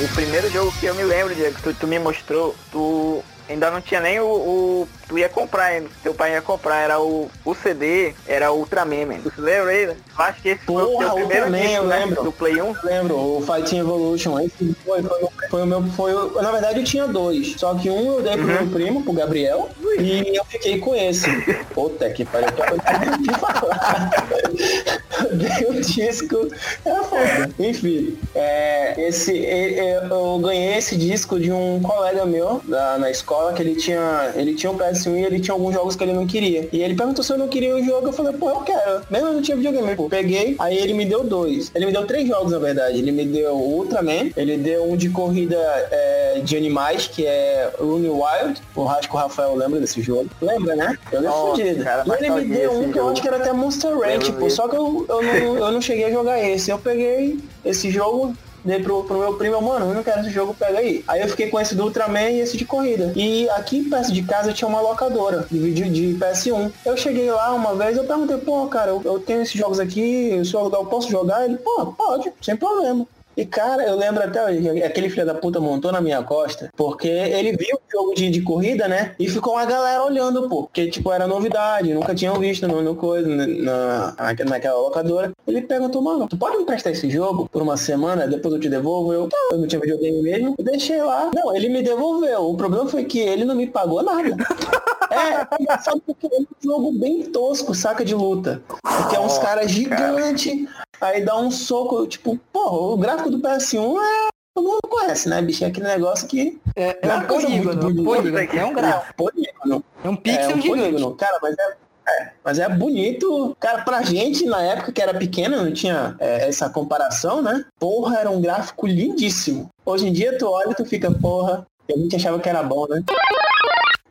O 0.00 0.08
primeiro 0.14 0.48
jogo 0.50 0.72
que 0.78 0.86
eu 0.86 0.94
me 0.94 1.02
lembro, 1.02 1.34
Diego, 1.34 1.56
que 1.56 1.62
tu, 1.62 1.74
tu 1.74 1.86
me 1.86 1.98
mostrou, 1.98 2.54
tu 2.70 3.22
ainda 3.48 3.70
não 3.70 3.80
tinha 3.80 4.00
nem 4.00 4.20
o, 4.20 4.26
o- 4.26 4.88
Tu 5.08 5.18
ia 5.18 5.28
comprar 5.28 5.70
teu 6.02 6.12
pai 6.12 6.32
ia 6.32 6.42
comprar, 6.42 6.76
era 6.80 7.00
o, 7.00 7.30
o 7.44 7.54
CD, 7.54 8.12
era 8.26 8.52
o 8.52 8.58
Ultraman, 8.58 9.06
man. 9.06 9.18
Tu 9.22 9.32
se 9.34 9.40
lembra 9.40 9.70
aí? 9.70 9.86
né? 9.86 9.96
Eu 10.18 10.24
acho 10.24 10.42
que 10.42 10.48
esse 10.50 10.64
foi 10.64 10.82
o 10.82 10.86
Porra, 10.86 11.04
teu 11.06 11.14
primeiro 11.14 11.44
Ultraman, 11.46 11.60
disco, 11.66 11.76
eu 11.76 11.84
né? 11.88 11.98
lembro. 11.98 12.22
Do 12.24 12.32
Play 12.32 12.60
1. 12.62 12.74
Lembro, 12.84 13.16
o 13.16 13.42
Fighting 13.46 13.78
Evolution, 13.78 14.38
esse 14.40 14.74
foi, 14.84 15.02
foi, 15.02 15.22
o- 15.22 15.32
foi 15.50 15.62
o 15.62 15.66
meu, 15.66 15.82
foi 15.92 16.12
o, 16.14 16.42
na 16.42 16.50
verdade 16.52 16.80
eu 16.80 16.84
tinha 16.84 17.06
dois, 17.06 17.54
só 17.58 17.74
que 17.74 17.88
um 17.88 18.16
eu 18.16 18.22
dei 18.22 18.32
pro 18.36 18.44
meu 18.46 18.66
primo, 18.66 19.02
pro 19.02 19.12
Gabriel, 19.14 19.70
e 19.98 20.36
eu 20.36 20.44
fiquei 20.44 20.78
com 20.78 20.94
esse. 20.94 21.26
Puta 21.74 22.10
que 22.10 22.24
pariu, 22.26 22.48
tô 22.52 22.62
de 23.22 23.38
falar. 23.40 24.10
Dei 25.32 25.66
o 25.68 25.80
disco, 25.80 26.48
é 26.84 26.94
foda. 27.02 27.50
Enfim, 27.58 28.16
é, 28.34 28.94
esse, 29.08 29.32
eu 29.36 30.38
ganhei 30.38 30.76
esse 30.76 30.96
disco 30.96 31.40
de 31.40 31.50
um 31.50 31.80
colega 31.82 32.24
meu 32.24 32.60
da, 32.64 32.98
na 32.98 33.10
escola, 33.10 33.52
que 33.52 33.60
ele 33.62 33.74
tinha, 33.74 34.32
ele 34.36 34.54
tinha 34.54 34.70
um 34.70 34.76
PS1 34.98 35.16
e 35.18 35.24
ele 35.24 35.40
tinha 35.40 35.54
alguns 35.54 35.74
jogos 35.74 35.96
que 35.96 36.04
ele 36.04 36.12
não 36.12 36.26
queria. 36.26 36.68
E 36.72 36.82
ele 36.82 36.94
perguntou 36.94 37.22
se 37.22 37.32
eu 37.32 37.38
não 37.38 37.48
queria 37.48 37.74
o 37.74 37.82
jogo, 37.84 38.08
eu 38.08 38.12
falei, 38.12 38.32
pô, 38.32 38.50
eu 38.50 38.60
quero. 38.60 39.02
Mesmo 39.10 39.28
eu 39.28 39.32
não 39.34 39.42
tinha 39.42 39.56
videogame, 39.56 39.94
pô. 39.96 40.08
Peguei, 40.08 40.56
aí 40.58 40.76
ele 40.76 40.94
me 40.94 41.04
deu 41.04 41.24
dois. 41.24 41.70
Ele 41.74 41.86
me 41.86 41.92
deu 41.92 42.06
três 42.06 42.26
jogos, 42.26 42.52
na 42.52 42.58
verdade. 42.58 42.98
Ele 42.98 43.12
me 43.12 43.24
deu 43.24 43.54
Ultraman, 43.54 44.30
ele 44.36 44.56
deu 44.56 44.84
um 44.90 44.96
de 44.96 45.08
corrida 45.10 45.56
é, 45.90 46.40
de 46.42 46.56
animais, 46.56 47.06
que 47.06 47.24
é 47.26 47.70
Rune 47.78 48.08
Wild. 48.08 48.60
O 48.74 48.84
Rasco 48.84 49.16
Rafael 49.16 49.54
lembra 49.54 49.80
desse 49.80 50.00
jogo? 50.02 50.28
Lembra, 50.40 50.76
né? 50.76 50.98
Eu 51.12 51.20
lembro 51.20 51.36
Nossa, 51.36 51.62
fudido. 51.62 51.84
cara, 51.84 52.04
E 52.06 52.24
ele 52.24 52.30
me 52.30 52.56
deu 52.56 52.72
um 52.72 52.92
que 52.92 52.98
eu 52.98 53.08
acho 53.08 53.22
que 53.22 53.28
era 53.28 53.36
até 53.36 53.52
Monster 53.52 53.98
Ranch, 53.98 54.32
pô. 54.32 54.50
Só 54.50 54.68
que 54.68 54.76
eu, 54.76 55.06
eu, 55.08 55.22
não, 55.22 55.58
eu 55.58 55.72
não 55.72 55.80
cheguei 55.80 56.06
a 56.06 56.10
jogar 56.10 56.40
esse. 56.42 56.70
Eu 56.70 56.78
peguei 56.78 57.38
esse 57.64 57.90
jogo, 57.90 58.34
dei 58.64 58.80
pro, 58.80 59.04
pro 59.04 59.18
meu 59.18 59.34
primo, 59.34 59.60
mano, 59.60 59.86
eu 59.86 59.94
não 59.94 60.02
quero 60.02 60.20
esse 60.20 60.30
jogo, 60.30 60.54
pega 60.54 60.78
aí. 60.78 61.04
Aí 61.06 61.20
eu 61.22 61.28
fiquei 61.28 61.48
com 61.48 61.60
esse 61.60 61.74
do 61.74 61.84
Ultraman 61.84 62.30
e 62.30 62.40
esse 62.40 62.56
de 62.56 62.64
corrida. 62.64 63.12
E 63.16 63.48
aqui 63.50 63.88
perto 63.88 64.12
de 64.12 64.22
casa 64.22 64.52
tinha 64.52 64.68
uma 64.68 64.80
locadora 64.80 65.46
de 65.50 65.88
de 65.88 66.18
PS1. 66.18 66.70
Eu 66.84 66.96
cheguei 66.96 67.30
lá 67.30 67.52
uma 67.54 67.74
vez, 67.74 67.96
eu 67.96 68.04
perguntei, 68.04 68.36
pô, 68.38 68.66
cara, 68.66 68.90
eu, 68.90 69.02
eu 69.04 69.18
tenho 69.20 69.42
esses 69.42 69.54
jogos 69.54 69.80
aqui, 69.80 70.30
eu 70.30 70.44
eu 70.72 70.86
posso 70.86 71.10
jogar? 71.10 71.44
Ele, 71.44 71.56
pô, 71.56 71.86
pode, 71.86 72.32
sem 72.40 72.56
problema. 72.56 73.06
E 73.38 73.46
cara, 73.46 73.84
eu 73.84 73.94
lembro 73.96 74.20
até 74.24 74.44
hoje, 74.44 74.82
aquele 74.82 75.08
filho 75.08 75.24
da 75.24 75.32
puta 75.32 75.60
montou 75.60 75.92
na 75.92 76.00
minha 76.00 76.20
costa, 76.24 76.70
porque 76.76 77.06
ele 77.06 77.56
viu 77.56 77.76
o 77.76 77.80
jogo 77.88 78.12
de, 78.14 78.28
de 78.30 78.42
corrida, 78.42 78.88
né? 78.88 79.14
E 79.16 79.28
ficou 79.28 79.52
uma 79.52 79.64
galera 79.64 80.02
olhando, 80.02 80.48
pô. 80.48 80.64
Porque, 80.64 80.90
tipo, 80.90 81.12
era 81.12 81.24
novidade, 81.28 81.94
nunca 81.94 82.16
tinham 82.16 82.34
visto 82.40 82.66
no, 82.66 82.82
no 82.82 82.96
coisa, 82.96 83.28
na, 83.28 83.46
na- 83.46 84.34
naquela 84.44 84.78
locadora. 84.80 85.30
Ele 85.46 85.62
perguntou, 85.62 86.02
mano, 86.02 86.26
tu 86.26 86.36
pode 86.36 86.56
me 86.58 86.64
prestar 86.64 86.90
esse 86.90 87.08
jogo 87.08 87.48
por 87.48 87.62
uma 87.62 87.76
semana, 87.76 88.26
depois 88.26 88.52
eu 88.54 88.60
te 88.60 88.68
devolvo? 88.68 89.12
Eu, 89.12 89.28
"Tá, 89.28 89.36
eu 89.52 89.58
não 89.58 89.68
tinha 89.68 89.80
videogame 89.80 90.20
mesmo, 90.20 90.56
eu 90.58 90.64
deixei 90.64 91.00
lá. 91.00 91.30
Não, 91.32 91.54
ele 91.54 91.68
me 91.68 91.80
devolveu. 91.80 92.40
O 92.50 92.56
problema 92.56 92.88
foi 92.88 93.04
que 93.04 93.20
ele 93.20 93.44
não 93.44 93.54
me 93.54 93.68
pagou 93.68 94.02
nada. 94.02 94.34
É, 95.10 95.62
engraçado 95.62 96.02
porque 96.06 96.26
é 96.26 96.38
um 96.38 96.46
jogo 96.62 96.92
bem 96.92 97.22
tosco, 97.22 97.74
saca 97.74 98.04
de 98.04 98.14
luta. 98.14 98.60
Porque 98.82 99.16
é 99.16 99.18
uns 99.20 99.38
caras 99.38 99.70
gigantes, 99.70 100.68
aí 101.00 101.24
dá 101.24 101.36
um 101.36 101.50
soco, 101.50 102.06
tipo, 102.06 102.38
porra, 102.52 102.76
o 102.76 102.96
gráfico 102.96 103.30
do 103.30 103.38
PS1 103.40 103.96
é. 104.02 104.28
Todo 104.54 104.66
mundo 104.66 104.80
conhece, 104.88 105.28
né, 105.28 105.40
bicho? 105.40 105.62
É 105.64 105.68
aquele 105.68 105.86
negócio 105.86 106.26
que. 106.26 106.60
É, 106.74 106.88
é 106.88 106.98
é 107.08 107.14
um 107.16 107.26
polígono, 107.26 107.80
bonita. 107.80 108.02
polígono, 108.04 108.38
é 108.58 108.64
um 108.64 108.70
É 108.70 108.74
gráfico, 108.74 109.12
um 109.12 109.26
polígono. 109.26 109.84
é 110.04 110.08
um 110.08 110.14
É 110.14 110.16
pixel 110.16 110.56
um 110.56 110.60
gigante. 110.60 110.68
polígono. 110.68 111.14
Cara, 111.14 111.38
mas 111.40 111.54
é, 111.56 111.76
é, 112.08 112.30
mas 112.44 112.58
é 112.58 112.68
bonito. 112.68 113.56
Cara, 113.60 113.82
pra 113.82 114.02
gente, 114.02 114.44
na 114.46 114.60
época 114.62 114.90
que 114.90 115.00
era 115.00 115.14
pequena, 115.14 115.62
não 115.62 115.72
tinha 115.72 116.16
é, 116.18 116.48
essa 116.48 116.68
comparação, 116.68 117.40
né? 117.40 117.64
Porra, 117.78 118.18
era 118.18 118.30
um 118.30 118.40
gráfico 118.40 118.86
lindíssimo. 118.86 119.68
Hoje 119.86 120.08
em 120.08 120.12
dia 120.12 120.36
tu 120.36 120.48
olha 120.50 120.72
e 120.72 120.74
tu 120.74 120.84
fica, 120.84 121.08
porra, 121.12 121.64
a 121.88 121.96
gente 121.96 122.16
achava 122.16 122.40
que 122.40 122.48
era 122.48 122.62
bom, 122.62 122.86
né? 122.88 123.00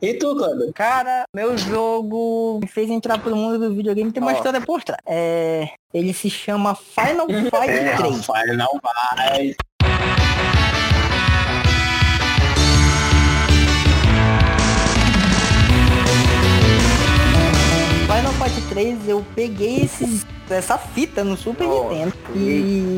E 0.00 0.14
tu, 0.14 0.36
Kleber? 0.36 0.72
Cara, 0.74 1.24
meu 1.34 1.58
jogo 1.58 2.60
me 2.62 2.68
fez 2.68 2.88
entrar 2.88 3.18
pro 3.18 3.34
mundo 3.34 3.58
do 3.58 3.74
videogame 3.74 4.12
tem 4.12 4.22
uma 4.22 4.30
Ó. 4.32 4.34
história 4.34 4.60
por 4.60 4.82
trás. 4.84 5.00
É, 5.04 5.70
ele 5.92 6.12
se 6.12 6.30
chama 6.30 6.76
Final 6.76 7.26
Fight 7.50 7.96
3. 7.96 8.26
Final 8.26 8.80
vai. 8.80 9.56
Final 18.06 18.32
Fight 18.32 18.60
3 18.68 19.08
eu 19.08 19.24
peguei 19.34 19.82
esses, 19.82 20.24
essa 20.54 20.78
fita 20.78 21.22
no 21.24 21.36
Super 21.36 21.66
Nossa, 21.66 21.88
Nintendo 21.88 22.12
e 22.34 22.96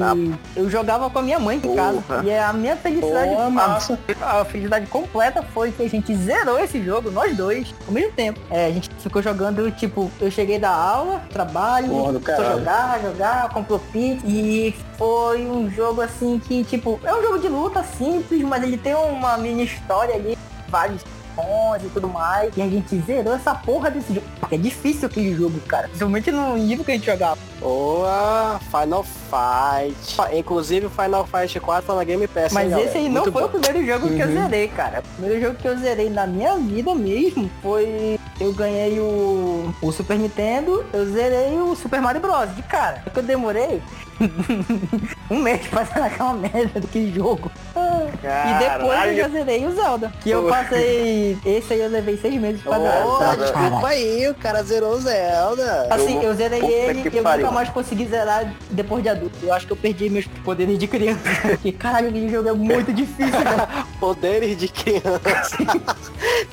eu 0.57 0.71
jogava 0.71 1.09
com 1.11 1.19
a 1.19 1.23
minha 1.23 1.39
mãe 1.39 1.61
em 1.63 1.75
casa. 1.75 2.01
Porra. 2.01 2.25
E 2.25 2.37
a 2.37 2.53
minha 2.53 2.77
felicidade, 2.77 3.31
Boa, 3.31 3.51
massa. 3.51 3.99
a, 4.21 4.41
a 4.41 4.45
felicidade 4.45 4.87
completa 4.87 5.43
foi 5.43 5.71
que 5.71 5.83
a 5.83 5.89
gente 5.89 6.15
zerou 6.17 6.59
esse 6.59 6.83
jogo, 6.83 7.11
nós 7.11 7.37
dois, 7.37 7.75
ao 7.87 7.93
mesmo 7.93 8.13
tempo. 8.13 8.41
É, 8.51 8.67
a 8.67 8.71
gente 8.71 8.91
ficou 8.99 9.23
jogando, 9.23 9.71
tipo, 9.73 10.11
eu 10.21 10.31
cheguei 10.31 10.59
da 10.59 10.71
aula, 10.71 11.23
trabalho, 11.31 11.89
Porra 11.89 12.13
jogar, 12.13 13.01
jogar, 13.01 13.49
comprou 13.51 13.79
pizza 13.79 14.27
e 14.27 14.75
foi 14.97 15.47
um 15.47 15.71
jogo 15.71 16.01
assim 16.01 16.39
que, 16.39 16.65
tipo, 16.65 17.01
é 17.05 17.15
um 17.15 17.23
jogo 17.23 17.39
de 17.39 17.49
luta 17.49 17.83
simples, 17.83 18.43
mas 18.43 18.63
ele 18.63 18.77
tem 18.77 18.95
uma 18.95 19.37
mini 19.37 19.65
história 19.65 20.15
ali, 20.15 20.37
vários 20.69 21.03
sons 21.35 21.83
e 21.85 21.89
tudo 21.89 22.09
mais. 22.09 22.57
E 22.57 22.63
a 22.63 22.69
gente 22.69 22.97
zerou 23.01 23.35
essa 23.35 23.55
porra 23.55 23.91
desse 23.91 24.15
jogo. 24.15 24.27
Porque 24.41 24.55
é 24.55 24.59
difícil 24.59 25.07
aquele 25.09 25.35
jogo, 25.35 25.59
cara. 25.61 25.85
Principalmente 25.89 26.31
no 26.31 26.57
nível 26.57 26.85
que 26.85 26.91
a 26.93 26.95
gente 26.95 27.07
jogava. 27.07 27.39
Boa, 27.61 28.61
Final 28.71 29.05
Fight. 29.05 30.37
Inclusive 30.37 30.87
o 30.87 30.91
Final 30.91 31.27
Fight 31.27 31.59
4 31.61 31.87
tá 31.87 31.95
na 31.95 32.05
Game 32.05 32.27
Pass. 32.29 32.53
Mas 32.53 32.65
hein, 32.65 32.71
galera? 32.71 32.89
esse 32.89 32.99
aí 32.99 33.09
não 33.09 33.23
Muito 33.23 33.33
foi 33.33 33.43
bom. 33.43 33.49
o 33.49 33.51
primeiro 33.61 33.87
jogo 33.87 34.09
que 34.15 34.21
eu 34.21 34.27
Uhum. 34.29 34.43
zerei, 34.43 34.69
cara. 34.69 35.01
O 35.01 35.17
primeiro 35.21 35.41
jogo 35.41 35.55
que 35.57 35.67
eu 35.69 35.79
zerei 35.79 36.11
na 36.11 36.27
minha 36.27 36.57
vida 36.57 36.95
mesmo 36.95 37.51
foi. 37.63 38.20
Eu 38.41 38.53
ganhei 38.55 38.99
o, 38.99 39.73
o 39.83 39.93
Super 39.93 40.19
Nintendo, 40.19 40.83
eu 40.95 41.05
zerei 41.13 41.59
o 41.59 41.77
Super 41.77 42.01
Mario 42.01 42.23
Bros. 42.23 42.55
de 42.57 42.63
cara. 42.63 43.03
Só 43.05 43.11
que 43.11 43.19
eu 43.19 43.23
demorei 43.23 43.83
um 45.31 45.39
mês 45.39 45.67
fazendo 45.67 46.05
aquela 46.05 46.33
merda 46.33 46.81
daquele 46.81 47.13
jogo. 47.13 47.51
E 47.77 48.59
depois 48.59 49.09
eu 49.09 49.17
já 49.17 49.29
zerei 49.29 49.67
o 49.67 49.75
Zelda. 49.75 50.13
Que 50.23 50.31
eu 50.31 50.45
passei. 50.49 51.39
Esse 51.45 51.75
aí 51.75 51.81
eu 51.81 51.91
levei 51.91 52.17
seis 52.17 52.35
meses 52.41 52.63
pra 52.63 52.79
zerar. 52.79 53.03
Pô, 53.03 53.19
Zelda. 53.19 53.37
desculpa 53.37 53.89
aí, 53.89 54.29
o 54.29 54.35
cara 54.35 54.63
zerou 54.63 54.95
o 54.95 55.01
Zelda. 55.01 55.89
Assim, 55.91 56.23
eu 56.23 56.35
zerei 56.35 56.61
puta 56.61 56.73
ele 56.73 57.11
e 57.13 57.17
eu 57.17 57.23
pariu. 57.23 57.45
nunca 57.45 57.55
mais 57.55 57.69
consegui 57.69 58.07
zerar 58.07 58.55
depois 58.71 59.03
de 59.03 59.09
adulto. 59.11 59.37
Eu 59.43 59.53
acho 59.53 59.67
que 59.67 59.73
eu 59.73 59.77
perdi 59.77 60.09
meus 60.09 60.27
poderes 60.45 60.79
de 60.79 60.87
criança. 60.87 61.21
Porque, 61.43 61.73
caralho, 61.73 62.09
aquele 62.09 62.31
jogo 62.31 62.49
é 62.49 62.53
muito 62.53 62.91
difícil, 62.93 63.33
cara. 63.45 63.69
Poderes 63.99 64.57
de 64.57 64.69
criança. 64.69 65.59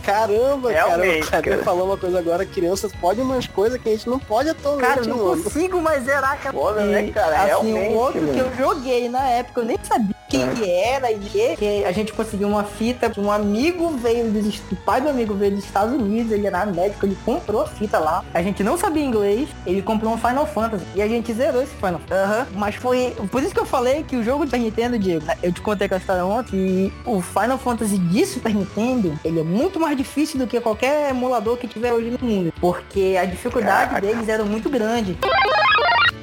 Caramba, 0.04 0.72
Realmente, 0.72 1.28
cara. 1.30 1.44
Cara. 1.44 1.64
Falou 1.78 1.92
uma 1.92 1.98
coisa 1.98 2.18
agora, 2.18 2.44
crianças 2.46 2.92
podem 2.94 3.24
umas 3.24 3.46
coisas 3.46 3.80
que 3.80 3.88
a 3.88 3.92
gente 3.92 4.10
não 4.10 4.18
pode 4.18 4.50
atualmente, 4.50 4.88
Cara, 4.88 5.02
eu 5.02 5.08
não 5.08 5.18
mano. 5.26 5.44
consigo 5.44 5.80
mais 5.80 6.04
zerar, 6.04 6.40
cara. 6.42 6.54
Foda, 6.58 6.84
né, 6.86 7.12
cara? 7.12 7.36
Assim, 7.38 7.46
Realmente, 7.46 7.94
o 7.94 7.98
outro 7.98 8.20
que 8.20 8.26
mano. 8.26 8.40
eu 8.40 8.56
joguei 8.56 9.08
na 9.10 9.28
época, 9.30 9.62
eu 9.62 9.66
nem 9.66 9.78
sabia 9.84 10.16
quem 10.30 10.48
que 10.56 10.70
era 10.70 11.12
e 11.12 11.56
que 11.58 11.86
a 11.86 11.92
gente 11.92 12.14
conseguiu 12.14 12.48
uma 12.48 12.64
fita, 12.64 13.12
um 13.18 13.32
amigo 13.32 13.90
veio 13.98 14.32
dos, 14.32 14.62
o 14.72 14.76
pai 14.76 15.02
do 15.02 15.10
amigo 15.10 15.34
veio 15.34 15.56
dos 15.56 15.64
Estados 15.64 15.94
Unidos, 15.94 16.32
ele 16.32 16.48
era 16.48 16.66
médico, 16.66 17.06
ele 17.06 17.18
comprou 17.26 17.62
a 17.62 17.68
fita 17.68 18.00
lá. 18.00 18.24
A 18.34 18.42
gente 18.42 18.64
não 18.64 18.78
sabia 18.78 19.04
inglês, 19.04 19.50
ele 19.66 19.82
comprou 19.82 20.14
um 20.14 20.18
Final 20.18 20.46
Fantasy 20.46 20.86
e 20.96 21.02
a 21.02 21.08
gente 21.08 21.34
zerou 21.34 21.62
esse 21.62 21.74
Final 21.76 22.00
Fantasy. 22.00 22.40
Uhum. 22.40 22.60
Mas 22.60 22.76
foi 22.76 23.16
por 23.32 23.42
isso 23.42 23.54
que 23.54 23.60
eu 23.60 23.66
falei 23.66 24.04
que 24.04 24.16
o 24.16 24.24
jogo 24.24 24.46
Super 24.46 24.60
Nintendo, 24.60 25.00
Diego, 25.00 25.26
eu 25.42 25.52
te 25.52 25.62
contei 25.62 25.88
com 25.88 25.96
a 25.96 25.98
história 25.98 26.26
ontem, 26.26 26.58
e 26.58 26.94
o 27.06 27.22
Final 27.22 27.58
Fantasy 27.58 27.98
de 27.98 28.26
Super 28.26 28.54
Nintendo, 28.54 29.18
ele 29.24 29.40
é 29.40 29.44
muito 29.44 29.80
mais 29.80 29.96
difícil 29.96 30.40
do 30.40 30.48
que 30.48 30.60
qualquer 30.60 31.10
emulador 31.10 31.58
que 31.58 31.68
tiver 31.68 31.94
hoje 31.94 32.10
no 32.10 32.28
mundo, 32.28 32.54
porque 32.60 33.18
a 33.20 33.26
dificuldade 33.26 33.92
Caraca. 33.92 34.02
deles 34.02 34.28
era 34.28 34.44
muito 34.44 34.70
grande. 34.70 35.18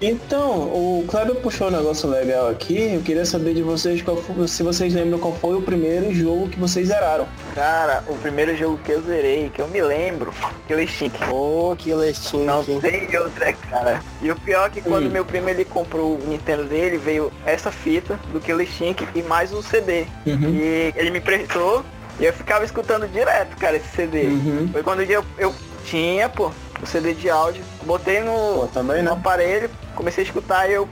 Então, 0.00 0.62
o 0.62 1.04
Kleber 1.08 1.36
puxou 1.36 1.68
um 1.68 1.70
negócio 1.70 2.08
legal 2.08 2.48
aqui. 2.48 2.94
Eu 2.94 3.00
queria 3.00 3.24
saber 3.24 3.54
de 3.54 3.62
vocês 3.62 4.00
foi, 4.00 4.48
se 4.48 4.62
vocês 4.62 4.92
lembram 4.92 5.18
qual 5.18 5.34
foi 5.34 5.56
o 5.56 5.62
primeiro 5.62 6.12
jogo 6.14 6.48
que 6.48 6.58
vocês 6.58 6.88
zeraram. 6.88 7.26
Cara, 7.54 8.04
o 8.08 8.16
primeiro 8.16 8.56
jogo 8.56 8.78
que 8.78 8.92
eu 8.92 9.02
zerei, 9.02 9.50
que 9.50 9.60
eu 9.60 9.68
me 9.68 9.80
lembro, 9.80 10.32
Killer 10.66 10.84
Instinct. 10.84 11.18
Oh, 11.30 11.74
Killer 11.76 12.10
Instinct. 12.10 12.44
Não 12.44 12.64
sei 12.64 13.08
outra, 13.18 13.52
cara. 13.52 14.02
E 14.20 14.30
o 14.30 14.36
pior 14.36 14.66
é 14.66 14.70
que 14.70 14.82
quando 14.82 15.06
hum. 15.06 15.10
meu 15.10 15.24
primo 15.24 15.48
ele 15.48 15.64
comprou 15.64 16.16
o 16.16 16.26
Nintendo 16.26 16.64
dele, 16.64 16.98
veio 16.98 17.32
essa 17.46 17.70
fita 17.70 18.18
do 18.32 18.40
Killer 18.40 18.66
Instinct 18.66 19.06
e 19.14 19.22
mais 19.22 19.52
um 19.52 19.62
CD. 19.62 20.06
Uhum. 20.26 20.50
E 20.50 20.92
ele 20.96 21.10
me 21.10 21.20
prestou 21.20 21.84
e 22.18 22.24
eu 22.24 22.32
ficava 22.32 22.64
escutando 22.64 23.08
direto, 23.08 23.56
cara, 23.56 23.76
esse 23.76 23.88
CD. 23.88 24.24
Uhum. 24.24 24.68
Foi 24.72 24.82
quando 24.82 25.02
eu, 25.02 25.24
eu 25.38 25.54
tinha, 25.84 26.28
pô, 26.28 26.50
o 26.82 26.86
CD 26.86 27.14
de 27.14 27.28
áudio, 27.28 27.62
botei 27.84 28.20
no, 28.20 28.32
pô, 28.32 28.68
também, 28.72 28.98
no 28.98 29.10
né? 29.10 29.16
aparelho, 29.16 29.70
comecei 29.94 30.24
a 30.24 30.26
escutar 30.26 30.68
e 30.68 30.74
eu 30.74 30.88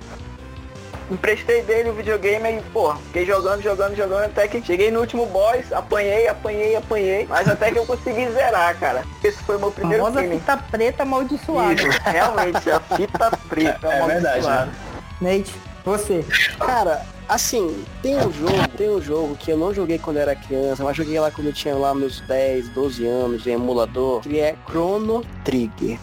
emprestei 1.10 1.62
dele 1.62 1.90
o 1.90 1.94
videogame 1.94 2.58
e, 2.58 2.62
pô, 2.72 2.94
fiquei 2.94 3.26
jogando, 3.26 3.62
jogando, 3.62 3.94
jogando, 3.94 4.24
até 4.24 4.48
que 4.48 4.62
cheguei 4.62 4.90
no 4.90 5.00
último 5.00 5.26
boss, 5.26 5.72
apanhei, 5.72 6.28
apanhei, 6.28 6.76
apanhei, 6.76 7.26
mas 7.28 7.48
até 7.48 7.70
que 7.70 7.78
eu 7.78 7.86
consegui 7.86 8.30
zerar, 8.30 8.78
cara. 8.78 9.04
Esse 9.22 9.42
foi 9.42 9.56
o 9.56 9.60
meu 9.60 9.70
primeiro 9.70 10.06
a 10.06 10.10
game. 10.10 10.38
fita 10.38 10.56
preta 10.56 11.02
amaldiçoada. 11.02 11.74
Isso, 11.74 12.00
realmente, 12.04 12.70
a 12.70 12.80
fita 12.80 13.30
preta 13.48 13.88
é, 13.88 13.98
é 13.98 14.06
verdade, 14.06 14.46
né? 14.46 14.72
Nate, 15.20 15.54
você. 15.84 16.24
Cara, 16.58 17.04
assim, 17.28 17.84
tem 18.02 18.16
um 18.16 18.32
jogo, 18.32 18.68
tem 18.76 18.90
um 18.90 19.00
jogo 19.00 19.36
que 19.36 19.50
eu 19.50 19.56
não 19.56 19.74
joguei 19.74 19.98
quando 19.98 20.16
era 20.16 20.34
criança, 20.34 20.82
mas 20.82 20.96
joguei 20.96 21.18
lá 21.20 21.30
quando 21.30 21.48
eu 21.48 21.52
tinha 21.52 21.74
lá 21.74 21.94
meus 21.94 22.20
10, 22.20 22.70
12 22.70 23.06
anos, 23.06 23.46
em 23.46 23.52
emulador, 23.52 24.20
que 24.20 24.40
é 24.40 24.56
Chrono 24.68 25.22
Trigger. 25.44 25.98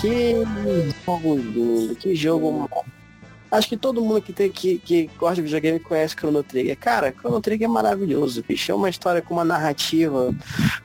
Que 0.00 0.34
jogo 1.04 1.36
lindo, 1.36 1.96
que 1.96 2.14
jogo 2.14 2.68
Acho 3.50 3.68
que 3.68 3.76
todo 3.76 4.02
mundo 4.02 4.20
que, 4.20 4.32
tem, 4.32 4.50
que, 4.50 4.78
que 4.78 5.08
gosta 5.16 5.36
de 5.36 5.42
videogame 5.42 5.78
conhece 5.78 6.16
Chrono 6.16 6.42
Trigger. 6.42 6.76
Cara, 6.76 7.12
Chrono 7.12 7.40
Trigger 7.40 7.68
é 7.68 7.70
maravilhoso, 7.70 8.42
bicho. 8.46 8.72
É 8.72 8.74
uma 8.74 8.90
história 8.90 9.22
com 9.22 9.34
uma 9.34 9.44
narrativa, 9.44 10.34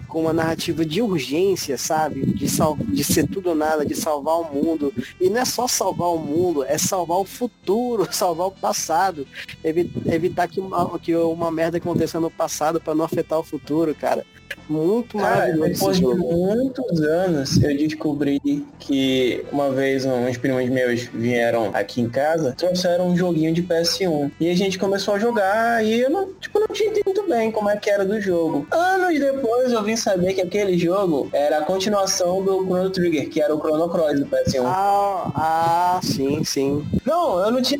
com 0.09 0.21
uma 0.21 0.33
narrativa 0.33 0.83
de 0.83 1.01
urgência, 1.01 1.77
sabe? 1.77 2.25
De, 2.25 2.49
sal, 2.49 2.75
de 2.77 3.03
ser 3.03 3.27
tudo 3.27 3.49
ou 3.49 3.55
nada, 3.55 3.85
de 3.85 3.95
salvar 3.95 4.41
o 4.41 4.53
mundo. 4.53 4.91
E 5.21 5.29
não 5.29 5.39
é 5.39 5.45
só 5.45 5.67
salvar 5.67 6.09
o 6.09 6.17
mundo, 6.17 6.63
é 6.63 6.77
salvar 6.77 7.19
o 7.19 7.25
futuro, 7.25 8.07
salvar 8.11 8.47
o 8.47 8.51
passado. 8.51 9.25
evitar 9.63 10.47
que 10.47 10.59
uma, 10.59 10.99
que 10.99 11.15
uma 11.15 11.51
merda 11.51 11.77
aconteça 11.77 12.19
no 12.19 12.29
passado 12.29 12.81
para 12.81 12.95
não 12.95 13.05
afetar 13.05 13.39
o 13.39 13.43
futuro, 13.43 13.95
cara. 13.95 14.25
Muito 14.67 15.17
maravilhoso. 15.17 15.73
depois 15.73 15.97
de 15.97 16.05
muitos 16.05 17.01
anos, 17.01 17.61
eu 17.63 17.75
descobri 17.75 18.39
que 18.77 19.43
uma 19.51 19.71
vez 19.71 20.05
uns 20.05 20.37
primos 20.37 20.69
meus 20.69 21.01
vieram 21.05 21.71
aqui 21.73 22.01
em 22.01 22.09
casa, 22.09 22.53
trouxeram 22.55 23.07
um 23.07 23.17
joguinho 23.17 23.51
de 23.51 23.63
PS1. 23.63 24.31
E 24.39 24.49
a 24.49 24.55
gente 24.55 24.77
começou 24.77 25.15
a 25.15 25.19
jogar 25.19 25.83
e 25.83 26.01
eu 26.01 26.09
não, 26.09 26.33
tipo, 26.33 26.59
não 26.59 26.67
tinha 26.67 26.89
entendido 26.89 27.27
bem 27.27 27.51
como 27.51 27.69
é 27.69 27.77
que 27.77 27.89
era 27.89 28.05
do 28.05 28.21
jogo. 28.21 28.67
Anos 28.71 29.19
depois 29.19 29.71
eu 29.71 29.83
vim 29.83 29.95
saber 29.99 30.33
que 30.33 30.41
aquele 30.41 30.77
jogo 30.77 31.29
era 31.33 31.59
a 31.59 31.61
continuação 31.63 32.43
do 32.43 32.63
Chrono 32.63 32.89
Trigger, 32.89 33.29
que 33.29 33.41
era 33.41 33.53
o 33.53 33.59
Chrono 33.59 33.89
Cross 33.89 34.19
do 34.19 34.25
PS1. 34.25 34.63
Ah, 34.65 35.31
ah 35.35 35.99
sim, 36.01 36.43
sim. 36.43 36.85
Não, 37.05 37.39
eu 37.39 37.51
não 37.51 37.61
tinha, 37.61 37.79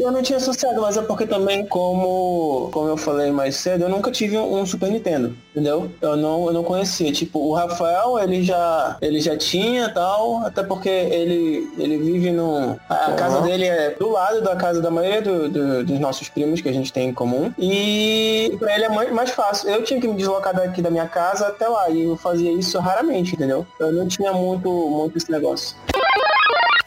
eu 0.00 0.10
não 0.10 0.22
tinha 0.22 0.38
associado, 0.38 0.80
mas 0.80 0.96
é 0.96 1.02
porque 1.02 1.26
também, 1.26 1.66
como, 1.66 2.70
como 2.72 2.88
eu 2.88 2.96
falei 2.96 3.30
mais 3.30 3.56
cedo, 3.56 3.84
eu 3.84 3.88
nunca 3.88 4.10
tive 4.10 4.36
um 4.38 4.64
Super 4.64 4.90
Nintendo, 4.90 5.34
entendeu? 5.50 5.90
Eu 6.00 6.16
não, 6.16 6.46
eu 6.46 6.52
não 6.52 6.64
conhecia. 6.64 7.12
Tipo, 7.12 7.38
o 7.40 7.54
Rafael, 7.54 8.18
ele 8.18 8.42
já, 8.42 8.96
ele 9.00 9.20
já 9.20 9.36
tinha 9.36 9.88
tal, 9.92 10.44
até 10.44 10.62
porque 10.62 10.88
ele, 10.88 11.70
ele 11.78 11.98
vive 11.98 12.30
no. 12.30 12.78
A 12.88 13.10
uhum. 13.10 13.16
casa 13.16 13.40
dele 13.42 13.66
é 13.66 13.90
do 13.90 14.10
lado 14.10 14.40
da 14.42 14.56
casa 14.56 14.80
da 14.80 14.90
maioria 14.90 15.22
do, 15.22 15.48
do, 15.48 15.84
dos 15.84 15.98
nossos 15.98 16.28
primos 16.28 16.60
que 16.60 16.68
a 16.68 16.72
gente 16.72 16.92
tem 16.92 17.08
em 17.08 17.14
comum. 17.14 17.52
E 17.58 18.56
pra 18.58 18.74
ele 18.74 18.84
é 18.84 19.10
mais 19.10 19.30
fácil. 19.30 19.68
Eu 19.68 19.82
tinha 19.82 20.00
que 20.00 20.06
me 20.06 20.14
deslocar 20.14 20.54
daqui 20.54 20.80
da 20.80 20.90
minha 20.90 21.06
casa 21.06 21.49
até 21.50 21.68
lá. 21.68 21.88
E 21.90 22.02
eu 22.02 22.16
fazia 22.16 22.52
isso 22.52 22.78
raramente, 22.78 23.34
entendeu? 23.34 23.66
Eu 23.78 23.92
não 23.92 24.08
tinha 24.08 24.32
muito, 24.32 24.68
muito 24.68 25.16
esse 25.18 25.30
negócio. 25.30 25.76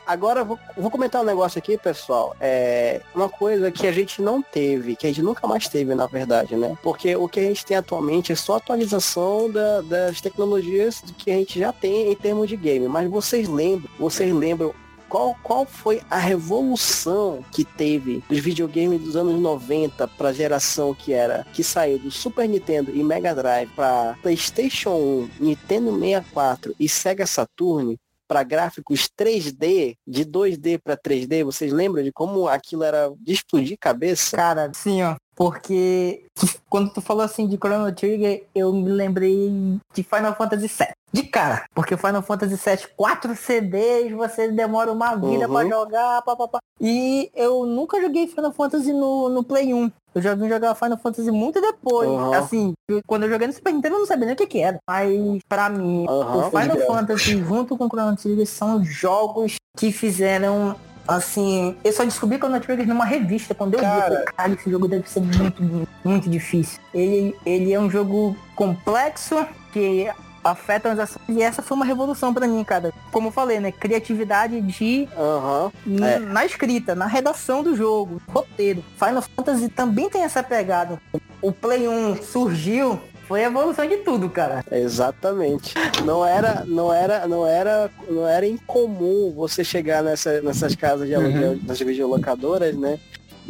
Agora 0.05 0.43
vou, 0.43 0.59
vou, 0.77 0.91
comentar 0.91 1.21
um 1.21 1.25
negócio 1.25 1.57
aqui, 1.57 1.77
pessoal. 1.77 2.35
É 2.39 3.01
uma 3.15 3.29
coisa 3.29 3.71
que 3.71 3.87
a 3.87 3.91
gente 3.91 4.21
não 4.21 4.41
teve, 4.41 4.95
que 4.97 5.07
a 5.07 5.09
gente 5.09 5.21
nunca 5.21 5.47
mais 5.47 5.67
teve, 5.69 5.95
na 5.95 6.07
verdade, 6.07 6.55
né? 6.57 6.77
Porque 6.83 7.15
o 7.15 7.27
que 7.27 7.39
a 7.39 7.43
gente 7.43 7.65
tem 7.65 7.77
atualmente 7.77 8.31
é 8.31 8.35
só 8.35 8.57
atualização 8.57 9.49
da, 9.49 9.81
das 9.81 10.19
tecnologias 10.19 11.01
que 11.17 11.31
a 11.31 11.35
gente 11.35 11.57
já 11.57 11.71
tem 11.71 12.11
em 12.11 12.15
termos 12.15 12.49
de 12.49 12.57
game. 12.57 12.87
Mas 12.87 13.09
vocês 13.09 13.47
lembram, 13.47 13.89
vocês 13.97 14.33
lembram 14.33 14.73
qual, 15.13 15.37
qual 15.43 15.63
foi 15.63 16.01
a 16.09 16.17
revolução 16.17 17.45
que 17.51 17.63
teve 17.63 18.23
dos 18.27 18.39
videogames 18.39 18.99
dos 18.99 19.15
anos 19.15 19.39
90 19.39 20.07
para 20.07 20.29
a 20.29 20.33
geração 20.33 20.91
que 20.91 21.13
era 21.13 21.45
que 21.53 21.63
saiu 21.63 21.99
do 21.99 22.09
Super 22.09 22.49
Nintendo 22.49 22.89
e 22.89 23.03
Mega 23.03 23.35
Drive 23.35 23.69
para 23.75 24.17
PlayStation 24.23 24.95
1, 24.95 25.29
Nintendo 25.39 25.91
64 25.91 26.75
e 26.79 26.89
Sega 26.89 27.27
Saturn? 27.27 27.95
para 28.27 28.41
gráficos 28.41 29.07
3D, 29.15 29.95
de 30.07 30.25
2D 30.25 30.79
para 30.83 30.97
3D, 30.97 31.43
vocês 31.43 31.71
lembram 31.71 32.03
de 32.03 32.11
como 32.11 32.47
aquilo 32.47 32.83
era 32.83 33.11
de 33.19 33.33
explodir 33.33 33.77
cabeça? 33.79 34.35
Cara, 34.35 34.71
sim, 34.73 35.03
ó. 35.03 35.15
Porque 35.35 36.25
quando 36.69 36.93
tu 36.93 37.01
falou 37.01 37.23
assim 37.23 37.47
de 37.47 37.57
Chrono 37.57 37.91
Trigger, 37.91 38.45
eu 38.53 38.71
me 38.73 38.89
lembrei 38.89 39.79
de 39.93 40.03
Final 40.03 40.35
Fantasy 40.35 40.67
VII. 40.67 40.87
De 41.11 41.23
cara. 41.23 41.65
Porque 41.73 41.95
Final 41.95 42.23
Fantasy 42.23 42.55
VII, 42.55 42.87
quatro 42.95 43.35
CDs, 43.35 44.11
você 44.11 44.49
demora 44.49 44.91
uma 44.91 45.15
vida 45.15 45.47
uhum. 45.47 45.53
para 45.53 45.69
jogar, 45.69 46.21
papapá. 46.23 46.59
E 46.81 47.29
eu 47.35 47.65
nunca 47.65 48.01
joguei 48.01 48.27
Final 48.27 48.51
Fantasy 48.51 48.91
no, 48.91 49.29
no 49.29 49.43
Play 49.43 49.73
1. 49.73 49.91
Eu 50.15 50.21
já 50.21 50.35
vim 50.35 50.47
jogar 50.47 50.75
Final 50.75 50.97
Fantasy 50.97 51.31
muito 51.31 51.61
depois. 51.61 52.09
Uhum. 52.09 52.33
Assim, 52.33 52.73
quando 53.05 53.23
eu 53.23 53.29
joguei 53.29 53.47
no 53.47 53.53
Super 53.53 53.73
Nintendo 53.73 53.95
eu 53.95 53.99
não 53.99 54.07
sabia 54.07 54.25
nem 54.25 54.33
o 54.33 54.37
que, 54.37 54.47
que 54.47 54.59
era. 54.59 54.77
Mas 54.87 55.39
pra 55.47 55.69
mim, 55.69 56.05
uhum. 56.07 56.47
o 56.47 56.49
Final 56.49 56.77
Fantasy 56.87 57.37
junto 57.37 57.77
com 57.77 57.85
o 57.85 57.89
Chrono 57.89 58.15
Trigger 58.15 58.47
são 58.47 58.83
jogos 58.83 59.55
que 59.77 59.91
fizeram 59.91 60.75
Assim, 61.07 61.75
eu 61.83 61.91
só 61.91 62.03
descobri 62.03 62.37
Chrono 62.37 62.59
Trigger 62.59 62.87
numa 62.87 63.05
revista, 63.05 63.53
quando 63.53 63.75
eu 63.75 63.81
cara... 63.81 64.19
vi, 64.19 64.25
cara, 64.25 64.53
esse 64.53 64.69
jogo 64.69 64.87
deve 64.87 65.09
ser 65.09 65.21
muito, 65.21 65.87
muito 66.03 66.29
difícil. 66.29 66.79
Ele, 66.93 67.35
ele 67.45 67.73
é 67.73 67.79
um 67.79 67.89
jogo 67.89 68.35
complexo, 68.55 69.45
que 69.71 70.09
afeta 70.43 70.91
as 70.91 70.99
ações. 70.99 71.23
E 71.29 71.41
essa 71.41 71.61
foi 71.61 71.75
uma 71.75 71.85
revolução 71.85 72.33
para 72.33 72.47
mim, 72.47 72.63
cara. 72.63 72.93
Como 73.11 73.29
eu 73.29 73.31
falei, 73.31 73.59
né? 73.59 73.71
Criatividade 73.71 74.59
de. 74.61 75.07
Uhum, 75.17 76.05
é. 76.05 76.19
Na 76.19 76.45
escrita, 76.45 76.93
na 76.93 77.05
redação 77.05 77.63
do 77.63 77.75
jogo, 77.75 78.21
roteiro. 78.27 78.83
Final 78.97 79.21
Fantasy 79.21 79.69
também 79.69 80.09
tem 80.09 80.23
essa 80.23 80.43
pegada. 80.43 81.01
O 81.41 81.51
Play 81.51 81.87
1 81.87 82.21
surgiu 82.23 82.99
foi 83.33 83.45
a 83.45 83.47
evolução 83.47 83.87
de 83.87 83.97
tudo, 83.97 84.29
cara. 84.29 84.63
Exatamente. 84.71 85.73
Não 86.05 86.23
era, 86.23 86.63
não 86.67 86.93
era, 86.93 87.27
não 87.27 87.47
era, 87.47 87.89
não 88.07 88.27
era 88.27 88.45
incomum 88.45 89.33
você 89.35 89.63
chegar 89.63 90.03
nessa, 90.03 90.39
nessas 90.43 90.75
casas 90.75 91.07
de 91.07 91.15
aluguel, 91.15 91.53
uhum. 91.53 91.61
nas 91.65 91.79
videolocadoras, 91.79 92.75
né? 92.75 92.99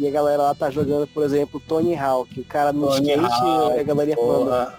E 0.00 0.08
a 0.08 0.10
galera 0.10 0.42
lá 0.42 0.54
tá 0.54 0.70
jogando, 0.70 1.06
por 1.06 1.22
exemplo, 1.22 1.60
Tony 1.60 1.94
Hawk, 1.94 2.40
o 2.40 2.44
cara 2.46 2.72
no 2.72 2.86
Tony 2.86 3.10
skate, 3.10 3.30
Hawk, 3.30 3.78
a 3.78 3.82
galera 3.82 4.16
falando, 4.16 4.72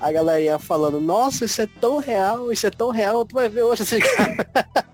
a 0.00 0.12
galerinha 0.12 0.58
falando, 0.58 1.00
nossa, 1.00 1.44
isso 1.44 1.62
é 1.62 1.68
tão 1.80 1.98
real, 1.98 2.52
isso 2.52 2.66
é 2.66 2.70
tão 2.70 2.90
real, 2.90 3.24
tu 3.24 3.34
vai 3.34 3.48
ver 3.48 3.62
hoje 3.62 3.84
cara. 4.00 4.46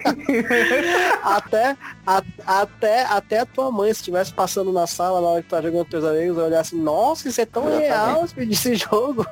até, 1.22 1.76
a, 2.06 2.22
até, 2.46 3.04
até 3.04 3.38
a 3.40 3.46
tua 3.46 3.70
mãe, 3.70 3.92
se 3.92 4.00
estivesse 4.00 4.32
passando 4.32 4.72
na 4.72 4.86
sala 4.86 5.20
na 5.20 5.26
hora 5.28 5.42
que 5.42 5.48
tu 5.48 5.50
tá 5.50 5.62
jogando 5.62 5.84
com 5.84 5.90
teus 5.90 6.04
amigos, 6.04 6.38
olhar 6.38 6.60
assim, 6.60 6.80
nossa, 6.80 7.28
isso 7.28 7.40
é 7.40 7.46
tão 7.46 7.66
real 7.66 8.24
esse 8.36 8.74
jogo. 8.74 9.26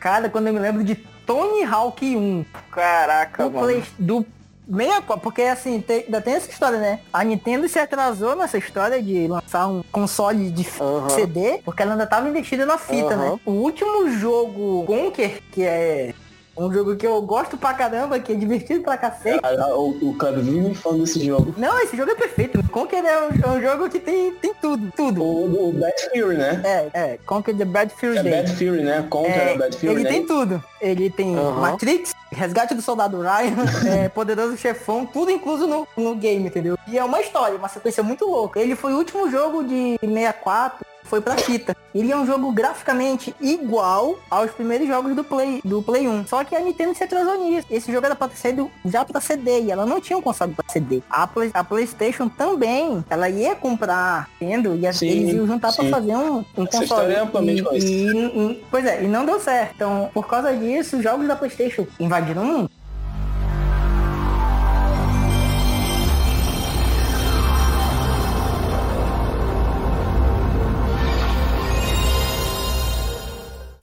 Cara, 0.00 0.28
quando 0.28 0.48
eu 0.48 0.54
me 0.54 0.60
lembro 0.60 0.84
de 0.84 0.94
Tony 1.26 1.64
Hawk 1.64 2.16
1. 2.16 2.44
Caraca, 2.70 3.44
do 3.44 3.50
mano. 3.50 3.66
Play, 3.66 3.84
do 3.98 4.26
64, 4.68 5.20
porque 5.22 5.42
assim, 5.42 5.80
tem, 5.80 6.04
ainda 6.04 6.20
tem 6.20 6.34
essa 6.34 6.50
história, 6.50 6.78
né? 6.78 7.00
A 7.12 7.22
Nintendo 7.22 7.68
se 7.68 7.78
atrasou 7.78 8.34
nessa 8.34 8.58
história 8.58 9.00
de 9.02 9.28
lançar 9.28 9.68
um 9.68 9.82
console 9.92 10.50
de 10.50 10.66
Aham. 10.80 11.08
CD, 11.10 11.60
porque 11.64 11.82
ela 11.82 11.92
ainda 11.92 12.06
tava 12.06 12.28
investida 12.28 12.66
na 12.66 12.76
fita, 12.76 13.14
Aham. 13.14 13.32
né? 13.32 13.40
O 13.44 13.52
último 13.52 14.10
jogo 14.10 14.84
Conker, 14.86 15.40
que 15.52 15.62
é 15.62 16.14
um 16.56 16.72
jogo 16.72 16.96
que 16.96 17.06
eu 17.06 17.20
gosto 17.22 17.56
pra 17.56 17.74
caramba, 17.74 18.18
que 18.18 18.32
é 18.32 18.34
divertido 18.34 18.82
pra 18.82 18.96
cacete. 18.96 19.40
O, 19.74 20.10
o 20.10 20.14
Cleber 20.16 20.42
vive 20.42 20.60
me 20.60 20.74
falando 20.74 21.00
desse 21.04 21.24
jogo. 21.24 21.54
Não, 21.56 21.78
esse 21.80 21.96
jogo 21.96 22.10
é 22.10 22.14
perfeito. 22.14 22.62
Conker 22.70 23.04
é 23.04 23.18
um, 23.26 23.28
é 23.42 23.56
um 23.56 23.60
jogo 23.60 23.88
que 23.90 24.00
tem, 24.00 24.32
tem 24.32 24.54
tudo, 24.54 24.90
tudo. 24.96 25.22
O, 25.22 25.68
o 25.68 25.72
Bad 25.72 25.94
Fury, 26.10 26.36
né? 26.36 26.62
É, 26.64 26.90
é, 26.94 27.18
Conker 27.26 27.56
the 27.56 27.64
Bad 27.64 27.92
Fury 27.94 28.18
É 28.18 28.22
Day. 28.22 28.32
Bad 28.32 28.52
Fury, 28.56 28.82
né? 28.82 29.06
Contra 29.08 29.32
É, 29.32 29.52
é, 29.54 29.58
Bad 29.58 29.76
Fury, 29.76 29.92
ele 29.92 30.02
né? 30.02 30.08
tem 30.10 30.26
tudo. 30.26 30.64
Ele 30.80 31.10
tem 31.10 31.36
Aham. 31.36 31.60
Matrix, 31.60 32.14
Resgate 32.32 32.74
do 32.74 32.82
Soldado 32.82 33.20
Ryan, 33.20 33.64
é, 34.04 34.08
Poderoso 34.08 34.56
Chefão, 34.56 35.06
tudo 35.06 35.30
incluso 35.30 35.66
no, 35.66 35.86
no 35.96 36.14
game, 36.14 36.46
entendeu? 36.46 36.78
E 36.88 36.98
é 36.98 37.04
uma 37.04 37.20
história, 37.20 37.56
uma 37.56 37.68
sequência 37.68 38.02
muito 38.02 38.24
louca. 38.26 38.60
Ele 38.60 38.74
foi 38.76 38.92
o 38.92 38.98
último 38.98 39.30
jogo 39.30 39.62
de 39.64 39.96
64, 40.00 40.84
foi 41.06 41.20
pra 41.20 41.36
fita. 41.36 41.76
Ele 41.94 42.12
é 42.12 42.16
um 42.16 42.26
jogo 42.26 42.52
graficamente 42.52 43.34
igual 43.40 44.18
aos 44.30 44.50
primeiros 44.50 44.86
jogos 44.86 45.16
do 45.16 45.24
Play, 45.24 45.60
do 45.64 45.82
Play 45.82 46.06
1. 46.06 46.26
Só 46.26 46.44
que 46.44 46.54
a 46.54 46.60
Nintendo 46.60 46.94
se 46.94 47.02
atrasou 47.04 47.38
nisso. 47.42 47.66
Esse 47.70 47.90
jogo 47.90 48.04
era 48.04 48.14
pra 48.14 48.28
ter 48.28 48.36
saído 48.36 48.70
já 48.84 49.02
pra 49.04 49.18
CD 49.20 49.62
e 49.62 49.70
ela 49.70 49.86
não 49.86 49.98
tinha 50.00 50.18
um 50.18 50.22
console 50.22 50.52
pra 50.52 50.64
CD. 50.68 51.02
A, 51.08 51.26
Play- 51.26 51.50
a 51.54 51.64
Playstation 51.64 52.28
também, 52.28 53.02
ela 53.08 53.30
ia 53.30 53.54
comprar 53.54 54.28
Nintendo 54.40 54.74
e 54.76 54.92
Sim, 54.92 55.08
eles 55.08 55.34
iam 55.34 55.46
juntar 55.46 55.72
pra 55.72 55.84
sim. 55.84 55.90
fazer 55.90 56.14
um, 56.16 56.38
um 56.38 56.66
console. 56.66 56.84
história 56.84 57.14
é 57.14 57.20
amplamente 57.20 57.62
E- 57.72 57.78
e- 57.78 58.50
e- 58.52 58.64
pois 58.70 58.84
é, 58.84 59.02
e 59.02 59.08
não 59.08 59.24
deu 59.24 59.40
certo. 59.40 59.72
Então, 59.76 60.10
por 60.12 60.26
causa 60.26 60.54
disso, 60.54 60.98
os 60.98 61.02
jogos 61.02 61.26
da 61.26 61.34
Playstation 61.36 61.86
invadiram 61.98 62.42
o 62.42 62.46
mundo. 62.46 62.70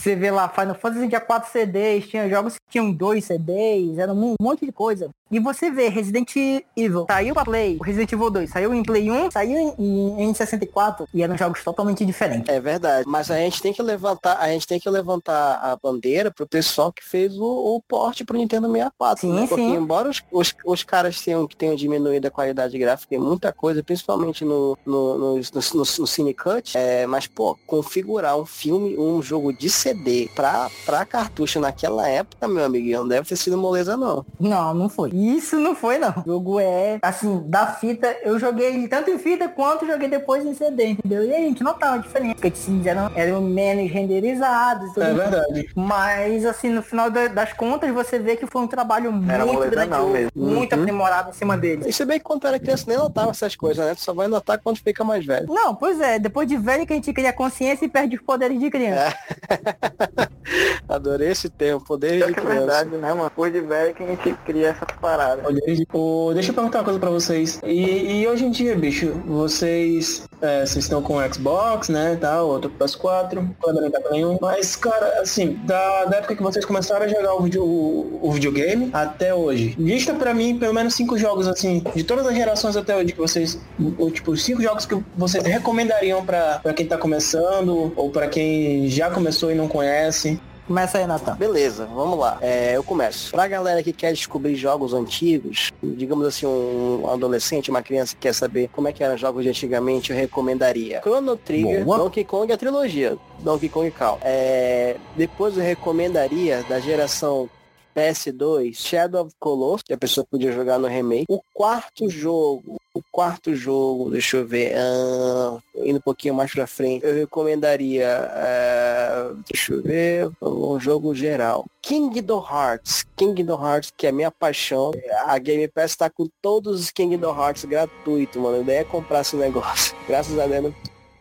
Você 0.03 0.17
vê 0.17 0.29
lá, 0.29 0.49
Final 0.49 0.75
Fantasy 0.75 1.07
tinha 1.07 1.21
4 1.21 1.49
CDs, 1.49 2.09
tinha 2.09 2.27
jogos 2.27 2.55
que 2.55 2.71
tinham 2.71 2.91
dois 2.91 3.23
CDs, 3.23 3.97
era 3.97 4.11
um 4.11 4.35
monte 4.37 4.65
de 4.65 4.71
coisa. 4.73 5.09
E 5.33 5.39
você 5.39 5.71
vê 5.71 5.89
Resident 5.89 6.31
Evil, 6.77 7.07
saiu 7.09 7.33
pra 7.33 7.43
Play, 7.43 7.77
o 7.79 7.83
Resident 7.83 8.11
Evil 8.11 8.29
2 8.29 8.51
saiu 8.51 8.71
em 8.71 8.83
Play 8.83 9.09
1, 9.09 9.31
saiu 9.31 9.57
em, 9.57 9.73
em, 9.79 10.23
em 10.25 10.33
64 10.33 11.07
e 11.11 11.23
eram 11.23 11.35
jogos 11.35 11.63
totalmente 11.63 12.05
diferentes. 12.05 12.53
É 12.53 12.59
verdade, 12.59 13.03
mas 13.07 13.31
a 13.31 13.37
gente 13.37 13.59
tem 13.59 13.73
que 13.73 13.81
levantar, 13.81 14.37
a 14.37 14.47
gente 14.49 14.67
tem 14.67 14.79
que 14.79 14.87
levantar 14.87 15.55
a 15.55 15.75
bandeira 15.75 16.29
pro 16.29 16.45
pessoal 16.47 16.93
que 16.93 17.03
fez 17.03 17.35
o, 17.35 17.43
o 17.43 17.81
porte 17.81 18.23
pro 18.23 18.37
Nintendo 18.37 18.71
64, 18.71 19.21
Sim, 19.21 19.33
né? 19.33 19.47
Porque 19.47 19.63
sim. 19.63 19.73
embora 19.73 20.07
os, 20.07 20.21
os, 20.31 20.53
os 20.63 20.83
caras 20.83 21.19
tenham, 21.19 21.47
que 21.47 21.55
tenham 21.55 21.75
diminuído 21.75 22.27
a 22.27 22.31
qualidade 22.31 22.77
gráfica 22.77 23.15
em 23.15 23.19
muita 23.19 23.51
coisa, 23.51 23.81
principalmente 23.81 24.45
no, 24.45 24.77
no, 24.85 25.17
no, 25.17 25.35
no, 25.37 25.63
no, 25.73 26.07
Cinecut, 26.07 26.77
é, 26.77 27.07
mas 27.07 27.25
pô, 27.25 27.57
configurar 27.65 28.37
um 28.37 28.45
filme, 28.45 28.95
um 28.99 29.19
jogo 29.19 29.51
de 29.51 29.67
CD 29.67 30.29
pra, 30.35 30.69
pra 30.85 31.03
cartucho 31.05 31.59
naquela 31.59 32.07
época, 32.07 32.47
meu 32.47 32.63
amiguinho, 32.63 32.99
não 32.99 33.07
deve 33.07 33.27
ter 33.27 33.35
sido 33.35 33.57
moleza 33.57 33.97
não. 33.97 34.23
Não, 34.39 34.75
não 34.75 34.87
foi. 34.87 35.22
Isso 35.23 35.57
não 35.59 35.73
foi, 35.75 35.97
não. 35.97 36.09
O 36.09 36.23
jogo 36.25 36.59
é, 36.59 36.97
assim, 37.01 37.43
da 37.47 37.67
fita, 37.67 38.15
eu 38.23 38.37
joguei 38.37 38.67
ele 38.75 38.87
tanto 38.87 39.09
em 39.09 39.17
fita 39.17 39.47
quanto 39.47 39.85
joguei 39.87 40.07
depois 40.09 40.45
em 40.45 40.53
CD, 40.53 40.87
entendeu? 40.87 41.23
E 41.23 41.33
a 41.33 41.37
gente 41.39 41.63
notava 41.63 41.95
a 41.95 41.97
diferença, 41.99 42.33
porque 42.35 42.47
esses 42.49 42.85
eram, 42.85 43.09
eram 43.15 43.41
menos 43.41 43.89
renderizados. 43.91 44.89
tudo 44.93 45.03
É 45.03 45.13
verdade. 45.13 45.69
Mas, 45.75 46.45
assim, 46.45 46.69
no 46.69 46.81
final 46.81 47.09
da- 47.09 47.27
das 47.27 47.53
contas, 47.53 47.89
você 47.91 48.19
vê 48.19 48.35
que 48.35 48.45
foi 48.45 48.61
um 48.61 48.67
trabalho 48.67 49.13
Era 49.29 49.45
muito 49.45 49.59
moleza 49.59 49.85
não 49.85 50.09
mesmo. 50.09 50.31
muito 50.35 50.75
Uhum. 50.75 50.81
aprimorado 50.81 51.29
em 51.29 51.33
cima 51.33 51.57
dele. 51.57 51.83
E 51.87 51.93
se 51.93 52.03
bem 52.05 52.17
que 52.19 52.25
quando 52.25 52.45
era 52.47 52.59
criança 52.59 52.85
nem 52.87 52.97
notava 52.97 53.31
essas 53.31 53.55
coisas, 53.55 53.85
né? 53.85 53.95
Tu 53.95 54.01
só 54.01 54.13
vai 54.13 54.27
notar 54.27 54.59
quando 54.61 54.77
fica 54.77 55.03
mais 55.03 55.25
velho. 55.25 55.47
Não, 55.47 55.73
pois 55.75 55.99
é, 56.01 56.19
depois 56.19 56.47
de 56.47 56.57
velho 56.57 56.85
que 56.85 56.93
a 56.93 56.95
gente 56.95 57.13
cria 57.13 57.31
consciência 57.31 57.85
e 57.85 57.89
perde 57.89 58.15
os 58.15 58.21
poderes 58.21 58.59
de 58.59 58.69
criança. 58.69 59.15
Adorei 60.87 61.29
esse 61.31 61.49
termo, 61.49 61.83
poder 61.83 62.17
Pior 62.17 62.27
de 62.27 62.33
que 62.33 62.39
é 62.39 62.43
criança. 62.43 62.59
verdade, 62.65 62.89
né, 62.97 63.09
mano? 63.13 63.23
Depois 63.29 63.53
de 63.53 63.61
velho 63.61 63.93
que 63.95 64.03
a 64.03 64.07
gente 64.07 64.33
cria 64.45 64.69
essas 64.69 64.97
paradas. 64.99 65.12
Olha, 65.45 65.59
o- 65.93 66.31
deixa 66.33 66.49
eu 66.51 66.53
perguntar 66.53 66.79
uma 66.79 66.83
coisa 66.85 66.99
pra 66.99 67.09
vocês. 67.09 67.59
E, 67.65 68.21
e 68.21 68.27
hoje 68.27 68.45
em 68.45 68.51
dia, 68.51 68.75
bicho, 68.75 69.11
vocês, 69.25 70.23
é, 70.41 70.65
vocês 70.65 70.85
estão 70.85 71.01
com 71.01 71.15
Xbox, 71.31 71.89
né, 71.89 72.17
tal, 72.19 72.47
outro 72.47 72.69
PS4, 72.79 73.47
Kleber 73.61 73.81
não 73.83 73.91
tá 73.91 74.01
com 74.01 74.09
nenhum. 74.11 74.37
Mas, 74.41 74.75
cara, 74.75 75.21
assim, 75.21 75.59
da, 75.65 76.05
da 76.05 76.17
época 76.17 76.35
que 76.35 76.43
vocês 76.43 76.65
começaram 76.65 77.05
a 77.05 77.07
jogar 77.07 77.33
o, 77.35 77.41
vídeo, 77.43 77.63
o, 77.63 78.19
o 78.21 78.31
videogame 78.31 78.89
até 78.93 79.33
hoje, 79.33 79.75
lista 79.77 80.13
pra 80.13 80.33
mim 80.33 80.57
pelo 80.57 80.73
menos 80.73 80.93
cinco 80.95 81.17
jogos, 81.17 81.47
assim, 81.47 81.83
de 81.95 82.03
todas 82.03 82.25
as 82.25 82.35
gerações 82.35 82.75
até 82.75 82.95
hoje 82.95 83.13
que 83.13 83.19
vocês, 83.19 83.59
ou, 83.97 84.09
tipo, 84.11 84.35
cinco 84.35 84.61
jogos 84.61 84.85
que 84.85 84.97
vocês 85.15 85.43
recomendariam 85.43 86.25
pra, 86.25 86.59
pra 86.63 86.73
quem 86.73 86.85
tá 86.85 86.97
começando, 86.97 87.93
ou 87.95 88.09
pra 88.09 88.27
quem 88.27 88.87
já 88.89 89.09
começou 89.09 89.51
e 89.51 89.55
não 89.55 89.67
conhece. 89.67 90.39
Começa 90.67 90.97
aí, 90.97 91.05
Natan. 91.05 91.35
Beleza, 91.35 91.85
vamos 91.85 92.17
lá. 92.17 92.37
É, 92.41 92.75
eu 92.75 92.83
começo. 92.83 93.31
Pra 93.31 93.47
galera 93.47 93.83
que 93.83 93.91
quer 93.91 94.13
descobrir 94.13 94.55
jogos 94.55 94.93
antigos, 94.93 95.71
digamos 95.81 96.25
assim, 96.25 96.45
um 96.45 97.07
adolescente, 97.09 97.69
uma 97.69 97.81
criança 97.81 98.15
que 98.15 98.21
quer 98.21 98.33
saber 98.33 98.69
como 98.71 98.87
é 98.87 98.93
que 98.93 99.03
eram 99.03 99.17
jogos 99.17 99.43
de 99.43 99.49
antigamente, 99.49 100.11
eu 100.11 100.17
recomendaria 100.17 101.01
Chrono 101.01 101.35
Trigger, 101.35 101.83
Boa. 101.83 101.97
Donkey 101.97 102.23
Kong 102.23 102.51
a 102.51 102.57
trilogia, 102.57 103.17
Donkey 103.39 103.67
Kong 103.67 103.91
Country. 103.91 104.21
É, 104.23 104.95
depois 105.17 105.57
eu 105.57 105.63
recomendaria 105.63 106.63
da 106.69 106.79
geração 106.79 107.49
PS2, 107.95 108.73
Shadow 108.73 109.25
of 109.25 109.35
Colossus, 109.39 109.83
que 109.83 109.93
a 109.93 109.97
pessoa 109.97 110.25
podia 110.29 110.51
jogar 110.51 110.79
no 110.79 110.87
remake. 110.87 111.25
O 111.29 111.41
quarto 111.53 112.09
jogo, 112.09 112.77
o 112.93 113.01
quarto 113.11 113.55
jogo, 113.55 114.11
deixa 114.11 114.37
eu 114.37 114.45
ver, 114.45 114.75
ah, 114.77 115.57
indo 115.77 115.97
um 115.97 116.01
pouquinho 116.01 116.35
mais 116.35 116.51
pra 116.51 116.67
frente, 116.67 117.03
eu 117.03 117.15
recomendaria, 117.15 118.07
ah, 118.07 119.33
deixa 119.51 119.73
eu 119.73 119.81
ver, 119.81 120.29
um 120.39 120.79
jogo 120.79 121.15
geral. 121.15 121.65
Kingdom 121.81 122.45
Hearts, 122.47 123.03
Kingdom 123.15 123.65
Hearts, 123.65 123.91
que 123.97 124.05
é 124.05 124.11
minha 124.11 124.29
paixão. 124.29 124.91
A 125.25 125.37
Game 125.39 125.67
Pass 125.67 125.95
tá 125.95 126.09
com 126.09 126.29
todos 126.41 126.81
os 126.81 126.91
Kingdom 126.91 127.35
Hearts 127.35 127.65
gratuito, 127.65 128.39
mano. 128.39 128.57
A 128.57 128.61
ideia 128.61 128.81
é 128.81 128.83
comprar 128.83 129.21
esse 129.21 129.35
negócio. 129.35 129.95
Graças 130.07 130.37
a 130.37 130.45
Deus, 130.45 130.73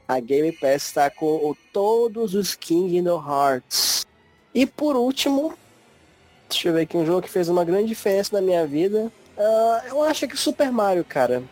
a 0.06 0.20
Game 0.20 0.52
Pass 0.52 0.92
tá 0.92 1.08
com 1.08 1.54
todos 1.72 2.34
os 2.34 2.54
Kingdom 2.54 3.24
Hearts. 3.26 4.06
E 4.54 4.66
por 4.66 4.94
último, 4.94 5.54
deixa 6.50 6.68
eu 6.68 6.74
ver 6.74 6.82
aqui, 6.82 6.98
um 6.98 7.06
jogo 7.06 7.22
que 7.22 7.30
fez 7.30 7.48
uma 7.48 7.64
grande 7.64 7.88
diferença 7.88 8.36
na 8.36 8.42
minha 8.42 8.66
vida. 8.66 9.10
Ah, 9.38 9.84
eu 9.88 10.02
acho 10.02 10.28
que 10.28 10.36
Super 10.36 10.70
Mario, 10.70 11.04
cara. 11.04 11.42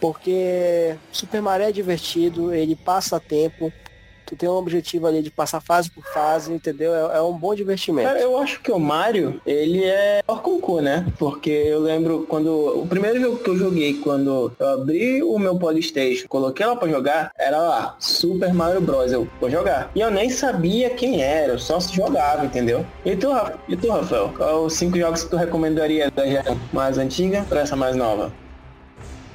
Porque 0.00 0.96
Super 1.12 1.40
Mario 1.40 1.66
é 1.66 1.72
divertido, 1.72 2.52
ele 2.52 2.76
passa 2.76 3.18
tempo. 3.20 3.72
Tu 4.26 4.34
tem 4.34 4.48
um 4.48 4.52
objetivo 4.52 5.06
ali 5.06 5.20
de 5.20 5.30
passar 5.30 5.60
fase 5.60 5.90
por 5.90 6.02
fase, 6.02 6.50
entendeu? 6.50 6.94
É, 6.94 7.18
é 7.18 7.20
um 7.20 7.34
bom 7.36 7.54
divertimento. 7.54 8.08
Cara, 8.08 8.18
eu 8.18 8.38
acho 8.38 8.58
que 8.62 8.72
o 8.72 8.78
Mario, 8.80 9.38
ele 9.46 9.84
é 9.84 10.22
Orconcu, 10.26 10.80
né? 10.80 11.04
Porque 11.18 11.50
eu 11.50 11.78
lembro 11.80 12.24
quando. 12.26 12.48
O 12.82 12.86
primeiro 12.86 13.20
jogo 13.20 13.36
que 13.36 13.50
eu 13.50 13.56
joguei, 13.58 13.94
quando 14.00 14.50
eu 14.58 14.68
abri 14.68 15.22
o 15.22 15.38
meu 15.38 15.58
Polystation, 15.58 16.26
coloquei 16.26 16.64
lá 16.64 16.74
pra 16.74 16.88
jogar, 16.88 17.30
era 17.38 17.58
lá, 17.58 17.96
Super 18.00 18.54
Mario 18.54 18.80
Bros. 18.80 19.12
Eu 19.12 19.28
vou 19.38 19.50
jogar. 19.50 19.90
E 19.94 20.00
eu 20.00 20.10
nem 20.10 20.30
sabia 20.30 20.88
quem 20.88 21.20
era, 21.20 21.52
eu 21.52 21.58
só 21.58 21.78
se 21.78 21.94
jogava, 21.94 22.46
entendeu? 22.46 22.84
E 23.04 23.14
tu, 23.14 23.30
Ra- 23.30 23.52
e 23.68 23.76
tu 23.76 23.90
Rafael? 23.90 24.32
Qual 24.34 24.64
os 24.64 24.72
cinco 24.72 24.98
jogos 24.98 25.24
que 25.24 25.30
tu 25.30 25.36
recomendaria 25.36 26.10
da 26.10 26.24
geração 26.26 26.58
mais 26.72 26.96
antiga 26.96 27.44
pra 27.46 27.60
essa 27.60 27.76
mais 27.76 27.94
nova? 27.94 28.32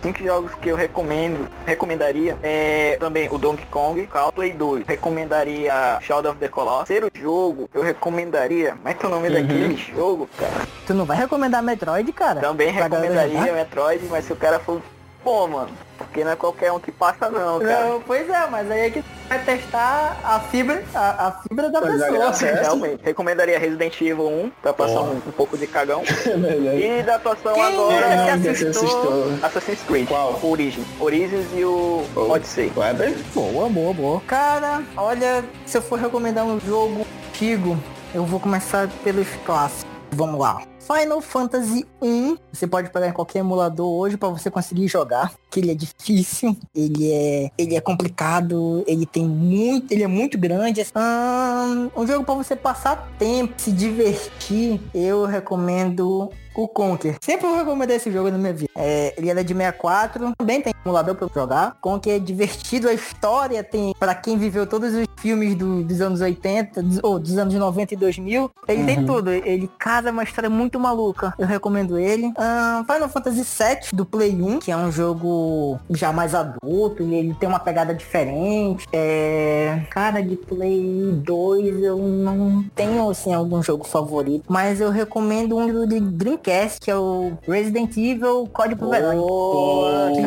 Cinco 0.02 0.24
jogos 0.24 0.54
que 0.56 0.70
eu 0.70 0.78
recomendo, 0.78 1.46
recomendaria 1.66 2.38
é 2.42 2.96
também 3.02 3.28
o 3.30 3.38
Donkey 3.38 3.66
Kong, 3.70 4.08
Call 4.08 4.32
Play 4.32 4.54
2. 4.54 4.88
Recomendaria 4.88 5.98
Shadow 6.02 6.32
of 6.32 6.40
the 6.40 6.48
Colossus. 6.48 6.88
Terceiro 6.88 7.12
jogo, 7.14 7.70
eu 7.74 7.82
recomendaria, 7.82 8.72
como 8.78 8.88
é 8.88 8.94
que 8.94 9.06
é 9.06 9.08
o 9.10 9.12
nome 9.12 9.28
Uhum. 9.28 9.34
daquele 9.34 9.76
jogo, 9.76 10.30
cara? 10.38 10.54
Tu 10.88 10.94
não 10.94 11.04
vai 11.06 11.18
recomendar 11.18 11.62
Metroid, 11.62 12.10
cara? 12.14 12.40
Também 12.40 12.72
Pra 12.74 12.84
recomendaria? 12.84 13.52
Metroid, 13.52 14.06
mas 14.10 14.24
se 14.24 14.32
o 14.32 14.38
cara 14.38 14.58
for, 14.60 14.82
pô, 15.24 15.48
mano, 15.48 15.70
porque 15.98 16.24
não 16.24 16.32
é 16.32 16.36
qualquer 16.36 16.72
um 16.72 16.80
que 16.80 16.92
passa 16.92 17.30
não, 17.30 17.60
cara. 17.60 17.86
Não, 17.90 18.02
pois 18.02 18.30
é, 18.30 18.48
mas 18.48 18.70
aí 18.72 18.80
é 18.82 18.90
que 18.90 19.02
tu 19.02 19.08
vai 19.28 19.40
testar 19.44 20.18
a 20.24 20.40
fibra, 20.40 20.84
a, 20.96 21.28
a 21.28 21.32
fibra 21.44 21.70
da 21.70 21.82
Pois 21.82 21.96
é, 21.96 22.06
pessoa. 22.06 22.18
graças. 22.20 22.60
Realmente, 22.62 23.04
recomendaria 23.04 23.60
Resident 23.60 24.00
Evil 24.02 24.28
1, 24.28 24.52
pra 24.62 24.74
passar 24.74 25.02
um, 25.02 25.18
um 25.18 25.32
pouco 25.32 25.58
de 25.58 25.68
cagão. 25.68 26.04
É. 26.30 27.00
E 27.00 27.04
da 27.04 27.16
atuação 27.16 27.54
Quem 27.54 27.64
agora, 27.64 28.06
é 28.06 28.38
que 28.40 28.48
assustou. 28.68 29.32
Assassin's 29.44 29.82
Creed. 29.84 30.08
Qual? 30.08 30.40
Origin. 30.44 30.84
Origins 31.00 31.46
e 31.56 31.64
o 31.66 32.04
Oh. 32.16 32.32
Odyssey. 32.32 32.70
Kleber? 32.72 33.14
Boa, 33.34 33.70
boa, 33.70 33.94
boa. 33.94 34.22
Cara, 34.28 34.82
olha, 34.98 35.44
se 35.66 35.78
eu 35.78 35.82
for 35.82 36.00
recomendar 36.00 36.46
um 36.46 36.60
jogo 36.60 37.06
antigo, 37.30 37.78
eu 38.14 38.24
vou 38.26 38.40
começar 38.40 38.88
pelos 39.04 39.28
clássicos. 39.46 39.86
Vamos 40.12 40.40
lá. 40.40 40.62
Final 40.92 41.22
Fantasy 41.22 41.86
1, 42.02 42.36
você 42.52 42.66
pode 42.66 42.90
pegar 42.90 43.08
em 43.08 43.14
qualquer 43.14 43.40
emulador 43.40 43.88
hoje 43.88 44.18
pra 44.18 44.28
você 44.30 44.50
conseguir 44.50 44.88
jogar. 44.88 45.32
que 45.52 45.60
ele 45.60 45.72
é 45.72 45.76
difícil, 45.76 46.58
ele 46.74 47.12
é, 47.12 47.52
ele 47.56 47.76
é 47.76 47.82
complicado, 47.82 48.84
ele 48.88 49.06
tem 49.06 49.24
muito, 49.24 49.92
ele 49.92 50.04
é 50.04 50.08
muito 50.08 50.36
grande. 50.36 50.82
Um, 50.96 52.02
um 52.02 52.08
jogo 52.08 52.26
para 52.26 52.34
você 52.34 52.56
passar 52.56 53.08
tempo, 53.20 53.54
se 53.58 53.72
divertir, 53.72 54.82
eu 54.92 55.26
recomendo 55.26 56.32
o 56.56 56.68
Conker. 56.68 57.18
Sempre 57.22 57.48
vou 57.48 57.58
recomendar 57.58 57.96
esse 57.96 58.12
jogo 58.12 58.30
na 58.30 58.38
minha 58.38 58.54
vida. 58.54 58.72
É, 58.76 59.14
ele 59.18 59.30
era 59.30 59.44
de 59.44 59.54
64, 59.54 60.34
também 60.38 60.62
tem 60.62 60.74
emulador 60.86 61.16
pra 61.16 61.28
jogar. 61.34 61.78
Conker 61.82 62.16
é 62.16 62.20
divertido, 62.20 62.88
a 62.88 62.94
história 62.94 63.64
tem, 63.64 63.94
para 64.00 64.14
quem 64.16 64.38
viveu 64.38 64.68
todos 64.68 64.94
os 64.94 65.06
filmes 65.20 65.56
do, 65.56 65.84
dos 65.84 66.02
anos 66.02 66.22
80, 66.22 66.84
ou 67.04 67.20
dos 67.20 67.38
anos 67.38 67.54
90 67.54 67.94
e 67.94 67.98
2000, 67.98 68.52
ele 68.68 68.80
uhum. 68.80 68.86
tem 68.86 69.06
tudo. 69.06 69.32
Ele 69.32 69.70
casa 69.80 70.12
uma 70.12 70.24
história 70.24 70.50
muito 70.50 70.79
maluca. 70.80 71.34
Eu 71.38 71.48
recomendo 71.48 71.98
ele. 71.98 72.28
Um, 72.28 72.84
Final 72.86 73.10
Fantasy 73.10 73.44
VII 73.44 73.90
do 73.94 74.06
Play 74.06 74.42
1, 74.42 74.60
que 74.60 74.72
é 74.72 74.78
um 74.78 74.92
jogo 74.92 75.80
já 75.90 76.12
mais 76.12 76.34
adulto, 76.34 77.04
e 77.04 77.16
ele 77.16 77.34
tem 77.34 77.48
uma 77.48 77.60
pegada 77.60 77.94
diferente. 77.94 78.88
É... 78.92 79.82
Cara, 79.90 80.22
de 80.22 80.36
Play 80.36 81.12
2 81.24 81.84
eu 81.84 81.98
não 81.98 82.64
tenho, 82.76 83.10
assim, 83.10 83.34
algum 83.34 83.62
jogo 83.62 83.84
favorito, 83.84 84.46
mas 84.48 84.82
eu 84.82 84.90
recomendo 84.90 85.58
um 85.58 85.68
do 85.68 85.88
Dreamcast 85.88 86.40
Dreamcast, 86.40 86.80
que 86.80 86.92
é 86.92 86.96
o 86.96 87.34
Resident 87.48 87.96
Evil 87.98 88.48
Código 88.52 88.90
Verônica. 88.90 89.22
Porque... 89.22 90.22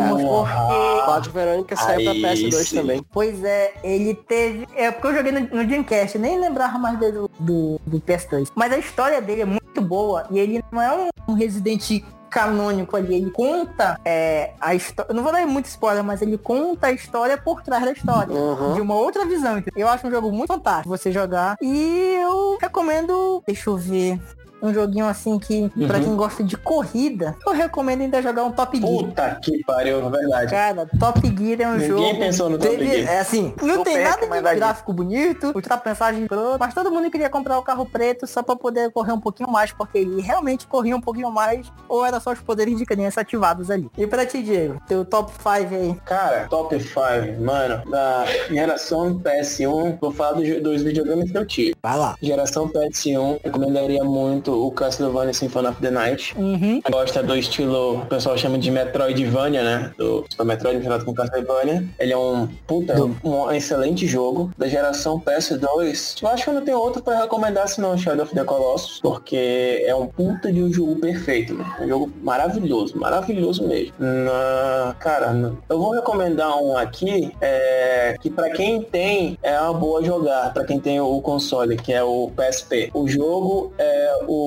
Código 1.04 1.34
Verônica 1.34 1.76
saiu 1.76 2.04
pra 2.04 2.30
PS2 2.30 2.64
sim. 2.64 2.76
também. 2.76 3.04
Pois 3.10 3.42
é, 3.44 3.74
ele 3.82 4.14
teve... 4.14 4.66
É 4.74 4.90
porque 4.90 5.08
eu 5.08 5.14
joguei 5.14 5.32
no, 5.32 5.40
no 5.40 5.66
Dreamcast, 5.66 6.18
nem 6.18 6.40
lembrava 6.40 6.78
mais 6.78 6.98
dele 6.98 7.12
do, 7.12 7.30
do, 7.38 7.80
do 7.86 8.00
PS2. 8.00 8.48
Mas 8.54 8.72
a 8.72 8.78
história 8.78 9.20
dele 9.20 9.42
é 9.42 9.46
muito 9.46 9.80
boa 9.80 10.26
e 10.32 10.38
ele 10.38 10.64
não 10.70 10.80
é 10.80 11.10
um 11.28 11.34
Resident 11.34 12.02
canônico 12.32 12.96
ali. 12.96 13.14
Ele 13.14 13.30
conta 13.30 14.00
é, 14.04 14.54
a 14.58 14.74
história. 14.74 15.14
Não 15.14 15.22
vou 15.22 15.30
dar 15.30 15.46
muito 15.46 15.66
spoiler, 15.66 16.02
mas 16.02 16.22
ele 16.22 16.38
conta 16.38 16.86
a 16.88 16.92
história 16.92 17.36
por 17.36 17.62
trás 17.62 17.84
da 17.84 17.92
história. 17.92 18.34
Uhum. 18.34 18.74
De 18.74 18.80
uma 18.80 18.94
outra 18.94 19.26
visão. 19.26 19.62
Eu 19.76 19.88
acho 19.88 20.06
um 20.06 20.10
jogo 20.10 20.32
muito 20.32 20.48
fantástico 20.48 20.88
você 20.88 21.12
jogar. 21.12 21.56
E 21.60 22.16
eu 22.20 22.56
recomendo. 22.60 23.42
Deixa 23.46 23.68
eu 23.68 23.76
ver 23.76 24.18
um 24.62 24.72
joguinho 24.72 25.06
assim 25.06 25.38
que, 25.38 25.70
uhum. 25.76 25.86
pra 25.86 25.98
quem 25.98 26.14
gosta 26.14 26.44
de 26.44 26.56
corrida, 26.56 27.36
eu 27.44 27.52
recomendo 27.52 28.02
ainda 28.02 28.22
jogar 28.22 28.44
um 28.44 28.52
Top 28.52 28.78
Gear. 28.78 28.90
Puta 28.90 29.38
que 29.42 29.64
pariu, 29.64 30.08
verdade. 30.08 30.50
Cara, 30.50 30.88
Top 30.98 31.20
Gear 31.20 31.60
é 31.60 31.68
um 31.68 31.72
Ninguém 31.72 31.88
jogo. 31.88 32.00
Ninguém 32.00 32.20
pensou 32.20 32.48
no 32.48 32.58
Top 32.58 32.78
Gear. 32.78 33.08
É 33.08 33.18
assim, 33.18 33.52
não 33.60 33.82
tem 33.82 34.02
nada 34.02 34.26
de 34.26 34.56
gráfico 34.56 34.92
bonito, 34.92 35.52
ultrapassagem 35.54 36.26
pronto, 36.26 36.58
mas 36.58 36.72
todo 36.72 36.90
mundo 36.90 37.10
queria 37.10 37.28
comprar 37.28 37.58
o 37.58 37.62
carro 37.62 37.84
preto 37.84 38.26
só 38.26 38.42
pra 38.42 38.54
poder 38.54 38.90
correr 38.92 39.12
um 39.12 39.20
pouquinho 39.20 39.50
mais, 39.50 39.72
porque 39.72 39.98
ele 39.98 40.22
realmente 40.22 40.66
corria 40.66 40.96
um 40.96 41.00
pouquinho 41.00 41.30
mais, 41.30 41.70
ou 41.88 42.06
era 42.06 42.20
só 42.20 42.32
os 42.32 42.40
poderes 42.40 42.78
de 42.78 42.86
criança 42.86 43.20
ativados 43.20 43.70
ali. 43.70 43.90
E 43.98 44.06
pra 44.06 44.24
ti, 44.24 44.42
Diego, 44.42 44.80
teu 44.86 45.04
top 45.04 45.32
5 45.32 45.74
aí? 45.74 45.94
Cara, 46.04 46.46
top 46.48 46.78
5, 46.78 46.94
mano, 47.40 47.90
da 47.90 48.24
geração 48.48 49.18
PS1, 49.18 49.98
vou 50.00 50.12
falar 50.12 50.32
dos, 50.32 50.62
dos 50.62 50.82
videogames 50.82 51.30
que 51.30 51.38
eu 51.38 51.46
tive. 51.46 51.74
Vai 51.82 51.98
lá. 51.98 52.16
Geração 52.22 52.68
PS1, 52.68 53.40
recomendaria 53.42 54.04
muito 54.04 54.51
o 54.54 54.70
Castlevania 54.70 55.32
Symphony 55.32 55.68
of 55.68 55.80
the 55.80 55.90
Night. 55.90 56.34
Uhum. 56.36 56.80
Gosta 56.90 57.22
do 57.22 57.36
estilo, 57.36 58.02
o 58.02 58.06
pessoal 58.06 58.36
chama 58.36 58.58
de 58.58 58.70
Metroidvania, 58.70 59.62
né? 59.62 59.92
Do 59.96 60.24
Super 60.30 60.44
Metroid 60.44 60.76
misturado 60.76 61.04
com 61.04 61.14
Castlevania. 61.14 61.84
Ele 61.98 62.12
é 62.12 62.16
um 62.16 62.46
puta, 62.66 62.94
um, 63.02 63.14
um, 63.24 63.52
excelente 63.52 64.06
jogo 64.06 64.50
da 64.56 64.68
geração 64.68 65.20
PS2. 65.20 66.22
Eu 66.22 66.28
acho 66.28 66.44
que 66.44 66.50
eu 66.50 66.54
não 66.54 66.64
tenho 66.64 66.78
outro 66.78 67.02
para 67.02 67.20
recomendar 67.20 67.68
senão 67.68 67.96
Shadow 67.96 68.24
of 68.24 68.34
the 68.34 68.44
Colossus, 68.44 69.00
porque 69.00 69.84
é 69.86 69.94
um 69.94 70.06
puta 70.06 70.52
de 70.52 70.62
um 70.62 70.72
jogo 70.72 70.96
perfeito, 70.96 71.54
né? 71.54 71.64
Um 71.80 71.88
jogo 71.88 72.12
maravilhoso, 72.22 72.98
maravilhoso 72.98 73.66
mesmo. 73.66 73.94
Na... 73.98 74.94
Cara, 74.98 75.52
eu 75.68 75.78
vou 75.78 75.90
recomendar 75.90 76.56
um 76.62 76.76
aqui 76.76 77.32
é... 77.40 78.16
que 78.20 78.30
para 78.30 78.50
quem 78.50 78.82
tem 78.82 79.38
é 79.42 79.58
uma 79.60 79.74
boa 79.74 80.02
jogar, 80.02 80.52
para 80.52 80.64
quem 80.64 80.78
tem 80.78 81.00
o 81.00 81.20
console, 81.20 81.76
que 81.76 81.92
é 81.92 82.02
o 82.02 82.30
PSP. 82.36 82.90
O 82.94 83.08
jogo 83.08 83.72
é 83.78 84.24
o 84.26 84.41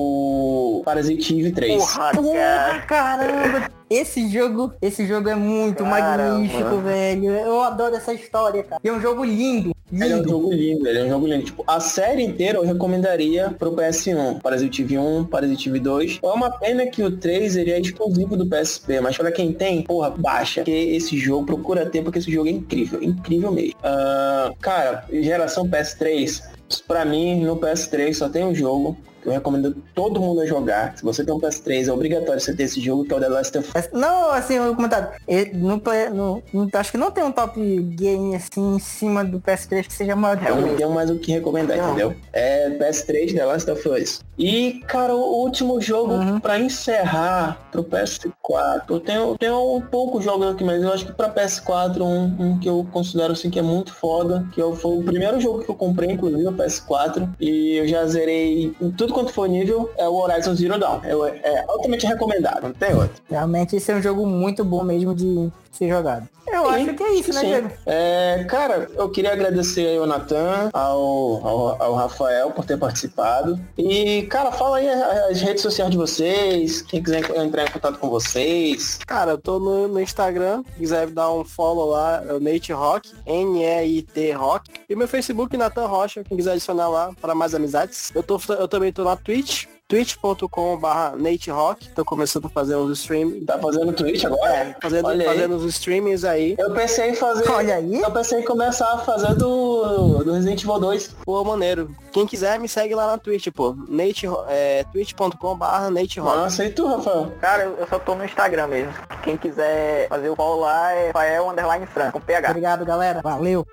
Parasite 0.84 1.38
Eve 1.38 1.52
3. 1.52 1.76
Porra, 1.76 2.12
Porra 2.12 2.84
caramba! 2.86 3.76
Esse 3.88 4.28
jogo, 4.28 4.72
esse 4.82 5.06
jogo 5.06 5.28
é 5.28 5.36
muito 5.36 5.84
Caramba. 5.84 6.34
magnífico, 6.34 6.78
velho. 6.78 7.30
Eu 7.30 7.60
adoro 7.60 7.94
essa 7.94 8.12
história, 8.12 8.64
cara. 8.64 8.80
E 8.82 8.88
é 8.88 8.92
um 8.92 9.00
jogo 9.00 9.24
lindo. 9.24 9.72
Lindo. 9.92 10.04
Ele 10.04 10.12
é 10.12 10.16
um 10.16 10.28
jogo 10.28 10.52
lindo, 10.52 10.88
ele 10.88 10.98
é 10.98 11.04
um 11.04 11.08
jogo 11.08 11.26
lindo. 11.28 11.44
Tipo, 11.44 11.64
a 11.68 11.78
série 11.78 12.24
inteira 12.24 12.58
eu 12.58 12.64
recomendaria 12.64 13.54
pro 13.56 13.70
PS1. 13.70 14.42
Parasite 14.42 14.82
Eve 14.82 14.98
1, 14.98 15.24
Parasite 15.26 15.68
Eve 15.68 15.78
2. 15.78 16.18
É 16.20 16.26
uma 16.26 16.50
pena 16.50 16.86
que 16.86 17.00
o 17.00 17.16
3 17.16 17.56
ele 17.56 17.70
é 17.70 17.78
exclusivo 17.78 18.36
do 18.36 18.44
PSP, 18.44 19.00
mas 19.00 19.16
pra 19.16 19.30
quem 19.30 19.52
tem, 19.52 19.82
porra, 19.82 20.10
baixa. 20.10 20.62
Porque 20.62 20.72
esse 20.72 21.16
jogo, 21.16 21.46
procura 21.46 21.86
ter, 21.86 22.02
porque 22.02 22.18
esse 22.18 22.32
jogo 22.32 22.48
é 22.48 22.52
incrível. 22.52 23.00
Incrível 23.00 23.52
mesmo. 23.52 23.74
Uh, 23.78 24.52
cara, 24.60 25.04
geração 25.12 25.68
PS3, 25.68 26.42
pra 26.88 27.04
mim, 27.04 27.44
no 27.44 27.56
PS3 27.56 28.14
só 28.14 28.28
tem 28.28 28.44
um 28.44 28.54
jogo 28.54 28.96
eu 29.26 29.32
recomendo 29.32 29.76
todo 29.94 30.20
mundo 30.20 30.40
a 30.40 30.46
jogar. 30.46 30.96
Se 30.96 31.02
você 31.02 31.24
tem 31.24 31.34
um 31.34 31.40
PS3, 31.40 31.88
é 31.88 31.92
obrigatório 31.92 32.40
você 32.40 32.54
ter 32.54 32.62
esse 32.62 32.80
jogo, 32.80 33.04
que 33.04 33.12
é 33.12 33.16
o 33.16 33.20
The 33.20 33.28
Last 33.28 33.58
of 33.58 33.70
Us. 33.76 33.88
Não, 33.92 34.30
assim, 34.30 34.58
o 34.58 34.74
comentário. 34.74 35.08
No, 35.54 35.82
no, 36.14 36.42
no, 36.52 36.70
acho 36.72 36.92
que 36.92 36.98
não 36.98 37.10
tem 37.10 37.24
um 37.24 37.32
top 37.32 37.60
game 37.96 38.34
assim 38.36 38.76
em 38.76 38.78
cima 38.78 39.24
do 39.24 39.40
PS3 39.40 39.86
que 39.86 39.92
seja 39.92 40.14
maior 40.14 40.38
que 40.38 40.46
Eu 40.46 40.60
não 40.60 40.76
tenho 40.76 40.90
mais 40.90 41.10
o 41.10 41.18
que 41.18 41.32
recomendar, 41.32 41.76
não. 41.76 41.88
entendeu? 41.88 42.16
É 42.32 42.70
PS3, 42.70 43.34
The 43.34 43.44
Last 43.44 43.70
of 43.70 43.88
Us. 43.88 44.20
E, 44.38 44.80
cara, 44.86 45.14
o 45.14 45.42
último 45.42 45.80
jogo 45.80 46.12
uhum. 46.12 46.38
pra 46.38 46.58
encerrar 46.58 47.58
pro 47.72 47.82
PS4. 47.82 48.82
Eu 48.88 49.00
tenho, 49.00 49.38
tenho 49.38 49.76
um 49.76 49.80
pouco 49.80 50.20
jogos 50.20 50.48
aqui, 50.48 50.62
mas 50.62 50.82
eu 50.82 50.92
acho 50.92 51.06
que 51.06 51.12
pra 51.12 51.30
PS4, 51.30 52.00
um, 52.02 52.36
um 52.38 52.58
que 52.58 52.68
eu 52.68 52.86
considero 52.92 53.32
assim 53.32 53.48
que 53.48 53.58
é 53.58 53.62
muito 53.62 53.92
foda, 53.94 54.46
que 54.52 54.60
eu, 54.60 54.74
foi 54.76 54.98
o 54.98 55.02
primeiro 55.02 55.40
jogo 55.40 55.64
que 55.64 55.70
eu 55.70 55.74
comprei, 55.74 56.10
inclusive, 56.12 56.46
o 56.46 56.52
PS4. 56.52 57.28
E 57.40 57.76
eu 57.76 57.88
já 57.88 58.06
zerei 58.06 58.74
tudo 58.96 59.14
quanto 59.16 59.32
for 59.32 59.48
nível, 59.48 59.90
é 59.96 60.06
o 60.06 60.14
Horizon 60.14 60.54
Zero 60.54 60.78
Dawn. 60.78 61.00
É, 61.02 61.48
é 61.48 61.64
altamente 61.66 62.06
recomendado, 62.06 62.64
não 62.64 62.72
tem 62.74 62.94
outro. 62.94 63.22
Realmente 63.30 63.74
esse 63.74 63.90
é 63.90 63.96
um 63.96 64.02
jogo 64.02 64.26
muito 64.26 64.62
bom 64.62 64.84
mesmo 64.84 65.14
de 65.14 65.50
ser 65.76 65.88
jogado. 65.88 66.28
Eu 66.46 66.66
sim, 66.66 66.74
acho 66.74 66.94
que 66.94 67.02
é 67.02 67.14
isso, 67.14 67.32
né, 67.32 67.40
sim. 67.40 67.46
Diego? 67.46 67.70
É, 67.84 68.46
cara, 68.48 68.88
eu 68.94 69.10
queria 69.10 69.32
agradecer 69.32 69.98
ao 69.98 70.06
Natan, 70.06 70.70
ao, 70.72 71.46
ao, 71.46 71.82
ao, 71.82 71.94
Rafael 71.94 72.50
por 72.52 72.64
ter 72.64 72.78
participado. 72.78 73.60
E, 73.76 74.22
cara, 74.30 74.52
fala 74.52 74.78
aí 74.78 74.88
as 74.88 75.40
redes 75.40 75.62
sociais 75.62 75.90
de 75.90 75.96
vocês, 75.96 76.82
quem 76.82 77.02
quiser 77.02 77.24
entrar 77.36 77.64
em 77.64 77.70
contato 77.70 77.98
com 77.98 78.08
vocês. 78.08 79.00
Cara, 79.06 79.32
eu 79.32 79.38
tô 79.38 79.58
no, 79.58 79.88
no 79.88 80.00
Instagram, 80.00 80.62
quiser 80.76 81.08
dar 81.08 81.32
um 81.32 81.44
follow 81.44 81.90
lá, 81.90 82.22
é 82.26 82.32
o 82.32 82.40
Nate 82.40 82.72
Rock, 82.72 83.12
N-E-I-T 83.26 84.32
Rock. 84.32 84.70
E 84.88 84.94
meu 84.94 85.08
Facebook, 85.08 85.56
Natan 85.56 85.86
Rocha, 85.86 86.22
quem 86.22 86.36
quiser 86.36 86.52
adicionar 86.52 86.88
lá 86.88 87.12
para 87.20 87.34
mais 87.34 87.54
amizades. 87.54 88.12
Eu, 88.14 88.22
tô, 88.22 88.40
eu 88.50 88.68
também 88.68 88.92
tô 88.92 89.02
na 89.02 89.16
Twitch, 89.16 89.66
twitch.com.br 89.88 91.16
naterock. 91.16 91.88
Tô 91.90 92.04
começando 92.04 92.46
a 92.46 92.48
fazer 92.48 92.76
uns 92.76 92.98
streams. 92.98 93.44
Tá 93.44 93.58
fazendo 93.58 93.92
Twitch 93.92 94.24
agora? 94.24 94.52
É, 94.52 94.76
fazendo, 94.80 95.24
fazendo 95.24 95.56
uns 95.56 95.64
streamings 95.64 96.24
aí. 96.24 96.56
Eu 96.58 96.72
pensei 96.72 97.10
em 97.10 97.14
fazer. 97.14 97.48
Olha 97.50 97.76
aí. 97.76 98.00
Eu 98.00 98.10
pensei 98.10 98.40
em 98.40 98.44
começar 98.44 98.92
a 98.92 98.98
fazer 98.98 99.34
do, 99.34 100.24
do 100.24 100.32
Resident 100.32 100.62
Evil 100.62 100.80
2. 100.80 101.16
Pô, 101.24 101.44
maneiro. 101.44 101.90
Quem 102.12 102.26
quiser 102.26 102.58
me 102.58 102.68
segue 102.68 102.94
lá 102.94 103.06
na 103.06 103.18
Twitch, 103.18 103.48
pô. 103.54 103.76
Nate, 103.88 104.26
é, 104.48 104.84
twitch.com.br 104.92 105.90
naterock. 105.92 106.38
Ah, 106.38 106.50
sei 106.50 106.70
tu, 106.70 106.86
Rafael. 106.86 107.32
Cara, 107.40 107.64
eu 107.64 107.86
só 107.86 107.98
tô 107.98 108.14
no 108.14 108.24
Instagram 108.24 108.66
mesmo. 108.66 108.92
Quem 109.22 109.36
quiser 109.36 110.08
fazer 110.08 110.28
o 110.30 110.36
follow 110.36 110.60
lá 110.60 110.92
é 110.92 111.06
Rafael 111.08 111.50
Underline 111.50 111.86
com 112.12 112.20
PH. 112.20 112.50
Obrigado, 112.50 112.84
galera. 112.84 113.20
Valeu. 113.22 113.66